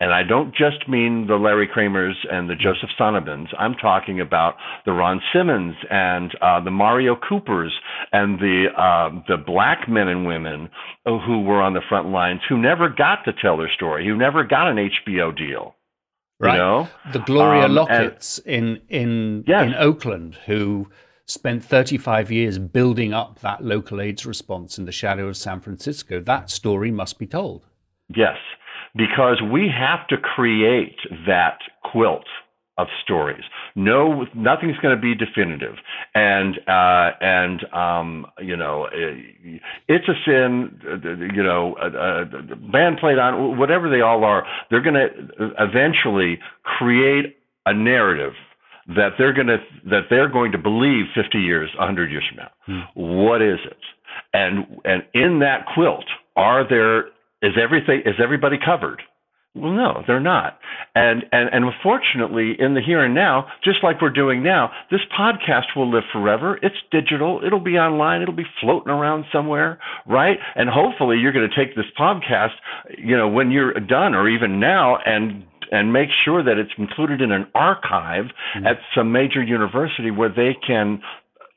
and 0.00 0.12
I 0.12 0.22
don't 0.22 0.54
just 0.54 0.88
mean 0.88 1.26
the 1.26 1.36
Larry 1.36 1.66
Kramers 1.66 2.16
and 2.30 2.48
the 2.48 2.54
Joseph 2.54 2.90
Sonnabends. 2.98 3.48
I'm 3.58 3.74
talking 3.74 4.20
about 4.20 4.54
the 4.84 4.92
Ron 4.92 5.20
Simmons 5.32 5.74
and 5.90 6.32
uh, 6.40 6.60
the 6.62 6.70
Mario 6.70 7.16
Coopers 7.16 7.72
and 8.12 8.38
the 8.38 8.66
uh, 8.76 9.10
the 9.26 9.36
black 9.36 9.88
men 9.88 10.08
and 10.08 10.26
women 10.26 10.68
who 11.04 11.42
were 11.42 11.60
on 11.60 11.74
the 11.74 11.82
front 11.88 12.08
lines 12.10 12.40
who 12.48 12.58
never 12.58 12.88
got 12.88 13.24
to 13.24 13.32
tell 13.32 13.56
their 13.56 13.70
story, 13.74 14.06
who 14.06 14.16
never 14.16 14.44
got 14.44 14.68
an 14.68 14.76
HBO 14.76 15.36
deal. 15.36 15.74
Right. 16.38 16.52
You 16.52 16.58
know? 16.58 16.88
The 17.12 17.18
Gloria 17.20 17.64
um, 17.64 17.72
Locketts 17.72 18.40
in 18.46 18.80
in 18.88 19.44
yes. 19.46 19.66
in 19.66 19.74
Oakland 19.74 20.36
who 20.46 20.88
spent 21.26 21.64
35 21.64 22.30
years 22.30 22.58
building 22.58 23.12
up 23.12 23.40
that 23.40 23.62
local 23.62 24.00
AIDS 24.00 24.24
response 24.24 24.78
in 24.78 24.86
the 24.86 24.92
shadow 24.92 25.26
of 25.28 25.36
San 25.36 25.60
Francisco. 25.60 26.20
That 26.20 26.50
story 26.50 26.90
must 26.92 27.18
be 27.18 27.26
told. 27.26 27.66
Yes 28.14 28.38
because 28.98 29.40
we 29.40 29.70
have 29.74 30.06
to 30.08 30.16
create 30.18 30.98
that 31.26 31.58
quilt 31.84 32.26
of 32.76 32.88
stories. 33.02 33.42
No, 33.74 34.26
nothing's 34.34 34.76
going 34.78 34.94
to 34.94 35.00
be 35.00 35.14
definitive, 35.14 35.76
and 36.14 36.58
uh, 36.68 37.10
and 37.20 37.64
um, 37.72 38.26
you 38.40 38.56
know, 38.56 38.88
it's 39.88 40.08
a 40.08 40.14
sin. 40.24 40.80
You 41.34 41.42
know, 41.42 41.76
a, 41.80 42.22
a 42.22 42.56
band 42.56 42.98
played 42.98 43.18
on 43.18 43.58
whatever 43.58 43.88
they 43.88 44.00
all 44.00 44.24
are. 44.24 44.44
They're 44.70 44.82
going 44.82 44.94
to 44.94 45.52
eventually 45.58 46.38
create 46.62 47.38
a 47.66 47.74
narrative 47.74 48.32
that 48.96 49.10
they're 49.18 49.34
going 49.34 49.48
to 49.48 49.58
that 49.90 50.02
they're 50.08 50.30
going 50.30 50.52
to 50.52 50.58
believe 50.58 51.06
50 51.14 51.38
years, 51.38 51.70
100 51.76 52.10
years 52.10 52.24
from 52.28 52.44
now. 52.44 52.50
Hmm. 52.94 53.00
What 53.00 53.42
is 53.42 53.58
it? 53.64 53.78
And 54.32 54.80
and 54.84 55.02
in 55.14 55.40
that 55.40 55.66
quilt, 55.74 56.04
are 56.36 56.68
there 56.68 57.06
is 57.42 57.52
everything 57.62 58.02
is 58.04 58.14
everybody 58.22 58.56
covered? 58.62 59.02
Well, 59.54 59.72
no, 59.72 60.04
they're 60.06 60.20
not. 60.20 60.58
And 60.94 61.24
and 61.32 61.48
and 61.52 61.64
unfortunately, 61.64 62.54
in 62.58 62.74
the 62.74 62.80
here 62.80 63.04
and 63.04 63.14
now, 63.14 63.46
just 63.64 63.78
like 63.82 64.00
we're 64.00 64.10
doing 64.10 64.42
now, 64.42 64.70
this 64.90 65.00
podcast 65.18 65.74
will 65.74 65.90
live 65.90 66.04
forever. 66.12 66.58
It's 66.62 66.76
digital. 66.92 67.40
It'll 67.44 67.58
be 67.60 67.76
online. 67.78 68.22
It'll 68.22 68.34
be 68.34 68.46
floating 68.60 68.92
around 68.92 69.24
somewhere, 69.32 69.80
right? 70.06 70.38
And 70.54 70.68
hopefully, 70.68 71.18
you're 71.18 71.32
going 71.32 71.48
to 71.48 71.56
take 71.56 71.74
this 71.74 71.86
podcast, 71.98 72.54
you 72.98 73.16
know, 73.16 73.28
when 73.28 73.50
you're 73.50 73.72
done, 73.74 74.14
or 74.14 74.28
even 74.28 74.60
now, 74.60 74.98
and 75.04 75.44
and 75.72 75.92
make 75.92 76.08
sure 76.24 76.42
that 76.42 76.58
it's 76.58 76.72
included 76.78 77.20
in 77.20 77.32
an 77.32 77.46
archive 77.54 78.26
mm-hmm. 78.26 78.66
at 78.66 78.76
some 78.94 79.12
major 79.12 79.42
university 79.42 80.10
where 80.10 80.28
they 80.28 80.56
can 80.66 81.00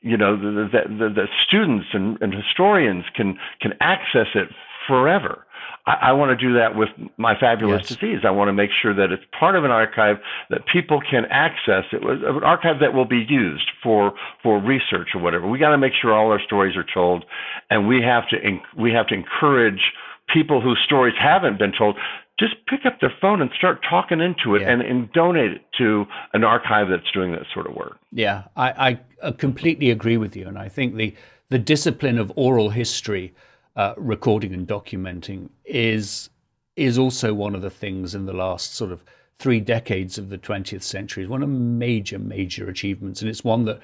you 0.00 0.16
know 0.16 0.36
the 0.36 0.68
the, 0.72 0.88
the, 0.88 1.08
the 1.14 1.26
students 1.46 1.86
and, 1.92 2.18
and 2.20 2.34
historians 2.34 3.04
can 3.14 3.38
can 3.60 3.72
access 3.80 4.28
it 4.34 4.48
forever 4.88 5.46
I, 5.86 5.92
I 6.02 6.12
want 6.12 6.38
to 6.38 6.46
do 6.46 6.54
that 6.54 6.76
with 6.76 6.88
my 7.16 7.38
fabulous 7.38 7.82
yes. 7.82 7.98
disease. 7.98 8.18
I 8.24 8.30
want 8.30 8.48
to 8.48 8.52
make 8.52 8.70
sure 8.80 8.94
that 8.94 9.12
it's 9.12 9.24
part 9.38 9.56
of 9.56 9.64
an 9.64 9.70
archive 9.70 10.16
that 10.50 10.66
people 10.72 11.00
can 11.00 11.24
access. 11.30 11.84
It 11.92 12.02
was 12.02 12.18
an 12.22 12.44
archive 12.44 12.80
that 12.80 12.94
will 12.94 13.04
be 13.04 13.24
used 13.28 13.70
for 13.82 14.12
for 14.42 14.60
research 14.60 15.08
or 15.14 15.20
whatever. 15.20 15.48
We 15.48 15.58
got 15.58 15.70
to 15.70 15.78
make 15.78 15.92
sure 16.00 16.12
all 16.12 16.30
our 16.30 16.40
stories 16.40 16.76
are 16.76 16.86
told, 16.92 17.24
and 17.70 17.88
we 17.88 18.02
have 18.02 18.28
to 18.30 18.36
we 18.76 18.92
have 18.92 19.06
to 19.08 19.14
encourage 19.14 19.92
people 20.32 20.60
whose 20.60 20.78
stories 20.84 21.14
haven't 21.18 21.58
been 21.58 21.72
told 21.76 21.96
just 22.38 22.54
pick 22.66 22.86
up 22.86 23.00
their 23.00 23.12
phone 23.20 23.40
and 23.42 23.50
start 23.56 23.84
talking 23.88 24.20
into 24.20 24.54
it 24.56 24.62
yeah. 24.62 24.70
and, 24.70 24.82
and 24.82 25.12
donate 25.12 25.52
it 25.52 25.62
to 25.78 26.06
an 26.32 26.42
archive 26.42 26.88
that's 26.88 27.10
doing 27.12 27.32
that 27.32 27.42
sort 27.52 27.66
of 27.66 27.74
work. 27.74 27.98
Yeah, 28.10 28.44
I, 28.56 28.70
I 28.70 29.00
uh, 29.22 29.32
completely 29.32 29.90
agree 29.90 30.16
with 30.16 30.34
you. 30.34 30.48
And 30.48 30.58
I 30.58 30.68
think 30.68 30.96
the, 30.96 31.14
the 31.50 31.58
discipline 31.58 32.18
of 32.18 32.32
oral 32.34 32.70
history 32.70 33.34
uh, 33.76 33.94
recording 33.96 34.52
and 34.52 34.66
documenting 34.66 35.48
is 35.64 36.30
is 36.76 36.98
also 36.98 37.34
one 37.34 37.54
of 37.54 37.62
the 37.62 37.70
things 37.70 38.14
in 38.14 38.24
the 38.24 38.32
last 38.32 38.74
sort 38.74 38.90
of 38.90 39.04
three 39.38 39.60
decades 39.60 40.16
of 40.16 40.30
the 40.30 40.38
20th 40.38 40.82
century 40.82 41.24
is 41.24 41.28
one 41.28 41.42
of 41.42 41.48
major 41.48 42.18
major 42.18 42.68
achievements. 42.68 43.20
And 43.20 43.30
it's 43.30 43.44
one 43.44 43.64
that 43.66 43.80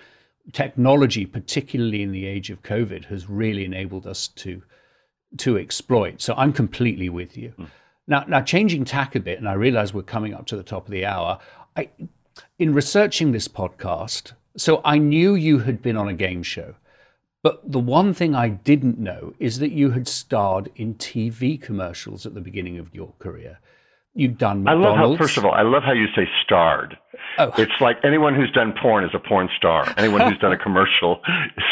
technology 0.53 1.27
particularly 1.27 2.03
in 2.03 2.11
the 2.11 2.25
age 2.25 2.49
of 2.49 2.63
covid 2.63 3.05
has 3.05 3.29
really 3.29 3.65
enabled 3.65 4.07
us 4.07 4.29
to 4.29 4.63
to 5.37 5.59
exploit. 5.59 6.23
So 6.23 6.35
i'm 6.37 6.53
completely 6.53 7.09
with 7.09 7.37
you. 7.37 7.53
Mm. 7.59 7.69
now 8.07 8.25
now 8.27 8.41
changing 8.41 8.85
tack 8.85 9.15
a 9.15 9.21
bit 9.21 9.39
and 9.39 9.49
i 9.49 9.53
realize 9.53 9.93
we're 9.93 10.03
coming 10.03 10.33
up 10.35 10.47
to 10.47 10.57
the 10.57 10.63
top 10.63 10.87
of 10.87 10.91
the 10.91 11.05
hour 11.05 11.39
i 11.77 11.89
in 12.59 12.73
researching 12.73 13.33
this 13.33 13.47
podcast 13.47 14.33
so 14.57 14.81
i 14.85 14.97
knew 14.97 15.35
you 15.35 15.59
had 15.59 15.83
been 15.83 15.97
on 15.97 16.09
a 16.09 16.15
game 16.15 16.43
show 16.43 16.75
but 17.43 17.61
the 17.71 17.79
one 17.79 18.13
thing 18.15 18.35
I 18.35 18.49
didn't 18.49 18.99
know 18.99 19.35
is 19.39 19.59
that 19.61 19.71
you 19.73 19.91
had 19.91 20.09
starred 20.09 20.71
in 20.77 20.95
TV 20.95 21.61
commercials 21.61 22.27
at 22.27 22.35
the 22.35 22.41
beginning 22.41 22.79
of 22.79 22.95
your 22.95 23.13
career. 23.19 23.59
You've 24.15 24.39
done 24.39 24.65
McDonald's. 24.65 24.99
I 24.99 25.03
love 25.03 25.19
how, 25.19 25.25
first 25.25 25.37
of 25.39 25.45
all, 25.45 25.53
I 25.53 25.63
love 25.63 25.83
how 25.85 25.93
you 25.93 26.07
say 26.17 26.27
starred. 26.45 26.99
Oh. 27.39 27.53
It's 27.57 27.81
like 27.81 27.99
anyone 28.03 28.35
who's 28.35 28.51
done 28.51 28.75
porn 28.83 29.05
is 29.05 29.11
a 29.15 29.21
porn 29.21 29.49
star. 29.57 29.93
Anyone 29.97 30.23
who's 30.23 30.39
done 30.41 30.53
a 30.53 30.59
commercial 30.67 31.21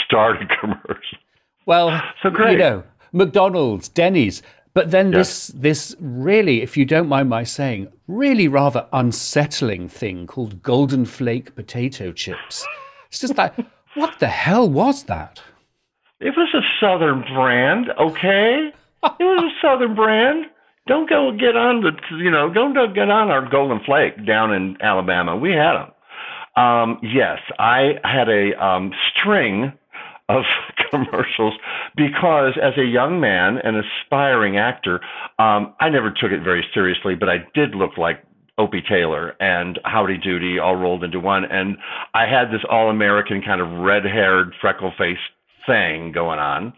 starred 0.04 0.40
a 0.42 0.46
commercial. 0.60 1.18
Well, 1.66 2.00
So 2.22 2.30
great. 2.30 2.52
you 2.52 2.58
know, 2.58 2.84
McDonald's, 3.12 3.88
Denny's. 3.88 4.42
But 4.74 4.90
then 4.90 5.10
this 5.10 5.48
this 5.48 5.96
really, 5.98 6.60
if 6.62 6.76
you 6.76 6.84
don't 6.84 7.08
mind 7.08 7.28
my 7.30 7.42
saying, 7.44 7.88
really 8.06 8.46
rather 8.46 8.86
unsettling 8.92 9.88
thing 9.88 10.26
called 10.26 10.62
golden 10.62 11.06
flake 11.06 11.54
potato 11.56 12.12
chips. 12.12 12.64
It's 13.08 13.20
just 13.20 13.36
like, 13.38 13.54
what 13.94 14.18
the 14.20 14.28
hell 14.28 14.68
was 14.68 15.04
that? 15.04 15.40
It 16.20 16.34
was 16.36 16.48
a 16.54 16.64
Southern 16.80 17.22
brand, 17.34 17.86
okay? 18.00 18.70
It 19.02 19.24
was 19.24 19.52
a 19.52 19.66
Southern 19.66 19.94
brand. 19.94 20.46
Don't 20.86 21.08
go 21.08 21.32
get 21.32 21.56
on 21.56 21.82
the, 21.82 21.92
you 22.16 22.30
know, 22.30 22.52
don't 22.52 22.74
go 22.74 22.86
get 22.86 23.10
on 23.10 23.30
our 23.30 23.48
Golden 23.48 23.80
Flake 23.84 24.26
down 24.26 24.52
in 24.52 24.76
Alabama. 24.80 25.36
We 25.36 25.50
had 25.50 25.74
them. 25.74 25.92
Um, 26.56 26.98
yes, 27.02 27.38
I 27.58 27.96
had 28.02 28.28
a 28.28 28.52
um, 28.64 28.92
string 29.12 29.72
of 30.28 30.44
commercials 30.90 31.54
because 31.96 32.54
as 32.62 32.72
a 32.78 32.84
young 32.84 33.20
man, 33.20 33.58
an 33.62 33.76
aspiring 33.76 34.56
actor, 34.56 35.00
um, 35.38 35.74
I 35.80 35.90
never 35.90 36.10
took 36.10 36.32
it 36.32 36.42
very 36.42 36.64
seriously, 36.72 37.14
but 37.14 37.28
I 37.28 37.38
did 37.52 37.74
look 37.74 37.98
like 37.98 38.22
Opie 38.58 38.82
Taylor 38.88 39.34
and 39.38 39.78
Howdy 39.84 40.16
Doody 40.18 40.58
all 40.58 40.76
rolled 40.76 41.04
into 41.04 41.20
one. 41.20 41.44
And 41.44 41.76
I 42.14 42.26
had 42.26 42.46
this 42.46 42.64
all 42.70 42.88
American 42.88 43.42
kind 43.42 43.60
of 43.60 43.68
red 43.84 44.04
haired, 44.04 44.54
freckle 44.60 44.92
faced 44.96 45.20
thing 45.66 46.12
going 46.12 46.38
on. 46.38 46.72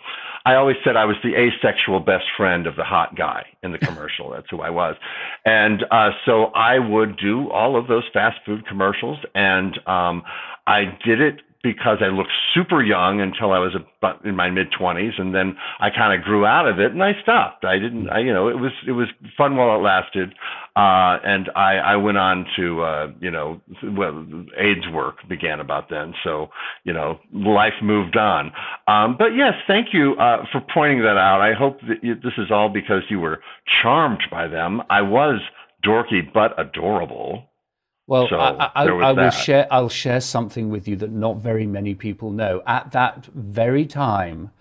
I 0.45 0.55
always 0.55 0.77
said 0.83 0.97
I 0.97 1.05
was 1.05 1.17
the 1.23 1.35
asexual 1.35 2.01
best 2.01 2.25
friend 2.37 2.67
of 2.67 2.77
the 2.77 2.85
hot 2.85 3.17
guy 3.17 3.45
in 3.63 3.73
the 3.73 3.79
commercial. 3.87 4.31
That's 4.31 4.47
who 4.51 4.61
I 4.61 4.71
was. 4.71 4.97
And 5.45 5.85
uh, 5.91 6.11
so 6.25 6.47
I 6.55 6.79
would 6.79 7.19
do 7.19 7.51
all 7.51 7.79
of 7.79 7.87
those 7.87 8.05
fast 8.13 8.39
food 8.47 8.67
commercials. 8.67 9.19
And 9.35 9.79
um, 9.87 10.23
I 10.67 10.85
did 11.05 11.21
it 11.21 11.41
because 11.63 11.99
I 12.01 12.07
looked 12.07 12.31
super 12.55 12.83
young 12.83 13.21
until 13.21 13.53
I 13.53 13.59
was 13.59 13.75
about 13.75 14.25
in 14.25 14.37
my 14.37 14.49
mid 14.49 14.69
20s, 14.73 15.21
and 15.21 15.35
then 15.35 15.57
I 15.81 15.91
kind 15.91 16.19
of 16.19 16.25
grew 16.25 16.47
out 16.47 16.69
of 16.69 16.79
it, 16.79 16.93
and 16.93 17.03
I 17.03 17.13
stopped. 17.21 17.65
I 17.65 17.79
didn't, 17.79 18.09
I, 18.11 18.21
you 18.21 18.33
know, 18.33 18.49
it 18.49 18.57
was 18.57 18.71
it 18.87 18.93
was 18.93 19.09
fun 19.37 19.57
while 19.57 19.77
it 19.77 19.83
lasted, 19.83 20.35
uh, 20.79 21.19
and 21.25 21.51
I 21.57 21.79
I 21.79 21.97
went 21.97 22.19
on 22.19 22.47
to 22.55 22.83
uh, 22.83 23.09
you 23.19 23.33
know, 23.33 23.61
well, 23.83 24.25
AIDS 24.57 24.87
work 24.93 25.17
began 25.29 25.59
about 25.59 25.91
then, 25.91 26.15
so 26.23 26.51
you 26.85 26.93
know, 26.93 27.19
life 27.33 27.73
moved 27.83 28.17
on. 28.17 28.53
Um, 28.87 29.17
but 29.19 29.35
yes, 29.35 29.55
thank 29.67 29.89
you 29.93 30.15
uh, 30.15 30.45
for 30.53 30.63
pointing 30.73 31.01
that 31.01 31.19
out. 31.19 31.41
I 31.41 31.53
hope 31.53 31.81
that 31.89 32.05
you, 32.05 32.15
this 32.15 32.35
is 32.39 32.53
all 32.53 32.69
because 32.69 33.03
you 33.09 33.19
were 33.19 33.41
charmed 33.83 34.23
by 34.31 34.47
them. 34.47 34.81
I 34.89 35.03
was 35.03 35.41
dorky 35.85 36.21
but 36.33 36.55
adorable. 36.61 37.43
Well, 38.07 38.29
So, 38.31 38.39
I, 38.39 38.71
I, 38.75 38.85
was 38.91 39.05
I 39.05 39.13
will 39.13 39.31
share. 39.31 39.67
I'll 39.73 39.89
share 39.89 40.21
something 40.21 40.71
with 40.71 40.87
you 40.87 40.95
that 40.97 41.11
not 41.11 41.39
very 41.39 41.67
many 41.67 41.97
people 41.97 42.31
know. 42.31 42.63
At 42.69 42.93
that 42.93 43.27
very 43.35 43.85
time, 43.85 44.53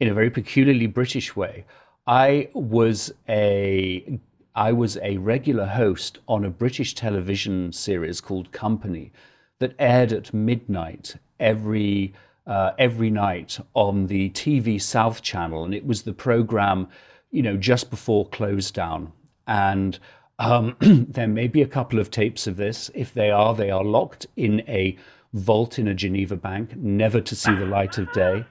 in 0.00 0.08
a 0.08 0.14
very 0.14 0.28
peculiarly 0.28 0.86
British 0.86 1.34
way, 1.34 1.64
I 2.06 2.50
was 2.52 3.10
a 3.26 4.20
I 4.54 4.72
was 4.72 4.98
a 5.02 5.16
regular 5.16 5.66
host 5.66 6.18
on 6.28 6.44
a 6.44 6.50
British 6.50 6.94
television 6.94 7.72
series 7.72 8.20
called 8.20 8.52
Company 8.52 9.12
that 9.60 9.74
aired 9.78 10.12
at 10.12 10.34
midnight 10.34 11.16
every 11.40 12.12
uh, 12.46 12.72
every 12.78 13.08
night 13.08 13.60
on 13.72 14.08
the 14.08 14.28
TV 14.30 14.80
South 14.80 15.22
channel, 15.22 15.64
and 15.64 15.72
it 15.74 15.86
was 15.86 16.02
the 16.02 16.12
program, 16.12 16.88
you 17.30 17.40
know, 17.40 17.56
just 17.56 17.88
before 17.88 18.28
close 18.28 18.70
down. 18.70 19.12
And 19.46 19.98
um, 20.38 20.76
there 20.80 21.28
may 21.28 21.46
be 21.46 21.62
a 21.62 21.68
couple 21.68 21.98
of 21.98 22.10
tapes 22.10 22.46
of 22.46 22.56
this. 22.56 22.90
If 22.94 23.14
they 23.14 23.30
are, 23.30 23.54
they 23.54 23.70
are 23.70 23.84
locked 23.84 24.26
in 24.36 24.60
a 24.68 24.98
vault 25.32 25.78
in 25.78 25.88
a 25.88 25.94
Geneva 25.94 26.36
bank, 26.36 26.76
never 26.76 27.20
to 27.20 27.36
see 27.36 27.54
the 27.54 27.64
light 27.64 27.96
of 27.96 28.12
day. 28.12 28.44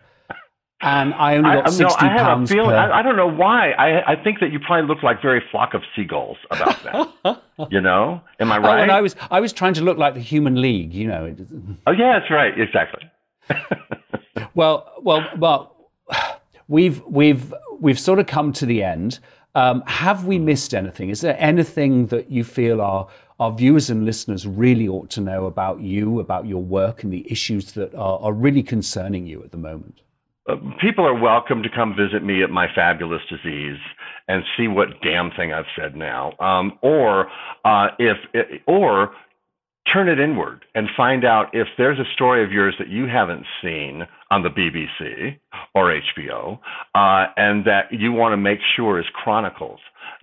And 0.84 1.14
I 1.14 1.36
only 1.38 1.50
got 1.52 1.60
I, 1.68 1.70
no, 1.70 1.70
sixty 1.70 2.06
I 2.06 2.10
have 2.12 2.22
a 2.22 2.24
pounds 2.24 2.52
feeling. 2.52 2.70
per. 2.72 2.76
I, 2.76 3.00
I 3.00 3.02
don't 3.04 3.16
know 3.16 3.28
why. 3.30 3.72
I 3.72 4.14
I 4.14 4.16
think 4.24 4.40
that 4.40 4.52
you 4.52 4.60
probably 4.60 4.88
look 4.88 5.04
like 5.04 5.22
very 5.22 5.42
flock 5.52 5.74
of 5.74 5.84
seagulls 5.96 6.38
about 6.50 6.84
that. 7.24 7.42
you 7.72 7.80
know? 7.82 8.22
Am 8.40 8.52
I 8.52 8.58
Oh, 8.58 8.62
right? 8.62 8.82
and 8.82 8.92
I 8.92 9.02
was 9.02 9.16
I 9.30 9.40
was 9.40 9.54
trying 9.54 9.74
to 9.76 9.82
look 9.82 9.98
like 9.98 10.16
the 10.16 10.20
Human 10.22 10.60
League, 10.62 10.94
you 10.94 11.08
know. 11.08 11.36
oh 11.88 11.92
yeah, 11.92 12.20
that's 12.20 12.32
right. 12.32 12.54
Exactly. 12.60 13.10
Well, 14.56 14.92
well, 15.02 15.26
well. 15.38 15.76
We've 16.68 17.02
we've 17.06 17.54
we've 17.80 18.00
sort 18.00 18.20
of 18.20 18.28
come 18.28 18.54
to 18.54 18.66
the 18.66 18.84
end. 18.84 19.20
Um, 19.56 19.84
have 19.86 20.26
we 20.26 20.40
missed 20.40 20.74
anything? 20.74 21.10
Is 21.10 21.22
there 21.22 21.36
anything 21.40 22.08
that 22.08 22.32
you 22.32 22.44
feel 22.44 22.82
our 22.82 23.08
our 23.40 23.52
viewers 23.52 23.90
and 23.90 24.06
listeners 24.06 24.48
really 24.48 24.88
ought 24.88 25.10
to 25.12 25.22
know 25.22 25.46
about 25.46 25.82
you, 25.82 26.20
about 26.20 26.46
your 26.48 26.62
work, 26.62 27.04
and 27.04 27.12
the 27.12 27.30
issues 27.32 27.74
that 27.74 27.94
are, 27.96 28.20
are 28.20 28.34
really 28.34 28.64
concerning 28.64 29.26
you 29.28 29.42
at 29.44 29.52
the 29.52 29.58
moment? 29.58 30.00
People 30.80 31.06
are 31.06 31.20
welcome 31.20 31.64
to 31.64 31.70
come 31.70 31.96
visit 31.96 32.24
me 32.24 32.44
at 32.44 32.50
my 32.50 32.68
fabulous 32.74 33.22
disease 33.30 33.80
and 34.28 34.44
see 34.58 34.68
what 34.68 34.88
damn 35.04 35.32
thing 35.32 35.54
I've 35.54 35.66
said 35.78 35.96
now. 35.96 36.34
Um, 36.40 36.78
or 36.82 37.28
uh, 37.66 37.88
if 38.00 38.18
or 38.68 39.12
turn 39.92 40.08
it 40.08 40.20
inward 40.20 40.64
and 40.76 40.88
find 40.96 41.26
out 41.26 41.48
if 41.54 41.68
there's 41.78 42.00
a 42.00 42.14
story 42.14 42.44
of 42.44 42.52
yours 42.52 42.76
that 42.80 42.88
you 42.88 43.08
haven't 43.08 43.46
seen 43.62 44.04
on 44.30 44.44
the 44.44 44.50
BBC 44.50 45.38
or 45.74 46.00
HBO 46.18 46.60
uh, 46.96 47.32
and 47.36 47.66
that 47.66 47.92
you 47.92 48.12
want 48.12 48.34
to 48.34 48.38
make 48.38 48.60
sure 48.76 49.00
is 49.00 49.06
chronicles, 49.14 49.80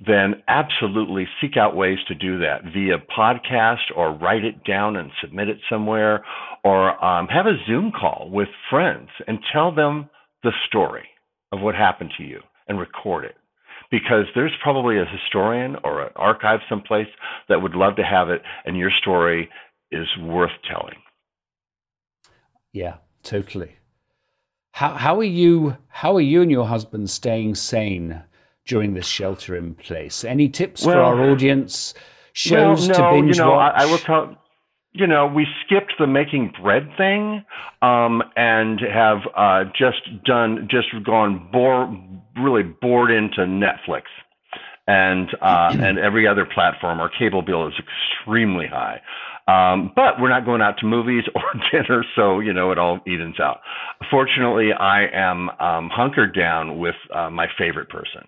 then 0.07 0.43
absolutely 0.47 1.27
seek 1.41 1.57
out 1.57 1.77
ways 1.77 1.99
to 2.07 2.15
do 2.15 2.39
that 2.39 2.63
via 2.73 2.99
podcast 3.17 3.91
or 3.97 4.13
write 4.13 4.45
it 4.45 4.65
down 4.65 4.97
and 4.97 5.11
submit 5.21 5.49
it 5.49 5.59
somewhere 5.69 6.25
or 6.65 7.05
um, 7.05 7.27
have 7.27 7.47
a 7.47 7.57
Zoom 7.67 7.91
call 7.91 8.29
with 8.33 8.49
friends 8.71 9.09
and 9.27 9.39
tell 9.53 9.75
them 9.75 10.09
the 10.43 10.53
story 10.67 11.09
of 11.53 11.61
what 11.61 11.75
happened 11.75 12.13
to 12.19 12.25
you 12.25 12.41
and 12.69 12.79
record 12.79 13.25
it 13.25 13.37
because 13.91 14.27
there's 14.35 14.53
probably 14.63 14.99
a 14.99 15.05
historian 15.05 15.77
or 15.85 16.03
an 16.03 16.13
archive 16.17 16.61
someplace 16.69 17.09
that 17.49 17.63
would 17.63 17.75
love 17.75 17.97
to 17.97 18.05
have 18.05 18.29
it, 18.29 18.43
and 18.65 18.77
your 18.77 18.91
story 18.91 19.49
is 19.91 20.07
worth 20.21 20.51
telling. 20.69 20.97
Yeah, 22.73 22.97
totally. 23.23 23.77
How 24.73 24.95
how 24.95 25.19
are 25.19 25.25
you? 25.25 25.77
How 25.89 26.15
are 26.17 26.21
you 26.21 26.43
and 26.43 26.51
your 26.51 26.67
husband 26.67 27.11
staying 27.11 27.55
sane 27.55 28.23
during 28.67 28.95
this 28.95 29.07
shelter 29.07 29.57
in 29.57 29.75
place? 29.75 30.25
Any 30.25 30.49
tips 30.49 30.85
for 30.85 30.97
our 30.97 31.31
audience? 31.31 31.95
Shows 32.35 32.89
well, 32.89 32.97
to 32.97 33.17
binge 33.17 33.37
you 33.37 33.43
know, 33.43 33.51
watch? 33.53 33.75
I, 33.77 33.83
I 33.83 33.87
will 33.87 33.99
tell. 33.99 34.37
You 34.93 35.07
know, 35.07 35.27
we 35.27 35.47
skipped 35.65 35.95
the 35.99 36.07
making 36.07 36.53
bread 36.63 36.89
thing, 36.97 37.45
um, 37.83 38.23
and 38.37 38.81
have 38.81 39.19
uh, 39.37 39.65
just 39.79 40.25
done, 40.25 40.67
just 40.71 40.89
gone 41.05 41.49
bore, 41.53 41.95
really 42.43 42.63
bored 42.63 43.11
into 43.11 43.41
Netflix, 43.41 44.05
and 44.87 45.29
uh, 45.43 45.77
and 45.79 45.99
every 45.99 46.27
other 46.27 46.47
platform. 46.47 47.01
Our 47.01 47.11
cable 47.11 47.43
bill 47.43 47.69
is 47.69 47.75
extremely 47.79 48.67
high, 48.67 49.01
um, 49.47 49.93
but 49.95 50.21
we're 50.21 50.31
not 50.31 50.45
going 50.45 50.63
out 50.63 50.79
to 50.79 50.87
movies 50.87 51.25
or 51.35 51.43
dinner, 51.71 52.05
so 52.17 52.41
you 52.41 52.53
know 52.53 52.73
it 52.73 52.79
all 52.79 53.01
evens 53.07 53.39
out. 53.39 53.61
Fortunately, 54.11 54.73
I 54.73 55.07
am 55.13 55.51
um, 55.61 55.91
hunkered 55.93 56.35
down 56.35 56.79
with 56.79 56.97
uh, 57.15 57.31
my 57.31 57.47
favorite 57.59 57.91
person, 57.91 58.27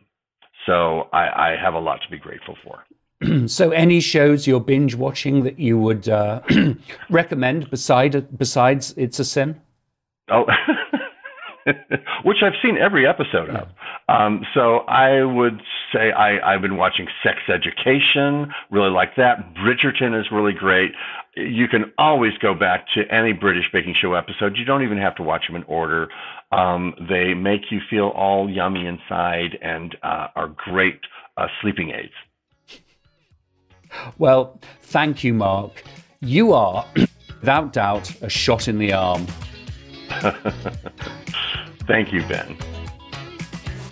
so 0.67 1.09
I, 1.13 1.53
I 1.53 1.57
have 1.63 1.75
a 1.75 1.79
lot 1.79 2.01
to 2.05 2.11
be 2.11 2.19
grateful 2.19 2.57
for. 2.63 2.85
So, 3.47 3.71
any 3.71 4.01
shows 4.01 4.47
you're 4.47 4.61
binge 4.61 4.95
watching 4.95 5.45
that 5.45 5.59
you 5.59 5.79
would 5.79 6.09
uh, 6.09 6.41
recommend 7.11 7.69
beside 7.71 8.39
besides 8.39 8.95
It's 8.97 9.19
a 9.19 9.25
Sin? 9.25 9.61
Oh, 10.31 10.47
which 12.25 12.39
I've 12.43 12.55
seen 12.63 12.77
every 12.79 13.07
episode 13.07 13.51
of. 13.51 13.69
Um, 14.09 14.45
so 14.55 14.79
I 14.89 15.23
would 15.23 15.61
say 15.93 16.13
I, 16.13 16.55
I've 16.55 16.63
been 16.63 16.77
watching 16.77 17.07
Sex 17.23 17.39
Education, 17.49 18.53
really 18.71 18.91
like 18.91 19.17
that. 19.17 19.55
Bridgerton 19.55 20.19
is 20.19 20.27
really 20.33 20.53
great. 20.53 20.93
You 21.37 21.69
can 21.69 21.93
always 21.99 22.33
go 22.39 22.55
back 22.55 22.87
to 22.95 23.03
any 23.13 23.33
British 23.33 23.67
baking 23.73 23.95
show 24.01 24.15
episode. 24.15 24.57
You 24.57 24.65
don't 24.65 24.83
even 24.83 24.99
have 24.99 25.15
to 25.17 25.23
watch 25.23 25.47
them 25.47 25.57
in 25.57 25.63
order. 25.65 26.09
Um, 26.53 26.95
they 27.09 27.35
make 27.35 27.71
you 27.71 27.81
feel 27.89 28.09
all 28.09 28.51
yummy 28.51 28.87
inside 28.87 29.57
and 29.63 29.97
uh, 30.03 30.29
are 30.35 30.49
great 30.49 31.01
uh, 31.37 31.47
sleeping 31.61 31.91
aids. 31.91 32.13
Well, 34.19 34.61
thank 34.83 35.25
you, 35.25 35.35
Mark. 35.35 35.83
You 36.21 36.53
are, 36.53 36.87
without 37.41 37.73
doubt, 37.73 38.13
a 38.23 38.29
shot 38.29 38.69
in 38.69 38.79
the 38.79 38.93
arm. 38.93 39.27
Thank 41.87 42.13
you, 42.13 42.23
Ben. 42.25 42.57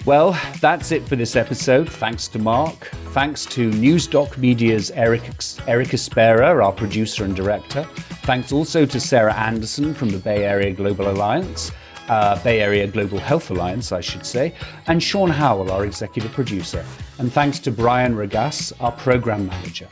Well, 0.05 0.39
that's 0.61 0.93
it 0.93 1.07
for 1.07 1.17
this 1.17 1.37
episode. 1.37 1.89
Thanks 1.89 2.29
to 2.29 2.39
Mark. 2.39 2.91
Thanks 3.13 3.45
to 3.47 3.71
Newsdoc 3.71 4.39
Media's 4.39 4.91
Eric, 4.93 5.23
Eric 5.67 5.89
Espera, 5.89 6.65
our 6.65 6.73
producer 6.73 7.25
and 7.25 7.35
director. 7.35 7.85
Thanks 8.23 8.53
also 8.53 8.87
to 8.87 9.01
Sarah 9.01 9.35
Anderson 9.35 9.95
from 9.95 10.11
the 10.11 10.19
Bay 10.19 10.45
Area 10.45 10.73
Global 10.73 11.11
Alliance. 11.11 11.73
Uh, 12.09 12.43
Bay 12.43 12.61
Area 12.61 12.87
Global 12.87 13.19
Health 13.19 13.51
Alliance, 13.51 13.93
I 13.93 14.01
should 14.01 14.25
say, 14.25 14.55
and 14.87 15.03
Sean 15.03 15.31
Howell, 15.31 15.71
our 15.71 15.85
executive 15.85 16.33
producer. 16.33 16.85
And 17.19 17.33
thanks 17.33 17.59
to 17.61 17.71
Brian 17.71 18.15
Regas, 18.15 18.73
our 18.81 18.93
program 18.93 19.47
manager. 19.47 19.89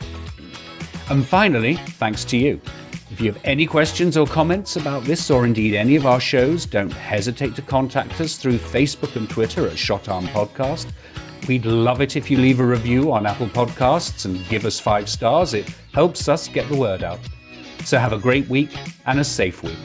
And 1.09 1.25
finally, 1.25 1.75
thanks 1.75 2.25
to 2.25 2.37
you. 2.37 2.61
If 3.09 3.21
you 3.21 3.31
have 3.31 3.41
any 3.45 3.65
questions 3.65 4.17
or 4.17 4.27
comments 4.27 4.75
about 4.75 5.03
this 5.05 5.31
or 5.31 5.45
indeed 5.45 5.73
any 5.73 5.95
of 5.95 6.05
our 6.05 6.19
shows, 6.19 6.65
don't 6.65 6.91
hesitate 6.91 7.55
to 7.55 7.61
contact 7.61 8.19
us 8.19 8.37
through 8.37 8.57
Facebook 8.57 9.15
and 9.15 9.29
Twitter 9.29 9.65
at 9.67 9.77
Shot 9.77 10.09
Arm 10.09 10.27
Podcast. 10.27 10.91
We'd 11.47 11.65
love 11.65 12.01
it 12.01 12.17
if 12.17 12.29
you 12.29 12.37
leave 12.37 12.59
a 12.59 12.65
review 12.65 13.13
on 13.13 13.25
Apple 13.25 13.47
Podcasts 13.47 14.25
and 14.25 14.45
give 14.49 14.65
us 14.65 14.79
five 14.79 15.07
stars. 15.07 15.53
It 15.53 15.69
helps 15.93 16.27
us 16.27 16.49
get 16.49 16.67
the 16.67 16.75
word 16.75 17.03
out. 17.03 17.19
So 17.85 17.97
have 17.97 18.11
a 18.11 18.19
great 18.19 18.49
week 18.49 18.71
and 19.05 19.21
a 19.21 19.23
safe 19.23 19.63
week. 19.63 19.77